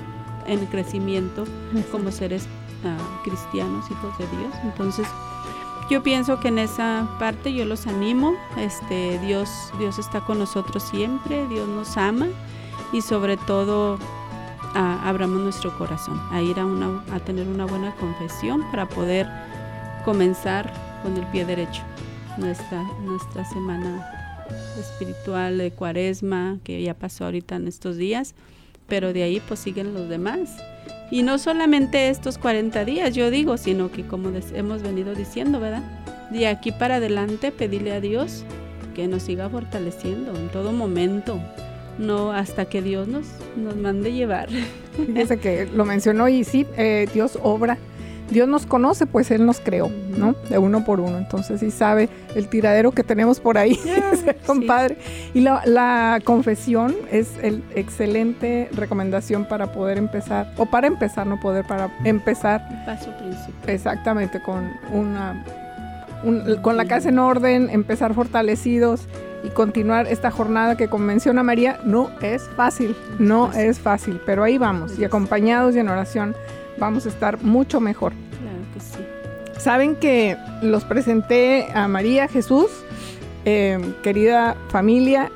en 0.46 0.66
crecimiento 0.66 1.44
como 1.92 2.10
seres 2.10 2.46
uh, 2.84 3.22
cristianos 3.22 3.90
hijos 3.90 4.18
de 4.18 4.26
Dios. 4.36 4.54
Entonces 4.64 5.06
yo 5.88 6.02
pienso 6.02 6.40
que 6.40 6.48
en 6.48 6.58
esa 6.58 7.08
parte 7.18 7.52
yo 7.52 7.64
los 7.64 7.86
animo 7.86 8.34
este 8.58 9.18
Dios 9.20 9.48
Dios 9.78 9.98
está 9.98 10.20
con 10.20 10.38
nosotros 10.38 10.82
siempre 10.82 11.46
Dios 11.48 11.68
nos 11.68 11.96
ama 11.96 12.26
y 12.92 13.02
sobre 13.02 13.36
todo 13.36 13.98
abramos 14.74 15.40
nuestro 15.40 15.76
corazón 15.78 16.20
a 16.30 16.42
ir 16.42 16.58
a 16.58 16.66
una 16.66 17.02
a 17.12 17.20
tener 17.20 17.46
una 17.46 17.64
buena 17.64 17.94
confesión 17.96 18.62
para 18.70 18.88
poder 18.88 19.28
comenzar 20.04 20.72
con 21.02 21.16
el 21.16 21.26
pie 21.26 21.44
derecho 21.44 21.82
nuestra, 22.38 22.82
nuestra 23.04 23.44
semana 23.44 24.10
espiritual 24.78 25.58
de 25.58 25.70
cuaresma 25.70 26.58
que 26.64 26.82
ya 26.82 26.94
pasó 26.94 27.24
ahorita 27.26 27.56
en 27.56 27.68
estos 27.68 27.96
días, 27.96 28.34
pero 28.88 29.12
de 29.12 29.22
ahí 29.22 29.40
pues 29.46 29.60
siguen 29.60 29.94
los 29.94 30.08
demás. 30.08 30.56
Y 31.10 31.22
no 31.22 31.38
solamente 31.38 32.08
estos 32.08 32.38
40 32.38 32.84
días, 32.84 33.14
yo 33.14 33.30
digo, 33.30 33.56
sino 33.56 33.90
que 33.90 34.06
como 34.06 34.30
hemos 34.54 34.82
venido 34.82 35.14
diciendo, 35.14 35.60
¿verdad? 35.60 35.82
De 36.30 36.48
aquí 36.48 36.72
para 36.72 36.96
adelante 36.96 37.52
pedirle 37.52 37.92
a 37.92 38.00
Dios 38.00 38.44
que 38.94 39.06
nos 39.06 39.24
siga 39.24 39.48
fortaleciendo 39.48 40.34
en 40.34 40.48
todo 40.48 40.72
momento, 40.72 41.40
no 41.98 42.32
hasta 42.32 42.64
que 42.66 42.82
Dios 42.82 43.08
nos, 43.08 43.26
nos 43.56 43.76
mande 43.76 44.12
llevar. 44.12 44.48
Fíjese 44.96 45.38
que 45.38 45.66
lo 45.66 45.84
mencionó 45.84 46.28
y 46.28 46.44
sí, 46.44 46.66
eh, 46.76 47.08
Dios 47.12 47.38
obra 47.42 47.78
Dios 48.30 48.48
nos 48.48 48.64
conoce, 48.64 49.06
pues 49.06 49.30
Él 49.30 49.44
nos 49.44 49.60
creó, 49.60 49.90
¿no? 50.16 50.34
De 50.48 50.58
uno 50.58 50.84
por 50.84 51.00
uno. 51.00 51.18
Entonces 51.18 51.60
sí 51.60 51.70
sabe 51.70 52.08
el 52.34 52.48
tiradero 52.48 52.92
que 52.92 53.04
tenemos 53.04 53.38
por 53.38 53.58
ahí, 53.58 53.78
yeah, 53.84 54.34
compadre. 54.46 54.96
Sí. 55.00 55.30
Y 55.34 55.40
la, 55.40 55.62
la, 55.66 56.20
confesión 56.24 56.94
es 57.10 57.32
el 57.42 57.62
excelente 57.74 58.68
recomendación 58.72 59.44
para 59.46 59.72
poder 59.72 59.98
empezar, 59.98 60.52
o 60.56 60.66
para 60.66 60.86
empezar, 60.86 61.26
no 61.26 61.38
poder, 61.38 61.66
para 61.66 61.90
empezar. 62.04 62.66
El 62.70 62.84
paso 62.84 63.16
principal. 63.18 63.54
Exactamente, 63.66 64.40
con 64.40 64.70
una, 64.92 65.44
un, 66.24 66.56
con 66.62 66.76
la 66.76 66.86
casa 66.86 67.10
en 67.10 67.18
orden, 67.18 67.68
empezar 67.70 68.14
fortalecidos 68.14 69.06
y 69.44 69.50
continuar 69.50 70.06
esta 70.08 70.30
jornada 70.30 70.76
que 70.76 70.88
como 70.88 71.04
menciona 71.04 71.42
María, 71.42 71.78
no 71.84 72.10
es 72.22 72.48
fácil, 72.56 72.96
no 73.18 73.52
es 73.52 73.78
fácil, 73.78 74.20
pero 74.24 74.42
ahí 74.42 74.56
vamos, 74.56 74.98
y 74.98 75.04
acompañados 75.04 75.76
y 75.76 75.80
en 75.80 75.88
oración 75.88 76.34
vamos 76.78 77.04
a 77.04 77.10
estar 77.10 77.42
mucho 77.42 77.78
mejor. 77.78 78.12
Claro 78.40 78.64
que 78.72 78.80
sí. 78.80 79.60
Saben 79.60 79.96
que 79.96 80.36
los 80.62 80.84
presenté 80.84 81.68
a 81.74 81.86
María 81.88 82.26
Jesús, 82.26 82.70
eh, 83.44 83.78
querida 84.02 84.56
familia, 84.68 85.30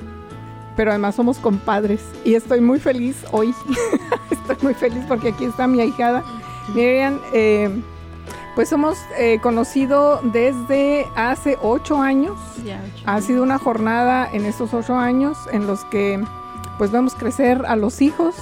pero 0.74 0.90
además 0.90 1.14
somos 1.14 1.38
compadres 1.38 2.00
y 2.24 2.34
estoy 2.34 2.60
muy 2.60 2.80
feliz 2.80 3.24
hoy. 3.30 3.54
estoy 4.30 4.56
muy 4.62 4.74
feliz 4.74 5.04
porque 5.06 5.28
aquí 5.28 5.44
está 5.44 5.66
mi 5.66 5.80
ahijada. 5.80 6.24
Miriam, 6.74 7.18
eh, 7.34 7.68
pues 8.58 8.70
somos 8.70 8.98
eh, 9.16 9.38
conocido 9.40 10.20
desde 10.20 11.06
hace 11.14 11.56
ocho 11.62 12.02
años. 12.02 12.36
Ya, 12.64 12.82
ocho. 12.84 13.04
Ha 13.06 13.20
sido 13.20 13.44
una 13.44 13.56
jornada 13.56 14.28
en 14.32 14.46
estos 14.46 14.74
ocho 14.74 14.96
años 14.96 15.38
en 15.52 15.68
los 15.68 15.84
que 15.84 16.20
pues 16.76 16.90
vemos 16.90 17.14
crecer 17.14 17.62
a 17.68 17.76
los 17.76 18.02
hijos. 18.02 18.34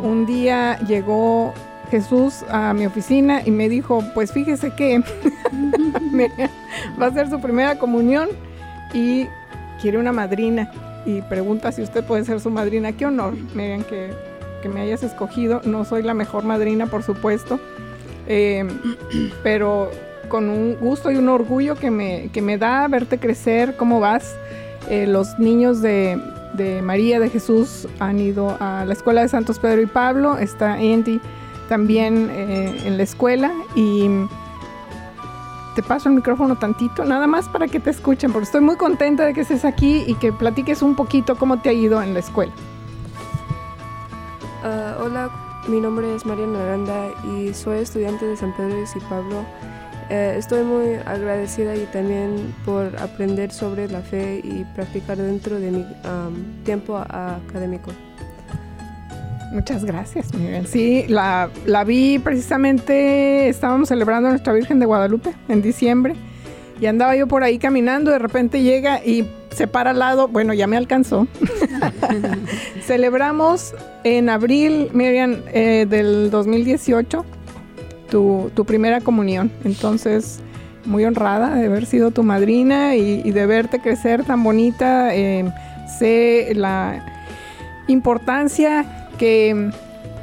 Un 0.00 0.26
día 0.26 0.80
llegó 0.80 1.54
Jesús 1.92 2.42
a 2.50 2.74
mi 2.74 2.86
oficina 2.86 3.42
y 3.46 3.52
me 3.52 3.68
dijo, 3.68 4.02
pues 4.14 4.32
fíjese 4.32 4.74
que 4.74 4.98
va 7.00 7.06
a 7.06 7.12
ser 7.12 7.30
su 7.30 7.40
primera 7.40 7.78
comunión 7.78 8.30
y 8.92 9.28
quiere 9.80 9.98
una 9.98 10.10
madrina 10.10 10.72
y 11.06 11.22
pregunta 11.22 11.70
si 11.70 11.82
usted 11.82 12.02
puede 12.02 12.24
ser 12.24 12.40
su 12.40 12.50
madrina. 12.50 12.90
Qué 12.90 13.06
honor, 13.06 13.34
Miriam, 13.54 13.84
que, 13.84 14.12
que 14.60 14.68
me 14.68 14.80
hayas 14.80 15.04
escogido. 15.04 15.60
No 15.62 15.84
soy 15.84 16.02
la 16.02 16.14
mejor 16.14 16.42
madrina, 16.42 16.86
por 16.86 17.04
supuesto, 17.04 17.60
eh, 18.26 18.66
pero 19.42 19.90
con 20.28 20.48
un 20.48 20.76
gusto 20.76 21.10
y 21.10 21.16
un 21.16 21.28
orgullo 21.28 21.74
que 21.74 21.90
me, 21.90 22.30
que 22.32 22.40
me 22.40 22.56
da 22.58 22.88
verte 22.88 23.18
crecer, 23.18 23.76
cómo 23.76 24.00
vas. 24.00 24.36
Eh, 24.88 25.06
los 25.06 25.38
niños 25.38 25.82
de, 25.82 26.18
de 26.54 26.82
María 26.82 27.20
de 27.20 27.30
Jesús 27.30 27.86
han 27.98 28.18
ido 28.18 28.56
a 28.60 28.84
la 28.86 28.92
escuela 28.92 29.22
de 29.22 29.28
Santos 29.28 29.58
Pedro 29.58 29.82
y 29.82 29.86
Pablo, 29.86 30.38
está 30.38 30.74
Andy 30.74 31.20
también 31.68 32.28
eh, 32.30 32.82
en 32.84 32.96
la 32.96 33.02
escuela 33.02 33.52
y 33.74 34.06
te 35.74 35.82
paso 35.82 36.10
el 36.10 36.14
micrófono 36.14 36.56
tantito, 36.56 37.04
nada 37.04 37.26
más 37.26 37.48
para 37.48 37.66
que 37.66 37.80
te 37.80 37.90
escuchen, 37.90 38.30
porque 38.30 38.44
estoy 38.44 38.60
muy 38.60 38.76
contenta 38.76 39.24
de 39.24 39.32
que 39.32 39.40
estés 39.40 39.64
aquí 39.64 40.04
y 40.06 40.14
que 40.14 40.32
platiques 40.32 40.82
un 40.82 40.94
poquito 40.94 41.36
cómo 41.36 41.60
te 41.60 41.70
ha 41.70 41.72
ido 41.72 42.02
en 42.02 42.12
la 42.12 42.20
escuela. 42.20 42.52
Uh, 44.62 45.02
hola, 45.02 45.30
mi 45.68 45.80
nombre 45.80 46.14
es 46.14 46.26
María 46.26 46.46
Naranda 46.46 47.08
y 47.36 47.54
soy 47.54 47.78
estudiante 47.78 48.26
de 48.26 48.36
San 48.36 48.54
Pedro 48.56 48.76
y 48.82 49.00
Pablo. 49.08 49.44
Uh, 50.10 50.36
estoy 50.36 50.64
muy 50.64 50.94
agradecida 51.06 51.76
y 51.76 51.86
también 51.86 52.54
por 52.64 52.96
aprender 52.98 53.52
sobre 53.52 53.88
la 53.88 54.00
fe 54.00 54.40
y 54.42 54.64
practicar 54.74 55.16
dentro 55.16 55.58
de 55.58 55.70
mi 55.70 55.86
tiempo 56.64 56.96
académico. 56.96 57.92
Muchas 59.52 59.84
gracias, 59.84 60.34
Miguel. 60.34 60.66
Sí, 60.66 61.04
la, 61.08 61.50
vi 61.86 62.18
precisamente, 62.18 63.48
estábamos 63.48 63.88
celebrando 63.88 64.30
nuestra 64.30 64.52
Virgen 64.52 64.78
de 64.78 64.86
Guadalupe 64.86 65.34
en 65.48 65.62
diciembre 65.62 66.14
y 66.80 66.86
andaba 66.86 67.14
yo 67.14 67.28
por 67.28 67.44
ahí 67.44 67.58
caminando, 67.58 68.10
de 68.10 68.18
repente 68.18 68.62
llega 68.62 69.04
y 69.04 69.26
se 69.54 69.66
para 69.66 69.90
al 69.90 69.98
lado, 69.98 70.28
bueno, 70.28 70.54
ya 70.54 70.66
me 70.66 70.76
alcanzó. 70.76 71.26
Celebramos 72.82 73.74
en 74.04 74.28
abril, 74.28 74.88
Miriam, 74.92 75.42
eh, 75.52 75.86
del 75.88 76.30
2018, 76.30 77.24
tu, 78.10 78.50
tu, 78.54 78.64
primera 78.64 79.00
comunión. 79.00 79.50
Entonces, 79.64 80.40
muy 80.84 81.04
honrada 81.04 81.54
de 81.54 81.66
haber 81.66 81.86
sido 81.86 82.10
tu 82.10 82.22
madrina 82.22 82.96
y, 82.96 83.22
y 83.24 83.30
de 83.30 83.46
verte 83.46 83.80
crecer 83.80 84.24
tan 84.24 84.42
bonita. 84.42 85.14
Eh, 85.14 85.50
sé 85.98 86.52
la 86.54 87.04
importancia 87.88 89.08
que, 89.18 89.70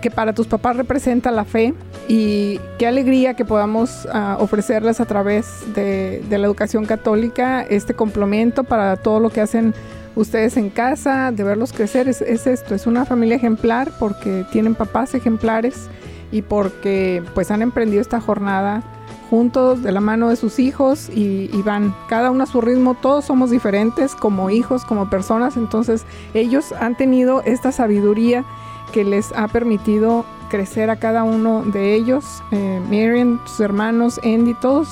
que, 0.01 0.11
para 0.11 0.33
tus 0.33 0.47
papás 0.47 0.75
representa 0.75 1.31
la 1.31 1.45
fe 1.45 1.73
y 2.09 2.59
qué 2.79 2.87
alegría 2.87 3.35
que 3.35 3.45
podamos 3.45 4.05
uh, 4.05 4.41
ofrecerles 4.41 4.99
a 4.99 5.05
través 5.05 5.45
de, 5.75 6.23
la 6.27 6.37
educación 6.37 6.85
católica 6.85 7.61
este 7.61 7.93
complemento 7.93 8.63
para 8.63 8.97
todo 8.97 9.19
lo 9.19 9.29
que 9.29 9.41
hacen 9.41 9.75
ustedes 10.15 10.57
en 10.57 10.71
casa, 10.71 11.31
de 11.31 11.43
verlos 11.43 11.71
crecer, 11.71 12.09
es, 12.09 12.21
es 12.21 12.47
esto, 12.47 12.73
es 12.73 12.87
una 12.87 13.05
familia 13.05 13.35
ejemplar 13.35 13.91
porque 13.99 14.43
tienen 14.51 14.73
papás 14.73 15.13
ejemplares 15.13 15.87
y 16.31 16.41
porque 16.41 17.21
pues 17.35 17.51
han 17.51 17.61
emprendido 17.61 18.01
esta 18.01 18.19
jornada 18.19 18.81
juntos 19.29 19.83
de 19.83 19.91
la 19.91 20.01
mano 20.01 20.29
de 20.29 20.35
sus 20.35 20.57
hijos 20.57 21.09
y, 21.09 21.51
y, 21.53 21.61
van 21.61 21.93
cada 22.09 22.31
uno 22.31 22.43
a 22.43 22.47
su 22.47 22.59
ritmo, 22.59 22.95
todos 22.95 23.25
somos 23.25 23.51
diferentes 23.51 24.15
como 24.15 24.49
hijos, 24.49 24.83
como 24.83 25.11
personas, 25.11 25.57
entonces 25.57 26.05
ellos 26.33 26.71
han 26.71 26.97
tenido 26.97 27.43
esta 27.43 27.71
sabiduría 27.71 28.43
que 28.91 29.03
les 29.03 29.31
ha 29.33 29.47
permitido 29.47 30.25
crecer 30.49 30.89
a 30.89 30.97
cada 30.97 31.23
uno 31.23 31.63
de 31.63 31.95
ellos, 31.95 32.25
eh, 32.51 32.81
Miriam, 32.89 33.39
sus 33.45 33.59
hermanos, 33.61 34.19
Andy, 34.23 34.53
todos 34.55 34.89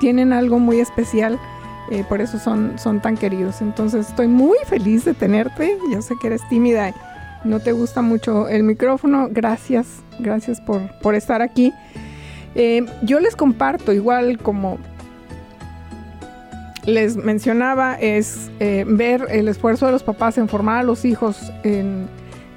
tienen 0.00 0.32
algo 0.32 0.58
muy 0.58 0.80
especial, 0.80 1.38
eh, 1.90 2.04
por 2.08 2.20
eso 2.20 2.38
son, 2.38 2.78
son 2.78 3.00
tan 3.00 3.16
queridos, 3.16 3.62
entonces 3.62 4.08
estoy 4.08 4.28
muy 4.28 4.58
feliz 4.66 5.04
de 5.04 5.14
tenerte, 5.14 5.78
yo 5.90 6.02
sé 6.02 6.14
que 6.20 6.26
eres 6.26 6.46
tímida, 6.48 6.92
no 7.44 7.60
te 7.60 7.72
gusta 7.72 8.02
mucho 8.02 8.48
el 8.48 8.64
micrófono, 8.64 9.28
gracias, 9.30 9.86
gracias 10.18 10.60
por, 10.60 10.82
por 11.00 11.14
estar 11.14 11.40
aquí. 11.40 11.72
Eh, 12.54 12.84
yo 13.02 13.20
les 13.20 13.36
comparto, 13.36 13.92
igual 13.92 14.38
como 14.38 14.78
les 16.84 17.16
mencionaba, 17.16 17.94
es 17.94 18.50
ver 18.58 19.26
el 19.30 19.46
esfuerzo 19.48 19.86
de 19.86 19.92
los 19.92 20.02
papás 20.02 20.38
en 20.38 20.48
formar 20.48 20.78
a 20.78 20.82
los 20.82 21.04
hijos 21.04 21.52
en, 21.62 22.08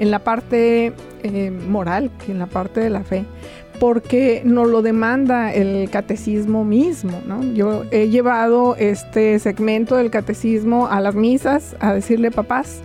en 0.02 0.10
la 0.10 0.18
parte 0.18 0.94
eh, 1.22 1.52
moral, 1.52 2.10
en 2.28 2.40
la 2.40 2.48
parte 2.48 2.80
de 2.80 2.90
la 2.90 3.04
fe, 3.04 3.24
porque 3.80 4.42
nos 4.44 4.68
lo 4.68 4.82
demanda 4.82 5.54
el 5.54 5.92
catecismo 5.92 6.66
mismo. 6.66 7.22
¿no? 7.28 7.44
Yo 7.54 7.84
he 7.92 8.10
llevado 8.10 8.76
este 8.78 9.38
segmento 9.38 9.98
del 9.98 10.10
catecismo 10.10 10.88
a 10.88 11.02
las 11.02 11.14
misas 11.14 11.76
a 11.80 11.94
decirle, 11.94 12.32
papás, 12.32 12.82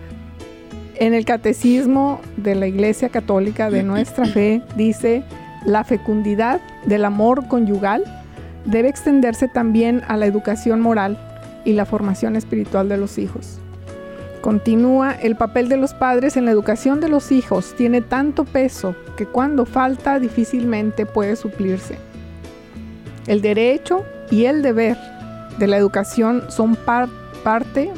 en 0.97 1.15
el 1.15 1.25
catecismo 1.25 2.21
de 2.37 2.53
la 2.53 2.67
Iglesia 2.67 3.09
Católica 3.09 3.71
de 3.71 3.81
nuestra 3.81 4.25
fe 4.25 4.61
dice, 4.75 5.23
la 5.65 5.83
fecundidad 5.83 6.61
del 6.85 7.03
amor 7.03 7.47
conyugal 7.47 8.03
debe 8.65 8.89
extenderse 8.89 9.47
también 9.47 10.03
a 10.07 10.17
la 10.17 10.27
educación 10.27 10.81
moral 10.81 11.17
y 11.65 11.73
la 11.73 11.85
formación 11.85 12.35
espiritual 12.35 12.89
de 12.89 12.97
los 12.97 13.17
hijos. 13.17 13.59
Continúa, 14.47 15.11
el 15.11 15.35
papel 15.35 15.67
de 15.67 15.75
los 15.75 15.93
padres 15.93 16.37
en 16.37 16.45
la 16.45 16.51
educación 16.51 17.01
de 17.01 17.09
los 17.09 17.33
hijos 17.33 17.73
tiene 17.75 17.99
tanto 17.99 18.45
peso 18.45 18.95
que 19.17 19.25
cuando 19.25 19.65
falta 19.65 20.21
difícilmente 20.21 21.05
puede 21.05 21.35
suplirse. 21.35 21.97
El 23.25 23.41
derecho 23.41 24.05
y 24.31 24.45
el 24.45 24.61
deber 24.61 24.95
de 25.59 25.67
la 25.67 25.75
educación 25.75 26.45
son 26.47 26.77
par 26.77 27.09
parte, 27.43 27.91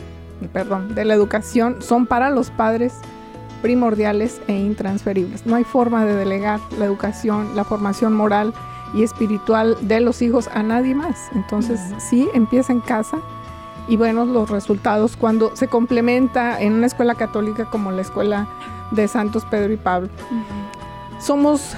perdón, 0.51 0.95
de 0.95 1.05
la 1.05 1.13
educación 1.13 1.83
son 1.83 2.07
para 2.07 2.31
los 2.31 2.49
padres 2.49 2.95
primordiales 3.61 4.41
e 4.47 4.53
intransferibles. 4.53 5.45
No 5.45 5.55
hay 5.55 5.63
forma 5.63 6.03
de 6.03 6.15
delegar 6.15 6.59
la 6.79 6.85
educación, 6.85 7.55
la 7.55 7.63
formación 7.63 8.13
moral 8.13 8.55
y 8.95 9.03
espiritual 9.03 9.77
de 9.81 9.99
los 9.99 10.23
hijos 10.23 10.47
a 10.47 10.63
nadie 10.63 10.95
más. 10.95 11.29
Entonces, 11.35 11.79
sí, 11.99 12.27
empieza 12.33 12.73
en 12.73 12.79
casa 12.79 13.19
y 13.89 13.97
bueno, 13.97 14.23
los 14.23 14.49
resultados 14.49 15.17
cuando 15.17 15.55
se 15.55 15.67
complementa 15.67 16.61
en 16.61 16.73
una 16.73 16.85
escuela 16.85 17.15
católica 17.15 17.65
como 17.65 17.91
la 17.91 18.03
escuela 18.03 18.47
de 18.91 19.07
Santos 19.07 19.45
Pedro 19.49 19.73
y 19.73 19.77
Pablo. 19.77 20.09
Somos 21.19 21.75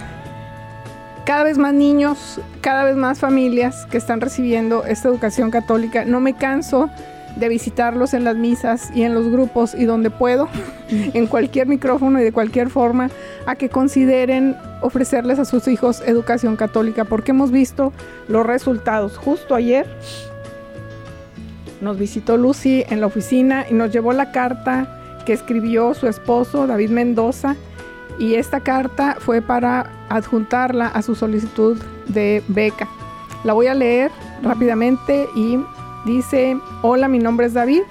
cada 1.25 1.43
vez 1.43 1.57
más 1.57 1.73
niños, 1.73 2.41
cada 2.59 2.83
vez 2.83 2.97
más 2.97 3.19
familias 3.19 3.85
que 3.89 3.97
están 3.97 4.19
recibiendo 4.19 4.83
esta 4.83 5.07
educación 5.07 5.51
católica. 5.51 6.03
No 6.03 6.19
me 6.19 6.35
canso 6.35 6.89
de 7.37 7.47
visitarlos 7.47 8.13
en 8.13 8.25
las 8.25 8.35
misas 8.35 8.91
y 8.93 9.03
en 9.03 9.13
los 9.13 9.29
grupos 9.29 9.73
y 9.73 9.85
donde 9.85 10.09
puedo, 10.09 10.49
en 10.89 11.27
cualquier 11.27 11.67
micrófono 11.67 12.19
y 12.19 12.23
de 12.23 12.33
cualquier 12.33 12.69
forma, 12.69 13.09
a 13.45 13.55
que 13.55 13.69
consideren 13.69 14.57
ofrecerles 14.81 15.39
a 15.39 15.45
sus 15.45 15.69
hijos 15.69 16.01
educación 16.05 16.57
católica, 16.57 17.05
porque 17.05 17.31
hemos 17.31 17.51
visto 17.51 17.93
los 18.27 18.45
resultados. 18.45 19.17
Justo 19.17 19.55
ayer 19.55 19.87
nos 21.81 21.97
visitó 21.97 22.37
Lucy 22.37 22.83
en 22.89 23.01
la 23.01 23.07
oficina 23.07 23.65
y 23.69 23.73
nos 23.73 23.91
llevó 23.91 24.13
la 24.13 24.31
carta 24.31 25.21
que 25.25 25.33
escribió 25.33 25.93
su 25.93 26.07
esposo, 26.07 26.67
David 26.67 26.89
Mendoza, 26.89 27.55
y 28.19 28.35
esta 28.35 28.59
carta 28.59 29.17
fue 29.19 29.41
para 29.41 29.89
adjuntarla 30.09 30.87
a 30.87 31.01
su 31.01 31.15
solicitud 31.15 31.77
de 32.07 32.43
beca. 32.47 32.87
La 33.43 33.53
voy 33.53 33.67
a 33.67 33.73
leer 33.73 34.11
rápidamente 34.43 35.27
y 35.35 35.57
Dice, 36.05 36.57
hola, 36.81 37.07
mi 37.07 37.19
nombre 37.19 37.45
es 37.45 37.53
David. 37.53 37.83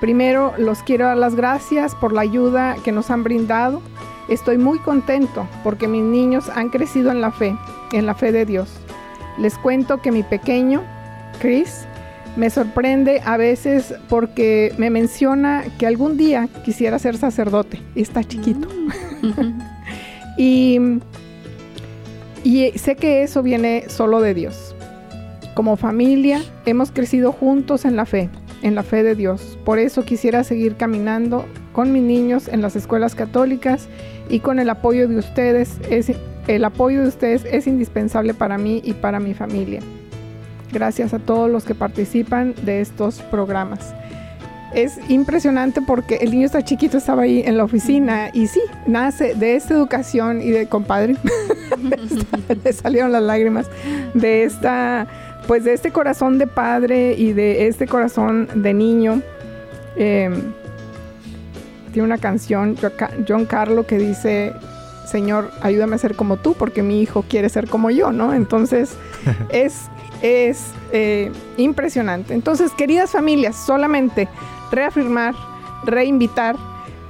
Primero 0.00 0.54
los 0.56 0.82
quiero 0.82 1.06
dar 1.06 1.18
las 1.18 1.34
gracias 1.34 1.94
por 1.94 2.12
la 2.12 2.22
ayuda 2.22 2.76
que 2.82 2.92
nos 2.92 3.10
han 3.10 3.22
brindado. 3.22 3.82
Estoy 4.28 4.56
muy 4.56 4.78
contento 4.78 5.46
porque 5.62 5.86
mis 5.86 6.02
niños 6.02 6.48
han 6.48 6.70
crecido 6.70 7.10
en 7.10 7.20
la 7.20 7.30
fe, 7.30 7.54
en 7.92 8.06
la 8.06 8.14
fe 8.14 8.32
de 8.32 8.46
Dios. 8.46 8.72
Les 9.36 9.58
cuento 9.58 10.00
que 10.00 10.12
mi 10.12 10.22
pequeño, 10.22 10.82
Chris, 11.40 11.86
me 12.36 12.50
sorprende 12.50 13.20
a 13.24 13.36
veces 13.36 13.94
porque 14.08 14.72
me 14.78 14.90
menciona 14.90 15.64
que 15.78 15.86
algún 15.86 16.16
día 16.16 16.48
quisiera 16.64 16.98
ser 16.98 17.16
sacerdote. 17.16 17.80
Está 17.94 18.24
chiquito. 18.24 18.68
y, 20.38 20.78
y 22.42 22.70
sé 22.76 22.96
que 22.96 23.22
eso 23.22 23.42
viene 23.42 23.84
solo 23.88 24.20
de 24.20 24.34
Dios. 24.34 24.74
Como 25.54 25.76
familia 25.76 26.40
hemos 26.64 26.90
crecido 26.90 27.32
juntos 27.32 27.84
en 27.84 27.96
la 27.96 28.06
fe, 28.06 28.30
en 28.62 28.74
la 28.74 28.82
fe 28.82 29.02
de 29.02 29.14
Dios. 29.14 29.58
Por 29.64 29.78
eso 29.78 30.04
quisiera 30.04 30.42
seguir 30.44 30.76
caminando 30.76 31.44
con 31.74 31.92
mis 31.92 32.02
niños 32.02 32.48
en 32.48 32.62
las 32.62 32.76
escuelas 32.76 33.14
católicas 33.14 33.88
y 34.30 34.40
con 34.40 34.58
el 34.58 34.70
apoyo 34.70 35.06
de 35.08 35.18
ustedes. 35.18 35.76
Es, 35.90 36.10
el 36.46 36.64
apoyo 36.64 37.02
de 37.02 37.08
ustedes 37.08 37.44
es 37.44 37.66
indispensable 37.66 38.32
para 38.32 38.56
mí 38.56 38.80
y 38.82 38.94
para 38.94 39.20
mi 39.20 39.34
familia. 39.34 39.80
Gracias 40.72 41.14
a 41.14 41.18
todos 41.18 41.50
los 41.50 41.64
que 41.64 41.74
participan 41.74 42.54
de 42.62 42.80
estos 42.80 43.20
programas. 43.20 43.94
Es 44.74 44.98
impresionante 45.10 45.82
porque 45.82 46.16
el 46.16 46.30
niño 46.30 46.46
está 46.46 46.62
chiquito, 46.62 46.96
estaba 46.96 47.22
ahí 47.22 47.42
en 47.44 47.58
la 47.58 47.64
oficina 47.64 48.30
y 48.32 48.46
sí, 48.46 48.62
nace 48.86 49.34
de 49.34 49.56
esta 49.56 49.74
educación 49.74 50.40
y 50.40 50.50
de 50.50 50.66
compadre, 50.66 51.16
le 52.64 52.72
salieron 52.72 53.12
las 53.12 53.22
lágrimas, 53.22 53.66
de 54.14 54.44
esta 54.44 55.06
pues 55.46 55.64
de 55.64 55.72
este 55.72 55.90
corazón 55.90 56.38
de 56.38 56.46
padre 56.46 57.14
y 57.14 57.32
de 57.32 57.66
este 57.66 57.86
corazón 57.86 58.48
de 58.54 58.74
niño, 58.74 59.22
em, 59.96 60.52
tiene 61.92 62.06
una 62.06 62.18
canción, 62.18 62.76
John 63.28 63.44
Carlo, 63.44 63.86
que 63.86 63.98
dice, 63.98 64.54
Señor, 65.06 65.50
ayúdame 65.60 65.96
a 65.96 65.98
ser 65.98 66.14
como 66.14 66.38
tú, 66.38 66.54
porque 66.54 66.82
mi 66.82 67.02
hijo 67.02 67.24
quiere 67.28 67.48
ser 67.48 67.68
como 67.68 67.90
yo, 67.90 68.12
¿no? 68.12 68.32
Entonces, 68.32 68.94
es, 69.50 69.88
es 70.22 70.72
eh, 70.92 71.30
impresionante. 71.56 72.34
Entonces, 72.34 72.72
queridas 72.72 73.10
familias, 73.10 73.56
solamente 73.56 74.28
reafirmar, 74.70 75.34
reinvitar 75.84 76.56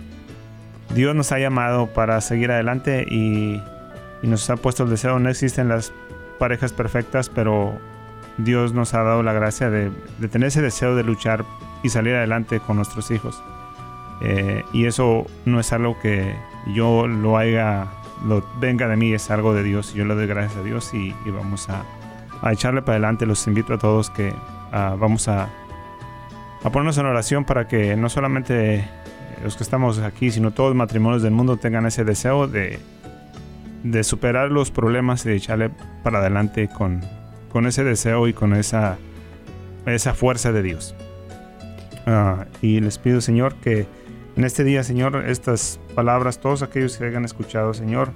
Dios 0.94 1.16
nos 1.16 1.32
ha 1.32 1.40
llamado 1.40 1.88
para 1.88 2.20
seguir 2.22 2.52
adelante 2.52 3.06
y, 3.10 3.62
y 4.22 4.28
nos 4.28 4.50
ha 4.50 4.58
puesto 4.58 4.84
el 4.84 4.90
deseo. 4.90 5.20
No 5.20 5.30
existen 5.30 5.70
las 5.70 5.94
parejas 6.40 6.74
perfectas, 6.74 7.30
pero 7.30 7.74
Dios 8.38 8.74
nos 8.74 8.94
ha 8.94 9.04
dado 9.04 9.24
la 9.24 9.34
gracia 9.34 9.70
de, 9.70 9.92
tener 10.30 10.48
ese 10.48 10.62
deseo 10.62 10.96
de 10.96 11.04
luchar 11.04 11.44
y 11.84 11.90
salir 11.90 12.16
adelante 12.16 12.60
con 12.60 12.78
nuestros 12.78 13.12
hijos. 13.12 13.42
Eh, 14.22 14.64
y 14.74 14.86
eso 14.86 15.26
no 15.46 15.60
es 15.60 15.74
algo 15.74 15.98
que 16.00 16.36
yo 16.74 17.08
lo 17.08 17.38
haya, 17.38 17.88
lo 18.26 18.44
venga 18.60 18.88
de 18.88 18.96
mí, 18.96 19.14
es 19.14 19.30
algo 19.32 19.54
de 19.54 19.64
Dios. 19.64 19.94
Yo 19.94 20.06
le 20.06 20.16
doy 20.16 20.28
gracias 20.28 20.58
a 20.58 20.64
Dios 20.64 20.94
y, 20.94 21.14
vamos 21.26 21.68
a, 21.70 21.84
echarle 22.52 22.82
para 22.82 22.94
adelante. 22.94 23.26
Los 23.26 23.46
invito 23.48 23.74
a 23.74 23.78
todos 23.78 24.10
que 24.10 24.34
vamos 24.72 25.28
a, 25.28 25.50
ponernos 26.64 26.98
en 26.98 27.06
oración 27.06 27.46
para 27.46 27.68
que 27.68 27.96
no 27.96 28.10
solamente 28.10 28.88
los 29.44 29.56
que 29.56 29.64
estamos 29.64 30.00
aquí, 30.00 30.32
sino 30.32 30.52
todos 30.52 30.72
los 30.72 30.78
matrimonios 30.78 31.22
del 31.22 31.32
mundo 31.32 31.58
tengan 31.58 31.86
ese 31.86 32.04
deseo 32.04 32.48
de, 32.48 32.80
superar 34.04 34.52
los 34.52 34.72
problemas 34.72 35.26
y 35.26 35.30
de 35.30 35.36
echarle 35.36 35.72
para 36.04 36.20
adelante 36.20 36.70
con, 36.70 37.02
ese 37.66 37.84
deseo 37.84 38.28
y 38.28 38.34
con 38.34 38.54
esa, 38.54 38.98
esa 39.86 40.14
fuerza 40.14 40.52
de 40.52 40.62
Dios. 40.62 40.96
Ah, 42.06 42.46
y 42.62 42.80
les 42.80 42.98
pido, 42.98 43.20
Señor, 43.20 43.56
que 43.56 43.86
en 44.38 44.44
este 44.44 44.64
día, 44.64 44.84
Señor, 44.84 45.26
estas 45.28 45.80
palabras, 45.96 46.40
todos 46.40 46.62
aquellos 46.62 46.96
que 46.98 47.06
hayan 47.06 47.26
escuchado, 47.26 47.74
Señor, 47.74 48.12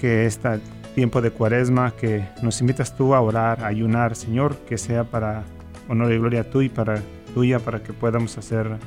que 0.00 0.26
este 0.26 0.60
tiempo 0.94 1.20
de 1.20 1.32
cuaresma, 1.32 1.90
que 1.90 2.24
nos 2.40 2.60
invitas 2.60 2.96
tú 2.96 3.14
a 3.14 3.20
orar, 3.20 3.64
a 3.64 3.66
ayunar, 3.66 4.14
Señor, 4.14 4.56
que 4.58 4.78
sea 4.78 5.02
para 5.02 5.42
honor 5.88 6.12
y 6.12 6.18
gloria 6.18 6.48
tuya 6.48 6.66
y 6.66 6.68
para, 6.68 7.02
tuya, 7.34 7.58
para 7.58 7.82
que 7.82 7.92
podamos 7.92 8.38
hacer 8.38 8.78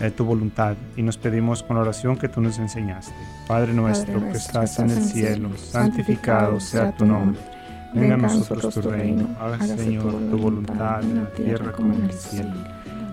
eh, 0.00 0.10
tu 0.10 0.24
voluntad. 0.24 0.76
Y 0.96 1.02
nos 1.02 1.18
pedimos 1.18 1.62
con 1.62 1.76
la 1.76 1.82
oración 1.82 2.16
que 2.16 2.28
tú 2.28 2.40
nos 2.40 2.58
enseñaste. 2.58 3.14
Padre 3.46 3.74
nuestro, 3.74 4.18
que 4.30 4.38
estás 4.38 4.78
en 4.78 4.90
el 4.90 5.02
cielo, 5.02 5.50
santificado 5.56 6.58
sea 6.58 6.96
tu 6.96 7.04
nombre 7.04 7.38
Venga 7.94 8.14
a 8.14 8.16
nosotros 8.16 8.74
tu 8.74 8.80
reino, 8.82 9.28
haga 9.38 9.58
Señor 9.66 10.12
tu 10.30 10.38
voluntad 10.38 11.02
en 11.02 11.24
la 11.24 11.30
tierra 11.30 11.72
como 11.72 11.92
en 11.92 12.04
el 12.04 12.12
cielo. 12.12 12.54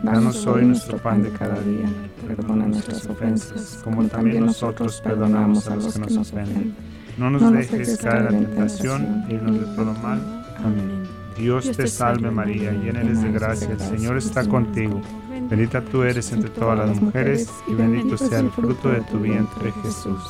Danos 0.04 0.48
hoy 0.48 0.66
nuestro 0.66 0.98
pan 0.98 1.22
de 1.24 1.30
cada 1.32 1.60
día, 1.62 1.88
perdona 2.26 2.68
nuestras 2.68 3.06
ofensas, 3.08 3.80
como 3.84 4.06
también 4.06 4.46
nosotros 4.46 5.02
perdonamos 5.04 5.68
a 5.68 5.76
los 5.76 5.94
que 5.94 6.00
nos 6.00 6.18
ofenden. 6.18 6.74
No 7.18 7.30
nos 7.30 7.52
dejes 7.52 7.98
caer 7.98 8.34
en 8.34 8.44
la 8.44 8.50
tentación 8.50 9.26
y 9.30 9.34
nos 9.34 9.60
de 9.60 9.76
todo 9.76 9.94
mal. 10.02 10.46
Amén. 10.58 11.04
Dios 11.38 11.72
te 11.72 11.88
salve 11.88 12.32
María, 12.32 12.72
llena 12.72 13.02
eres 13.02 13.22
de 13.22 13.32
gracia, 13.32 13.72
el 13.72 13.80
Señor 13.80 14.18
está 14.18 14.48
contigo. 14.48 15.02
Bendita 15.50 15.82
tú 15.82 16.04
eres 16.04 16.32
entre 16.32 16.50
todas 16.50 16.78
las 16.78 17.02
mujeres 17.02 17.50
y 17.68 17.74
bendito 17.74 18.18
sea 18.18 18.40
el 18.40 18.52
fruto 18.52 18.90
de 18.90 19.02
tu 19.02 19.20
vientre 19.20 19.72
Jesús. 19.84 20.22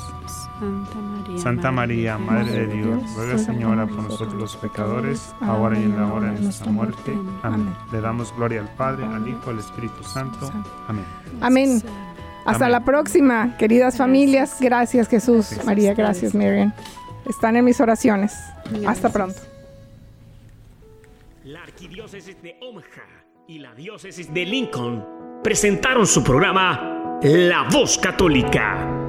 Santa 1.37 1.71
María, 1.71 2.17
Madre 2.17 2.65
de 2.65 2.75
Dios, 2.75 3.03
ruega 3.15 3.37
Señora 3.37 3.85
por 3.85 4.03
nosotros 4.03 4.33
los 4.33 4.55
pecadores, 4.57 5.33
ahora 5.41 5.79
y 5.79 5.83
en 5.83 5.97
la 5.97 6.13
hora 6.13 6.31
de 6.31 6.39
nuestra 6.39 6.71
muerte. 6.71 7.17
Amén. 7.43 7.73
Le 7.91 8.01
damos 8.01 8.35
gloria 8.35 8.61
al 8.61 8.69
Padre, 8.75 9.05
al 9.05 9.27
Hijo, 9.27 9.49
al 9.49 9.59
Espíritu 9.59 10.03
Santo. 10.03 10.51
Amén. 10.87 11.05
Amén. 11.41 11.83
Hasta 12.45 12.69
la 12.69 12.83
próxima, 12.83 13.55
queridas 13.57 13.97
familias. 13.97 14.57
Gracias 14.59 15.07
Jesús, 15.07 15.51
María, 15.65 15.93
gracias 15.93 16.33
Miriam. 16.33 16.73
Están 17.27 17.55
en 17.55 17.65
mis 17.65 17.79
oraciones. 17.79 18.33
Hasta 18.87 19.09
pronto. 19.09 19.39
La 21.43 21.63
Arquidiócesis 21.63 22.41
de 22.41 22.57
Omaha 22.61 23.05
y 23.47 23.59
la 23.59 23.73
Diócesis 23.75 24.33
de 24.33 24.45
Lincoln 24.45 25.05
presentaron 25.43 26.05
su 26.05 26.23
programa 26.23 27.19
La 27.23 27.67
Voz 27.71 27.97
Católica 27.97 29.08